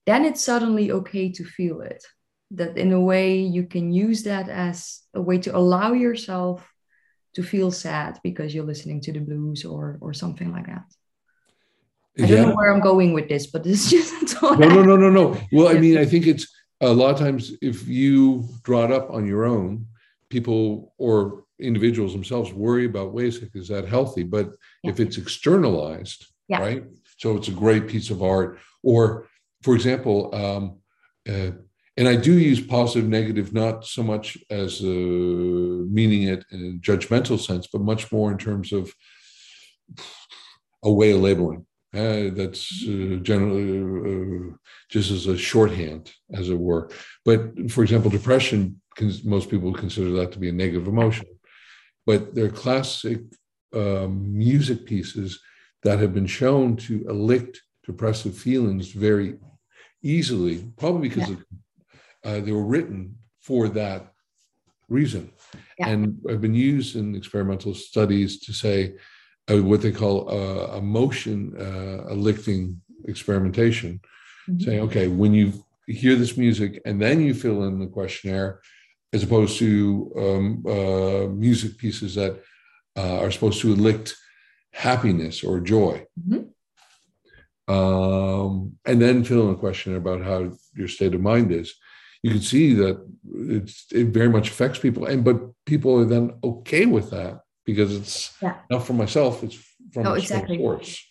then 0.06 0.26
it's 0.26 0.44
suddenly 0.44 0.92
okay 0.92 1.32
to 1.32 1.44
feel 1.44 1.82
it. 1.82 2.04
That 2.52 2.78
in 2.78 2.92
a 2.92 3.00
way 3.00 3.40
you 3.40 3.64
can 3.64 3.92
use 3.92 4.24
that 4.24 4.50
as 4.50 5.02
a 5.14 5.22
way 5.22 5.38
to 5.40 5.56
allow 5.56 5.94
yourself 5.94 6.68
to 7.36 7.44
feel 7.44 7.72
sad 7.72 8.20
because 8.24 8.54
you're 8.54 8.66
listening 8.66 9.02
to 9.02 9.14
the 9.14 9.20
blues 9.20 9.64
or 9.66 9.98
or 10.02 10.14
something 10.14 10.52
like 10.52 10.66
that. 10.66 10.86
I 12.22 12.26
don't 12.26 12.50
know 12.50 12.56
where 12.56 12.74
I'm 12.74 12.82
going 12.82 13.14
with 13.14 13.30
this, 13.30 13.48
but 13.48 13.64
this 13.64 13.86
is 13.86 13.92
just 13.92 14.42
no, 14.42 14.56
no, 14.56 14.84
no, 14.84 14.96
no, 14.98 15.10
no. 15.10 15.38
Well, 15.52 15.70
I 15.70 15.80
mean, 15.80 15.98
I 15.98 16.06
think 16.06 16.28
it's 16.28 16.48
a 16.82 16.92
lot 16.92 17.14
of 17.14 17.20
times 17.20 17.54
if 17.62 17.88
you 17.88 18.48
draw 18.64 18.86
it 18.86 18.92
up 18.92 19.12
on 19.12 19.26
your 19.28 19.46
own, 19.46 19.86
people 20.30 20.94
or 20.98 21.46
individuals 21.60 22.14
themselves 22.14 22.54
worry 22.54 22.86
about 22.86 23.14
ways 23.14 23.38
is 23.54 23.68
that 23.68 23.88
healthy? 23.88 24.24
But 24.24 24.50
yeah. 24.84 24.92
if 24.92 25.00
it's 25.00 25.18
externalized, 25.18 26.26
yeah. 26.48 26.60
right? 26.60 26.84
So 27.18 27.36
it's 27.38 27.50
a 27.50 27.52
great 27.52 27.88
piece 27.88 28.10
of 28.10 28.24
art. 28.24 28.60
Or, 28.84 29.28
for 29.62 29.76
example, 29.76 30.34
um, 30.34 30.80
uh, 31.28 31.52
and 31.98 32.08
I 32.08 32.16
do 32.16 32.38
use 32.38 32.62
positive, 32.62 33.10
negative, 33.10 33.54
not 33.54 33.86
so 33.86 34.04
much 34.04 34.38
as 34.50 34.82
uh, 34.82 34.86
meaning 34.86 36.24
it 36.24 36.46
in 36.52 36.60
a 36.66 36.80
judgmental 36.80 37.38
sense, 37.38 37.68
but 37.68 37.82
much 37.82 38.10
more 38.10 38.32
in 38.32 38.38
terms 38.38 38.72
of 38.72 38.94
a 40.84 40.92
way 40.92 41.12
of 41.12 41.20
labeling. 41.20 41.66
Uh, 41.94 42.30
that's 42.34 42.86
uh, 42.88 43.18
generally 43.22 43.80
uh, 43.80 44.56
just 44.90 45.12
as 45.12 45.26
a 45.26 45.38
shorthand, 45.38 46.12
as 46.34 46.50
it 46.50 46.58
were. 46.58 46.90
But 47.26 47.72
for 47.72 47.84
example, 47.84 48.12
depression, 48.12 48.80
most 49.24 49.50
people 49.50 49.74
consider 49.74 50.12
that 50.12 50.32
to 50.34 50.40
be 50.40 50.50
a 50.50 50.54
negative 50.54 50.88
emotion. 50.88 51.26
But 52.10 52.22
they're 52.34 52.62
classic 52.66 53.20
um, 53.82 54.14
music 54.48 54.80
pieces 54.92 55.30
that 55.84 56.00
have 56.00 56.14
been 56.18 56.32
shown 56.42 56.68
to 56.86 56.94
elicit 57.14 57.54
depressive 57.90 58.36
feelings 58.48 58.86
very 59.08 59.30
easily, 60.16 60.56
probably 60.82 61.10
because 61.10 61.30
yeah. 61.30 61.36
of, 61.36 61.42
uh, 62.28 62.40
they 62.46 62.54
were 62.58 62.70
written 62.74 63.00
for 63.48 63.62
that 63.82 64.02
reason. 64.98 65.24
Yeah. 65.78 65.90
And 65.90 66.00
have 66.32 66.42
been 66.48 66.60
used 66.74 66.92
in 67.00 67.08
experimental 67.16 67.74
studies 67.76 68.32
to 68.46 68.52
say, 68.64 68.78
uh, 69.52 69.62
what 69.70 69.82
they 69.84 69.92
call 70.02 70.16
uh, 70.40 70.78
a 70.80 70.82
motion 70.82 71.38
uh, 71.68 72.14
lifting 72.28 72.82
experimentation, 73.12 73.92
mm-hmm. 74.50 74.60
saying, 74.64 74.82
okay, 74.88 75.08
when 75.22 75.34
you 75.40 75.48
hear 76.02 76.16
this 76.16 76.36
music 76.38 76.72
and 76.88 77.00
then 77.04 77.18
you 77.26 77.34
fill 77.34 77.60
in 77.68 77.80
the 77.80 77.92
questionnaire, 77.98 78.52
as 79.14 79.24
opposed 79.24 79.58
to 79.60 80.12
um, 80.18 80.64
uh, 80.68 81.28
music 81.34 81.78
pieces 81.78 82.16
that 82.16 82.42
uh, 82.96 83.20
are 83.20 83.32
supposed 83.32 83.62
to 83.62 83.74
elicit 83.74 84.14
happiness 84.72 85.44
or 85.44 85.60
joy. 85.60 86.06
Mm-hmm. 86.20 87.74
Um, 87.74 88.78
and 88.86 89.02
then 89.02 89.24
fill 89.24 89.48
in 89.48 89.56
a 89.56 89.58
question 89.58 89.96
about 89.96 90.24
how 90.24 90.52
your 90.76 90.88
state 90.88 91.14
of 91.14 91.22
mind 91.22 91.52
is. 91.52 91.76
You 92.24 92.32
can 92.32 92.42
see 92.42 92.74
that 92.74 93.00
it 93.92 94.08
very 94.08 94.30
much 94.30 94.50
affects 94.50 94.80
people, 94.80 95.06
and 95.06 95.24
but 95.24 95.40
people 95.66 96.00
are 96.00 96.06
then 96.06 96.34
okay 96.44 96.86
with 96.86 97.12
that 97.12 97.42
because 97.66 97.96
it's 97.96 98.36
yeah. 98.42 98.58
not 98.70 98.86
from 98.86 98.98
myself, 98.98 99.44
it's 99.44 99.58
from 99.94 100.04
no, 100.04 100.14
exactly. 100.14 100.58
source. 100.58 101.06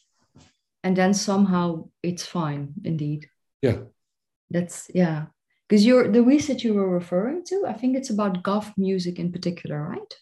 And 0.84 0.96
then 0.96 1.14
somehow 1.14 1.88
it's 2.02 2.26
fine, 2.26 2.74
indeed. 2.84 3.28
Yeah. 3.62 3.78
That's 4.50 4.90
yeah. 4.94 5.26
Because 5.68 5.84
you're 5.84 6.10
the 6.10 6.22
research 6.22 6.64
you 6.64 6.74
were 6.74 6.88
referring 6.88 7.44
to, 7.44 7.64
I 7.68 7.74
think 7.74 7.96
it's 7.96 8.10
about 8.10 8.42
goth 8.42 8.72
music 8.76 9.18
in 9.18 9.32
particular, 9.32 9.82
right? 9.82 10.14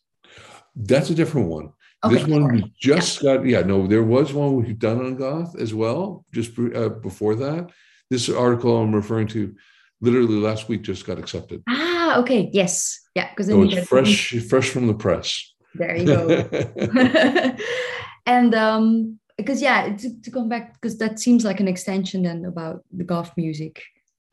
That's 0.74 1.10
a 1.10 1.14
different 1.14 1.48
one. 1.48 1.72
Okay, 2.04 2.16
this 2.16 2.26
one 2.26 2.42
sorry. 2.42 2.74
just 2.78 3.22
yeah. 3.22 3.36
got 3.36 3.46
yeah 3.46 3.62
no 3.62 3.86
there 3.86 4.02
was 4.02 4.32
one 4.34 4.54
we've 4.54 4.78
done 4.78 4.98
on 4.98 5.16
goth 5.16 5.56
as 5.58 5.72
well 5.72 6.26
just 6.30 6.56
uh, 6.58 6.90
before 6.90 7.34
that 7.34 7.70
this 8.10 8.28
article 8.28 8.76
i'm 8.76 8.94
referring 8.94 9.26
to 9.26 9.56
literally 10.02 10.34
last 10.34 10.68
week 10.68 10.82
just 10.82 11.06
got 11.06 11.18
accepted 11.18 11.62
ah 11.70 12.18
okay 12.18 12.50
yes 12.52 13.00
yeah 13.14 13.30
because 13.30 13.46
so 13.46 13.62
it's 13.62 13.88
fresh 13.88 14.34
fresh 14.46 14.68
from 14.68 14.86
the 14.86 14.94
press 14.94 15.54
there 15.76 15.96
you 15.96 16.06
go. 16.06 16.28
and 18.26 18.54
um, 18.54 19.18
because 19.36 19.60
yeah, 19.60 19.94
to, 19.96 20.20
to 20.22 20.30
come 20.30 20.48
back 20.48 20.74
because 20.74 20.98
that 20.98 21.18
seems 21.18 21.44
like 21.44 21.60
an 21.60 21.68
extension 21.68 22.22
then 22.22 22.44
about 22.44 22.84
the 22.92 23.04
goth 23.04 23.32
music. 23.36 23.82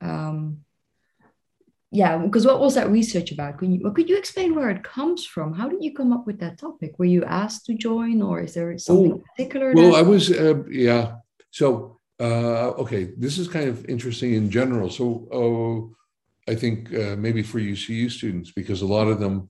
Um, 0.01 0.59
yeah, 1.93 2.17
because 2.17 2.45
what 2.45 2.59
was 2.59 2.75
that 2.75 2.89
research 2.89 3.31
about? 3.31 3.57
Could 3.57 3.71
you 3.71 3.91
could 3.91 4.09
you 4.09 4.17
explain 4.17 4.55
where 4.55 4.69
it 4.69 4.83
comes 4.83 5.25
from? 5.25 5.53
How 5.53 5.69
did 5.69 5.83
you 5.83 5.93
come 5.93 6.11
up 6.11 6.25
with 6.27 6.39
that 6.39 6.57
topic? 6.57 6.97
Were 6.99 7.13
you 7.17 7.23
asked 7.23 7.65
to 7.67 7.73
join, 7.73 8.21
or 8.21 8.41
is 8.41 8.53
there 8.55 8.77
something 8.77 9.13
oh, 9.13 9.23
particular? 9.29 9.73
Well, 9.73 9.91
that- 9.91 9.99
I 9.99 10.01
was. 10.01 10.31
Uh, 10.31 10.63
yeah. 10.69 11.15
So 11.51 11.99
uh, 12.19 12.69
okay, 12.83 13.11
this 13.17 13.37
is 13.37 13.47
kind 13.47 13.69
of 13.69 13.85
interesting 13.85 14.33
in 14.33 14.49
general. 14.49 14.89
So 14.89 15.27
oh, 15.31 15.95
I 16.51 16.55
think 16.55 16.93
uh, 16.93 17.15
maybe 17.15 17.43
for 17.43 17.59
UCU 17.59 18.11
students 18.11 18.51
because 18.51 18.81
a 18.81 18.87
lot 18.97 19.07
of 19.07 19.19
them 19.19 19.49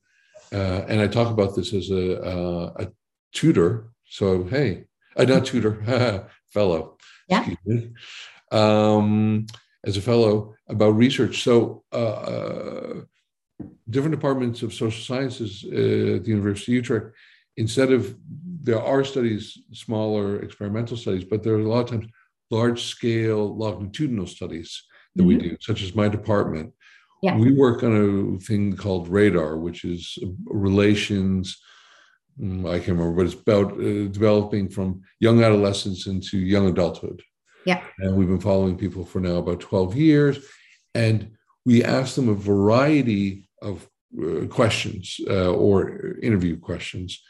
uh, 0.54 0.86
and 0.88 1.02
I 1.02 1.08
talk 1.08 1.32
about 1.32 1.56
this 1.56 1.74
as 1.74 1.90
a, 1.90 2.22
uh, 2.22 2.74
a 2.76 2.88
tutor. 3.34 3.90
So, 4.06 4.44
hey, 4.44 4.86
uh, 5.18 5.24
not 5.24 5.46
tutor, 5.46 6.30
fellow. 6.54 6.98
Yeah. 7.28 7.48
Um, 8.52 9.48
as 9.86 9.98
a 9.98 10.02
fellow 10.02 10.56
about 10.68 10.92
research. 10.92 11.44
So, 11.44 11.84
uh, 11.92 11.96
uh, 11.96 13.02
different 13.90 14.16
departments 14.16 14.62
of 14.62 14.74
social 14.74 15.04
sciences 15.04 15.64
uh, 15.66 16.16
at 16.16 16.24
the 16.24 16.30
University 16.30 16.74
of 16.74 16.76
Utrecht, 16.76 17.16
instead 17.58 17.92
of 17.92 18.16
there 18.62 18.82
are 18.82 19.04
studies, 19.04 19.58
smaller 19.74 20.42
experimental 20.42 20.98
studies, 20.98 21.26
but 21.26 21.44
there 21.44 21.54
are 21.56 21.60
a 21.60 21.68
lot 21.68 21.82
of 21.82 21.90
times 21.90 22.08
large 22.50 22.84
scale 22.84 23.56
longitudinal 23.58 24.28
studies 24.28 24.84
that 25.16 25.24
mm-hmm. 25.24 25.28
we 25.28 25.38
do, 25.38 25.58
such 25.60 25.82
as 25.82 25.96
my 25.96 26.08
department. 26.08 26.72
Yeah. 27.22 27.38
We 27.38 27.54
work 27.54 27.84
on 27.84 28.36
a 28.36 28.40
thing 28.40 28.76
called 28.76 29.08
radar, 29.08 29.58
which 29.58 29.86
is 29.86 30.18
relations. 30.46 31.58
Mm, 32.40 32.70
I 32.70 32.80
can't 32.80 32.98
remember, 32.98 33.14
but 33.14 33.26
it's 33.28 33.42
about 33.42 33.74
uh, 33.74 34.08
developing 34.08 34.70
from 34.70 35.04
young 35.20 35.44
adolescence 35.44 36.08
into 36.08 36.38
young 36.38 36.68
adulthood. 36.68 37.22
Yeah. 37.66 37.84
And 38.00 38.16
we've 38.16 38.28
been 38.28 38.40
following 38.40 38.78
people 38.78 39.06
for 39.06 39.20
now 39.20 39.38
about 39.38 39.60
12 39.60 39.96
years. 39.96 40.40
And 40.94 41.32
we 41.66 41.84
ask 41.84 42.16
them 42.16 42.30
a 42.30 42.34
variety 42.34 43.50
of 43.62 43.88
uh, 44.22 44.46
questions 44.48 45.20
uh, 45.28 45.52
or 45.52 46.18
interview 46.22 46.60
questions, 46.60 47.22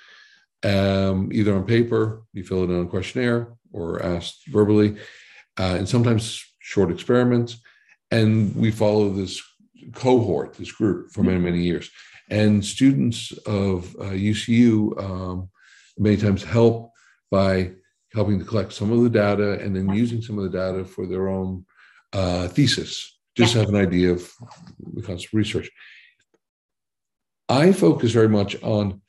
um, 0.63 1.29
either 1.31 1.55
on 1.55 1.65
paper, 1.65 2.23
you 2.33 2.43
fill 2.43 2.63
it 2.63 2.69
in 2.69 2.79
on 2.79 2.85
a 2.85 2.89
questionnaire, 2.89 3.53
or 3.71 4.03
asked 4.03 4.47
verbally, 4.47 4.97
uh, 5.59 5.75
and 5.77 5.87
sometimes 5.87 6.43
short 6.59 6.91
experiments. 6.91 7.57
And 8.11 8.55
we 8.55 8.71
follow 8.71 9.09
this 9.09 9.41
cohort, 9.93 10.55
this 10.55 10.71
group, 10.71 11.11
for 11.11 11.23
many, 11.23 11.39
many 11.39 11.61
years. 11.61 11.89
And 12.29 12.63
students 12.63 13.31
of 13.45 13.95
uh, 13.95 14.11
UCU 14.11 14.97
um, 15.01 15.49
many 15.97 16.17
times 16.17 16.43
help 16.43 16.91
by 17.29 17.73
helping 18.13 18.39
to 18.39 18.45
collect 18.45 18.73
some 18.73 18.91
of 18.91 19.01
the 19.01 19.09
data 19.09 19.59
and 19.59 19.75
then 19.75 19.89
using 19.93 20.21
some 20.21 20.37
of 20.37 20.43
the 20.43 20.57
data 20.57 20.85
for 20.85 21.07
their 21.07 21.27
own 21.27 21.65
uh, 22.13 22.47
thesis, 22.47 23.19
just 23.35 23.55
yeah. 23.55 23.61
have 23.61 23.69
an 23.69 23.75
idea 23.75 24.11
of 24.11 24.31
the 24.93 25.01
concept 25.01 25.33
of 25.33 25.37
research. 25.37 25.69
I 27.49 27.71
focus 27.71 28.11
very 28.11 28.29
much 28.29 28.61
on 28.61 29.01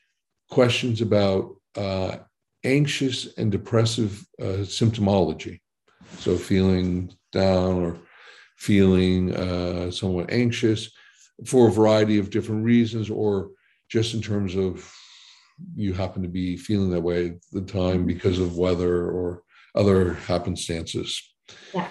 questions 0.49 1.01
about 1.01 1.55
uh, 1.75 2.17
anxious 2.63 3.37
and 3.37 3.51
depressive 3.51 4.25
uh, 4.41 4.65
symptomology. 4.65 5.61
So, 6.19 6.37
feeling 6.37 7.13
down 7.31 7.83
or 7.83 7.97
feeling 8.57 9.35
uh, 9.35 9.91
somewhat 9.91 10.31
anxious 10.31 10.91
for 11.45 11.67
a 11.67 11.71
variety 11.71 12.17
of 12.17 12.29
different 12.29 12.63
reasons, 12.63 13.09
or 13.09 13.51
just 13.89 14.13
in 14.13 14.21
terms 14.21 14.55
of 14.55 14.89
you 15.75 15.93
happen 15.93 16.21
to 16.23 16.29
be 16.29 16.57
feeling 16.57 16.89
that 16.91 17.01
way 17.01 17.27
at 17.27 17.41
the 17.51 17.61
time 17.61 18.05
because 18.05 18.39
of 18.39 18.57
weather 18.57 19.09
or 19.09 19.43
other 19.75 20.13
happenstances. 20.13 21.21
Yeah. 21.73 21.87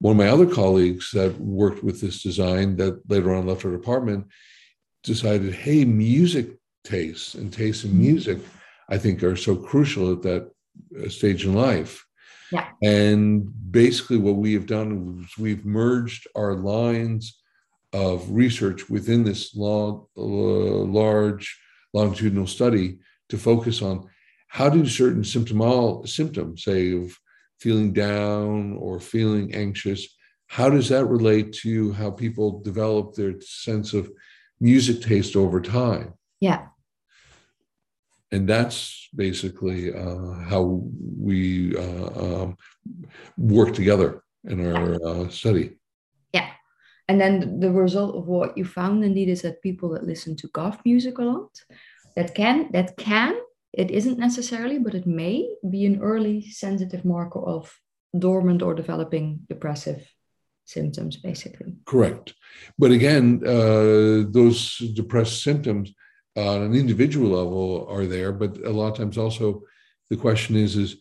One 0.00 0.12
of 0.12 0.16
my 0.16 0.28
other 0.28 0.46
colleagues 0.46 1.10
that 1.12 1.38
worked 1.38 1.84
with 1.84 2.00
this 2.00 2.22
design 2.22 2.76
that 2.76 3.02
later 3.10 3.34
on 3.34 3.46
left 3.46 3.64
our 3.64 3.70
department 3.70 4.26
decided, 5.02 5.54
hey, 5.54 5.84
music 5.84 6.56
tastes 6.84 7.34
and 7.34 7.52
tastes 7.52 7.84
in 7.84 7.98
music, 7.98 8.38
I 8.88 8.96
think, 8.96 9.22
are 9.22 9.36
so 9.36 9.56
crucial 9.56 10.12
at 10.12 10.22
that 10.22 10.50
uh, 10.98 11.08
stage 11.08 11.44
in 11.44 11.54
life. 11.54 12.04
Yeah. 12.50 12.68
And 12.82 13.48
basically, 13.70 14.16
what 14.16 14.36
we 14.36 14.54
have 14.54 14.66
done 14.66 15.22
is 15.22 15.38
we've 15.38 15.64
merged 15.64 16.26
our 16.34 16.54
lines 16.54 17.38
of 17.92 18.30
research 18.30 18.88
within 18.88 19.24
this 19.24 19.54
long, 19.54 20.06
uh, 20.16 20.20
large 20.20 21.60
longitudinal 21.92 22.46
study 22.46 22.98
to 23.28 23.38
focus 23.38 23.82
on 23.82 24.08
how 24.48 24.68
do 24.68 24.86
certain 24.86 25.22
symptomal 25.22 26.08
symptoms, 26.08 26.64
say 26.64 26.92
of 26.92 27.16
feeling 27.60 27.92
down 27.92 28.76
or 28.76 28.98
feeling 28.98 29.54
anxious, 29.54 30.16
how 30.48 30.68
does 30.68 30.88
that 30.88 31.04
relate 31.04 31.52
to 31.52 31.92
how 31.92 32.10
people 32.10 32.60
develop 32.62 33.14
their 33.14 33.40
sense 33.40 33.92
of 33.92 34.10
music 34.60 35.00
taste 35.02 35.36
over 35.36 35.60
time? 35.60 36.14
Yeah 36.40 36.66
and 38.32 38.48
that's 38.48 39.08
basically 39.14 39.92
uh, 39.92 40.32
how 40.48 40.82
we 41.18 41.76
uh, 41.76 42.42
um, 42.42 42.56
work 43.36 43.74
together 43.74 44.22
in 44.44 44.64
our 44.66 44.94
uh, 45.04 45.28
study. 45.28 45.76
And 47.10 47.20
then 47.20 47.58
the 47.58 47.72
result 47.72 48.14
of 48.14 48.28
what 48.28 48.56
you 48.56 48.64
found 48.64 49.02
indeed 49.02 49.28
is 49.28 49.42
that 49.42 49.66
people 49.68 49.88
that 49.90 50.10
listen 50.12 50.36
to 50.36 50.46
goth 50.58 50.78
music 50.84 51.18
a 51.18 51.24
lot, 51.32 51.50
that 52.14 52.36
can 52.36 52.56
that 52.70 52.96
can 52.96 53.34
it 53.72 53.90
isn't 53.90 54.18
necessarily, 54.28 54.78
but 54.78 54.94
it 54.94 55.06
may 55.22 55.36
be 55.74 55.82
an 55.86 56.00
early 56.00 56.36
sensitive 56.62 57.04
marker 57.04 57.42
of 57.56 57.62
dormant 58.16 58.62
or 58.62 58.74
developing 58.74 59.40
depressive 59.48 60.00
symptoms, 60.66 61.16
basically. 61.16 61.74
Correct. 61.84 62.34
But 62.78 62.92
again, 62.92 63.26
uh, 63.44 64.30
those 64.38 64.78
depressed 65.00 65.42
symptoms 65.42 65.92
on 66.36 66.62
an 66.62 66.74
individual 66.74 67.30
level 67.40 67.86
are 67.88 68.06
there, 68.06 68.32
but 68.32 68.52
a 68.64 68.70
lot 68.70 68.92
of 68.92 68.98
times 68.98 69.18
also 69.18 69.62
the 70.10 70.16
question 70.16 70.54
is, 70.54 70.76
is 70.76 70.96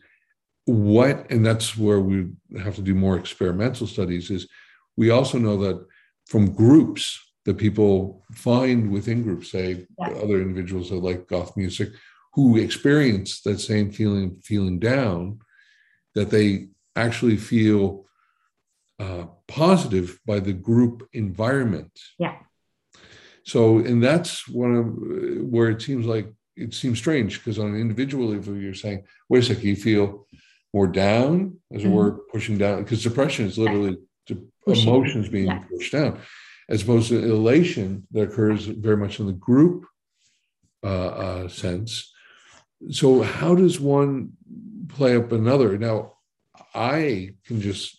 what, 0.65 1.15
and 1.31 1.45
that's 1.45 1.77
where 1.77 2.01
we 2.09 2.17
have 2.65 2.75
to 2.75 2.87
do 2.89 2.95
more 2.95 3.17
experimental 3.17 3.85
studies, 3.85 4.31
is 4.31 4.47
we 4.97 5.11
also 5.11 5.37
know 5.37 5.57
that 5.65 5.77
from 6.29 6.53
groups 6.53 7.19
that 7.45 7.57
people 7.57 8.23
find 8.33 8.91
within 8.91 9.23
groups, 9.23 9.51
say 9.51 9.87
yeah. 9.97 10.09
other 10.23 10.39
individuals 10.41 10.89
that 10.89 10.97
like 10.97 11.27
goth 11.27 11.57
music, 11.57 11.89
who 12.33 12.57
experience 12.57 13.41
that 13.41 13.59
same 13.59 13.91
feeling, 13.91 14.39
feeling 14.43 14.77
down, 14.77 15.39
that 16.13 16.29
they 16.29 16.67
actually 16.95 17.35
feel 17.35 18.05
uh, 18.99 19.25
positive 19.47 20.19
by 20.27 20.39
the 20.39 20.53
group 20.53 21.07
environment. 21.13 21.91
Yeah. 22.19 22.35
So, 23.43 23.79
and 23.79 24.03
that's 24.03 24.47
one 24.47 24.75
of 24.75 24.85
where 25.51 25.69
it 25.69 25.81
seems 25.81 26.05
like 26.05 26.31
it 26.55 26.75
seems 26.75 26.99
strange 26.99 27.39
because 27.39 27.57
on 27.57 27.73
an 27.73 27.81
individual 27.81 28.27
level, 28.27 28.55
you're 28.55 28.75
saying, 28.75 29.03
wait 29.29 29.43
a 29.43 29.47
second, 29.47 29.63
you 29.63 29.75
feel 29.75 30.27
more 30.75 30.87
down, 30.87 31.57
as 31.73 31.81
mm-hmm. 31.81 31.91
we're 31.91 32.11
pushing 32.31 32.59
down, 32.59 32.83
because 32.83 33.01
depression 33.01 33.47
is 33.47 33.57
literally 33.57 33.97
yeah. 34.77 34.83
emotions 34.83 35.29
being 35.29 35.47
yeah. 35.47 35.59
pushed 35.69 35.91
down, 35.91 36.19
as 36.69 36.83
opposed 36.83 37.09
to 37.09 37.23
elation 37.23 38.07
that 38.11 38.29
occurs 38.29 38.65
very 38.65 38.97
much 38.97 39.19
in 39.19 39.25
the 39.25 39.33
group 39.33 39.85
uh, 40.83 41.07
uh, 41.07 41.47
sense. 41.47 42.11
So, 42.91 43.21
how 43.21 43.55
does 43.55 43.79
one 43.79 44.33
play 44.87 45.15
up 45.15 45.31
another? 45.31 45.77
Now, 45.77 46.13
I 46.73 47.35
can 47.45 47.61
just 47.61 47.97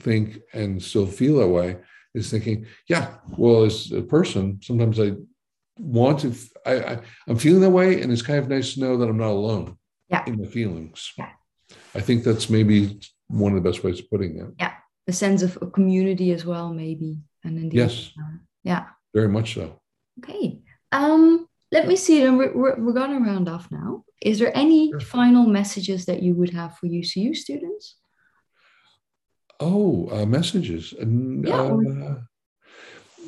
think 0.00 0.40
and 0.52 0.82
still 0.82 1.06
feel 1.06 1.38
that 1.38 1.48
way 1.48 1.78
is 2.14 2.30
thinking, 2.30 2.66
yeah, 2.88 3.14
well, 3.36 3.64
as 3.64 3.92
a 3.92 4.02
person, 4.02 4.58
sometimes 4.62 4.98
I 4.98 5.12
want 5.78 6.20
to, 6.20 6.34
I, 6.64 6.94
I, 6.94 6.98
am 7.28 7.36
feeling 7.36 7.60
that 7.60 7.70
way. 7.70 8.00
And 8.00 8.10
it's 8.10 8.22
kind 8.22 8.38
of 8.38 8.48
nice 8.48 8.74
to 8.74 8.80
know 8.80 8.96
that 8.96 9.08
I'm 9.08 9.18
not 9.18 9.30
alone 9.30 9.76
yeah. 10.08 10.24
in 10.26 10.40
the 10.40 10.48
feelings. 10.48 11.12
Yeah. 11.18 11.28
I 11.94 12.00
think 12.00 12.24
that's 12.24 12.48
maybe 12.48 13.00
one 13.28 13.54
of 13.54 13.62
the 13.62 13.68
best 13.68 13.84
ways 13.84 14.00
of 14.00 14.08
putting 14.08 14.38
it. 14.38 14.46
Yeah. 14.58 14.72
A 15.08 15.12
sense 15.12 15.42
of 15.42 15.56
a 15.62 15.66
community 15.66 16.32
as 16.32 16.44
well, 16.44 16.72
maybe. 16.72 17.18
And 17.44 17.58
indeed. 17.58 17.78
Yes. 17.78 18.12
Uh, 18.18 18.38
yeah. 18.64 18.86
Very 19.14 19.28
much 19.28 19.54
so. 19.54 19.80
Okay. 20.18 20.60
Um, 20.92 21.48
let 21.70 21.86
me 21.86 21.96
see. 21.96 22.20
Then 22.20 22.36
we're, 22.36 22.56
we're, 22.56 22.80
we're 22.80 22.92
going 22.92 23.12
to 23.12 23.30
round 23.30 23.48
off 23.48 23.68
now. 23.70 24.04
Is 24.22 24.38
there 24.38 24.56
any 24.56 24.90
sure. 24.90 25.00
final 25.00 25.46
messages 25.46 26.06
that 26.06 26.22
you 26.22 26.34
would 26.34 26.50
have 26.50 26.76
for 26.76 26.86
UCU 26.86 27.36
students? 27.36 27.96
Oh, 29.60 30.08
uh, 30.10 30.26
messages. 30.26 30.94
Yeah, 30.98 31.54
uh, 31.54 32.16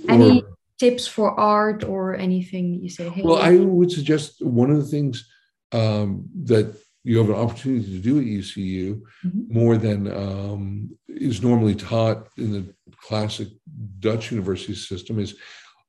any 0.09 0.43
or, 0.43 0.49
tips 0.79 1.07
for 1.07 1.39
art 1.39 1.85
or 1.85 2.17
anything 2.17 2.81
you 2.83 2.91
say? 2.91 3.09
Hey, 3.09 3.23
well, 3.23 3.37
I 3.37 3.57
would 3.57 3.91
suggest 3.91 4.45
one 4.45 4.71
of 4.71 4.77
the 4.79 4.85
things 4.85 5.29
um, 5.73 6.29
that 6.45 6.77
you 7.09 7.17
have 7.17 7.31
an 7.31 7.37
opportunity 7.37 7.91
to 7.91 8.01
do 8.01 8.19
at 8.19 8.25
UCU 8.27 9.01
mm-hmm. 9.25 9.59
more 9.59 9.79
than 9.79 10.13
um, 10.13 10.91
is 11.09 11.43
normally 11.43 11.75
taught 11.75 12.29
in 12.37 12.53
the 12.53 12.75
classic 13.01 13.49
Dutch 13.99 14.31
university 14.31 14.75
system 14.75 15.19
is 15.19 15.35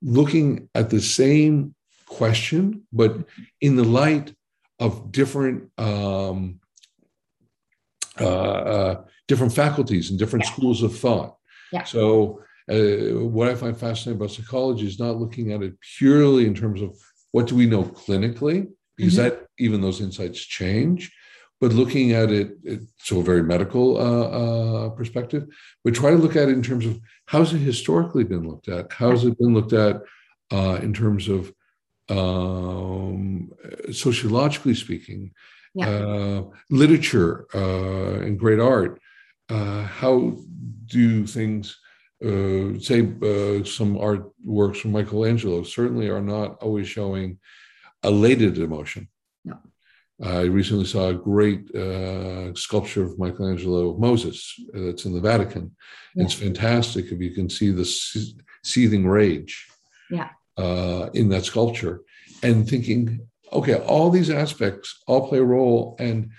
looking 0.01 0.69
at 0.75 0.89
the 0.89 1.01
same 1.01 1.75
question, 2.05 2.87
but 2.93 3.17
in 3.59 3.75
the 3.75 3.83
light 3.83 4.33
of 4.79 5.11
different 5.11 5.69
um, 5.77 6.61
uh, 8.21 8.61
uh, 8.75 9.01
different 9.27 9.53
faculties 9.53 10.09
and 10.09 10.19
different 10.19 10.45
yeah. 10.45 10.51
schools 10.51 10.83
of 10.83 10.97
thought. 10.97 11.35
Yeah. 11.73 11.83
So, 11.83 12.41
uh, 12.71 13.25
what 13.25 13.49
I 13.49 13.55
find 13.55 13.77
fascinating 13.77 14.19
about 14.19 14.31
psychology 14.31 14.87
is 14.87 14.99
not 14.99 15.17
looking 15.17 15.51
at 15.51 15.63
it 15.63 15.73
purely 15.97 16.45
in 16.45 16.55
terms 16.55 16.81
of 16.81 16.97
what 17.31 17.47
do 17.47 17.55
we 17.55 17.65
know 17.65 17.83
clinically, 17.83 18.69
because 18.99 19.17
mm-hmm. 19.17 19.29
that 19.29 19.47
even 19.57 19.81
those 19.81 20.01
insights 20.01 20.39
change, 20.39 21.11
but 21.61 21.73
looking 21.73 22.11
at 22.11 22.31
it, 22.31 22.57
it 22.63 22.81
so 22.97 23.19
a 23.19 23.23
very 23.23 23.43
medical 23.43 23.97
uh, 23.97 24.27
uh, 24.29 24.89
perspective, 24.89 25.47
but 25.83 25.95
try 25.95 26.11
to 26.11 26.17
look 26.17 26.35
at 26.35 26.49
it 26.49 26.53
in 26.53 26.63
terms 26.63 26.85
of 26.85 26.99
how's 27.25 27.53
it 27.53 27.59
historically 27.59 28.23
been 28.23 28.47
looked 28.47 28.67
at, 28.67 28.91
how's 28.91 29.25
it 29.25 29.37
been 29.39 29.53
looked 29.53 29.73
at 29.73 30.01
uh, 30.51 30.79
in 30.81 30.93
terms 30.93 31.27
of 31.29 31.53
um, 32.09 33.51
sociologically 33.91 34.75
speaking, 34.75 35.31
yeah. 35.75 35.87
Uh, 35.87 36.43
literature 36.71 37.45
uh, 37.53 38.25
and 38.25 38.39
great 38.39 38.59
art 38.59 38.99
uh, 39.49 39.83
how 39.83 40.37
do 40.85 41.25
things, 41.25 41.79
uh, 42.23 42.79
say, 42.79 43.07
uh, 43.23 43.63
some 43.63 43.97
art 43.97 44.31
works 44.43 44.79
from 44.79 44.91
Michelangelo 44.91 45.63
certainly 45.63 46.09
are 46.09 46.21
not 46.21 46.61
always 46.61 46.87
showing 46.87 47.39
elated 48.03 48.57
emotion. 48.57 49.07
No. 49.45 49.57
I 50.21 50.41
recently 50.41 50.85
saw 50.85 51.09
a 51.09 51.13
great 51.13 51.73
uh, 51.73 52.53
sculpture 52.55 53.03
of 53.03 53.17
Michelangelo 53.17 53.91
of 53.91 53.99
Moses 53.99 54.53
that's 54.73 55.05
in 55.05 55.13
the 55.13 55.21
Vatican. 55.21 55.75
Yeah. 56.15 56.25
It's 56.25 56.33
fantastic 56.33 57.05
if 57.05 57.19
you 57.21 57.31
can 57.31 57.49
see 57.49 57.71
the 57.71 57.85
seething 58.63 59.07
rage 59.07 59.67
yeah. 60.09 60.29
Uh, 60.57 61.09
in 61.13 61.29
that 61.29 61.45
sculpture 61.45 62.01
and 62.43 62.67
thinking, 62.67 63.27
okay, 63.53 63.75
all 63.75 64.09
these 64.09 64.29
aspects 64.29 65.01
all 65.07 65.27
play 65.29 65.39
a 65.39 65.43
role 65.43 65.95
and 65.99 66.31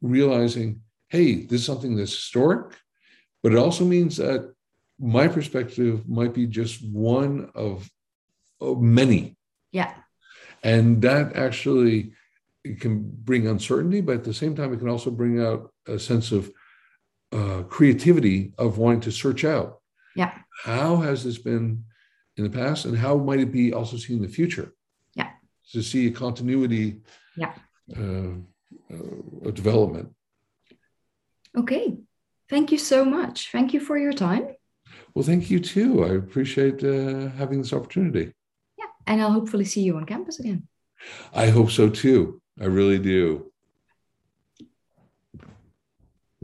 realizing 0.00 0.80
hey, 1.08 1.44
this 1.44 1.60
is 1.60 1.66
something 1.66 1.96
that's 1.96 2.14
historic, 2.14 2.74
but 3.42 3.52
it 3.52 3.58
also 3.58 3.84
means 3.84 4.16
that 4.16 4.52
my 4.98 5.28
perspective 5.28 6.08
might 6.08 6.34
be 6.34 6.46
just 6.46 6.84
one 6.84 7.50
of, 7.54 7.88
of 8.60 8.80
many. 8.80 9.36
Yeah. 9.72 9.94
And 10.66 11.00
that 11.02 11.36
actually 11.36 12.12
can 12.80 13.08
bring 13.28 13.46
uncertainty, 13.46 14.00
but 14.00 14.16
at 14.16 14.24
the 14.24 14.34
same 14.34 14.56
time, 14.56 14.72
it 14.72 14.78
can 14.78 14.88
also 14.88 15.12
bring 15.12 15.40
out 15.40 15.72
a 15.86 15.96
sense 15.96 16.32
of 16.32 16.50
uh, 17.30 17.62
creativity 17.68 18.52
of 18.58 18.76
wanting 18.76 19.02
to 19.02 19.12
search 19.12 19.44
out. 19.44 19.80
Yeah. 20.16 20.32
How 20.64 20.96
has 20.96 21.22
this 21.22 21.38
been 21.38 21.84
in 22.36 22.42
the 22.42 22.50
past, 22.50 22.84
and 22.84 22.98
how 22.98 23.16
might 23.16 23.38
it 23.38 23.52
be 23.52 23.72
also 23.72 23.96
seen 23.96 24.16
in 24.16 24.22
the 24.22 24.36
future? 24.40 24.72
Yeah. 25.14 25.30
To 25.72 25.82
see 25.82 26.08
a 26.08 26.10
continuity. 26.10 27.00
Yeah. 27.36 27.54
Uh, 27.96 28.34
uh, 28.92 29.50
development. 29.52 30.08
Okay. 31.56 31.96
Thank 32.50 32.72
you 32.72 32.78
so 32.78 33.04
much. 33.04 33.50
Thank 33.52 33.72
you 33.72 33.80
for 33.80 33.96
your 33.96 34.12
time. 34.12 34.48
Well, 35.14 35.24
thank 35.24 35.48
you 35.48 35.60
too. 35.60 36.04
I 36.04 36.14
appreciate 36.14 36.82
uh, 36.82 37.28
having 37.38 37.58
this 37.62 37.72
opportunity. 37.72 38.32
And 39.06 39.20
I'll 39.22 39.32
hopefully 39.32 39.64
see 39.64 39.82
you 39.82 39.96
on 39.96 40.04
campus 40.06 40.40
again. 40.40 40.66
I 41.32 41.48
hope 41.48 41.70
so 41.70 41.88
too. 41.88 42.40
I 42.60 42.64
really 42.64 42.98
do. 42.98 43.52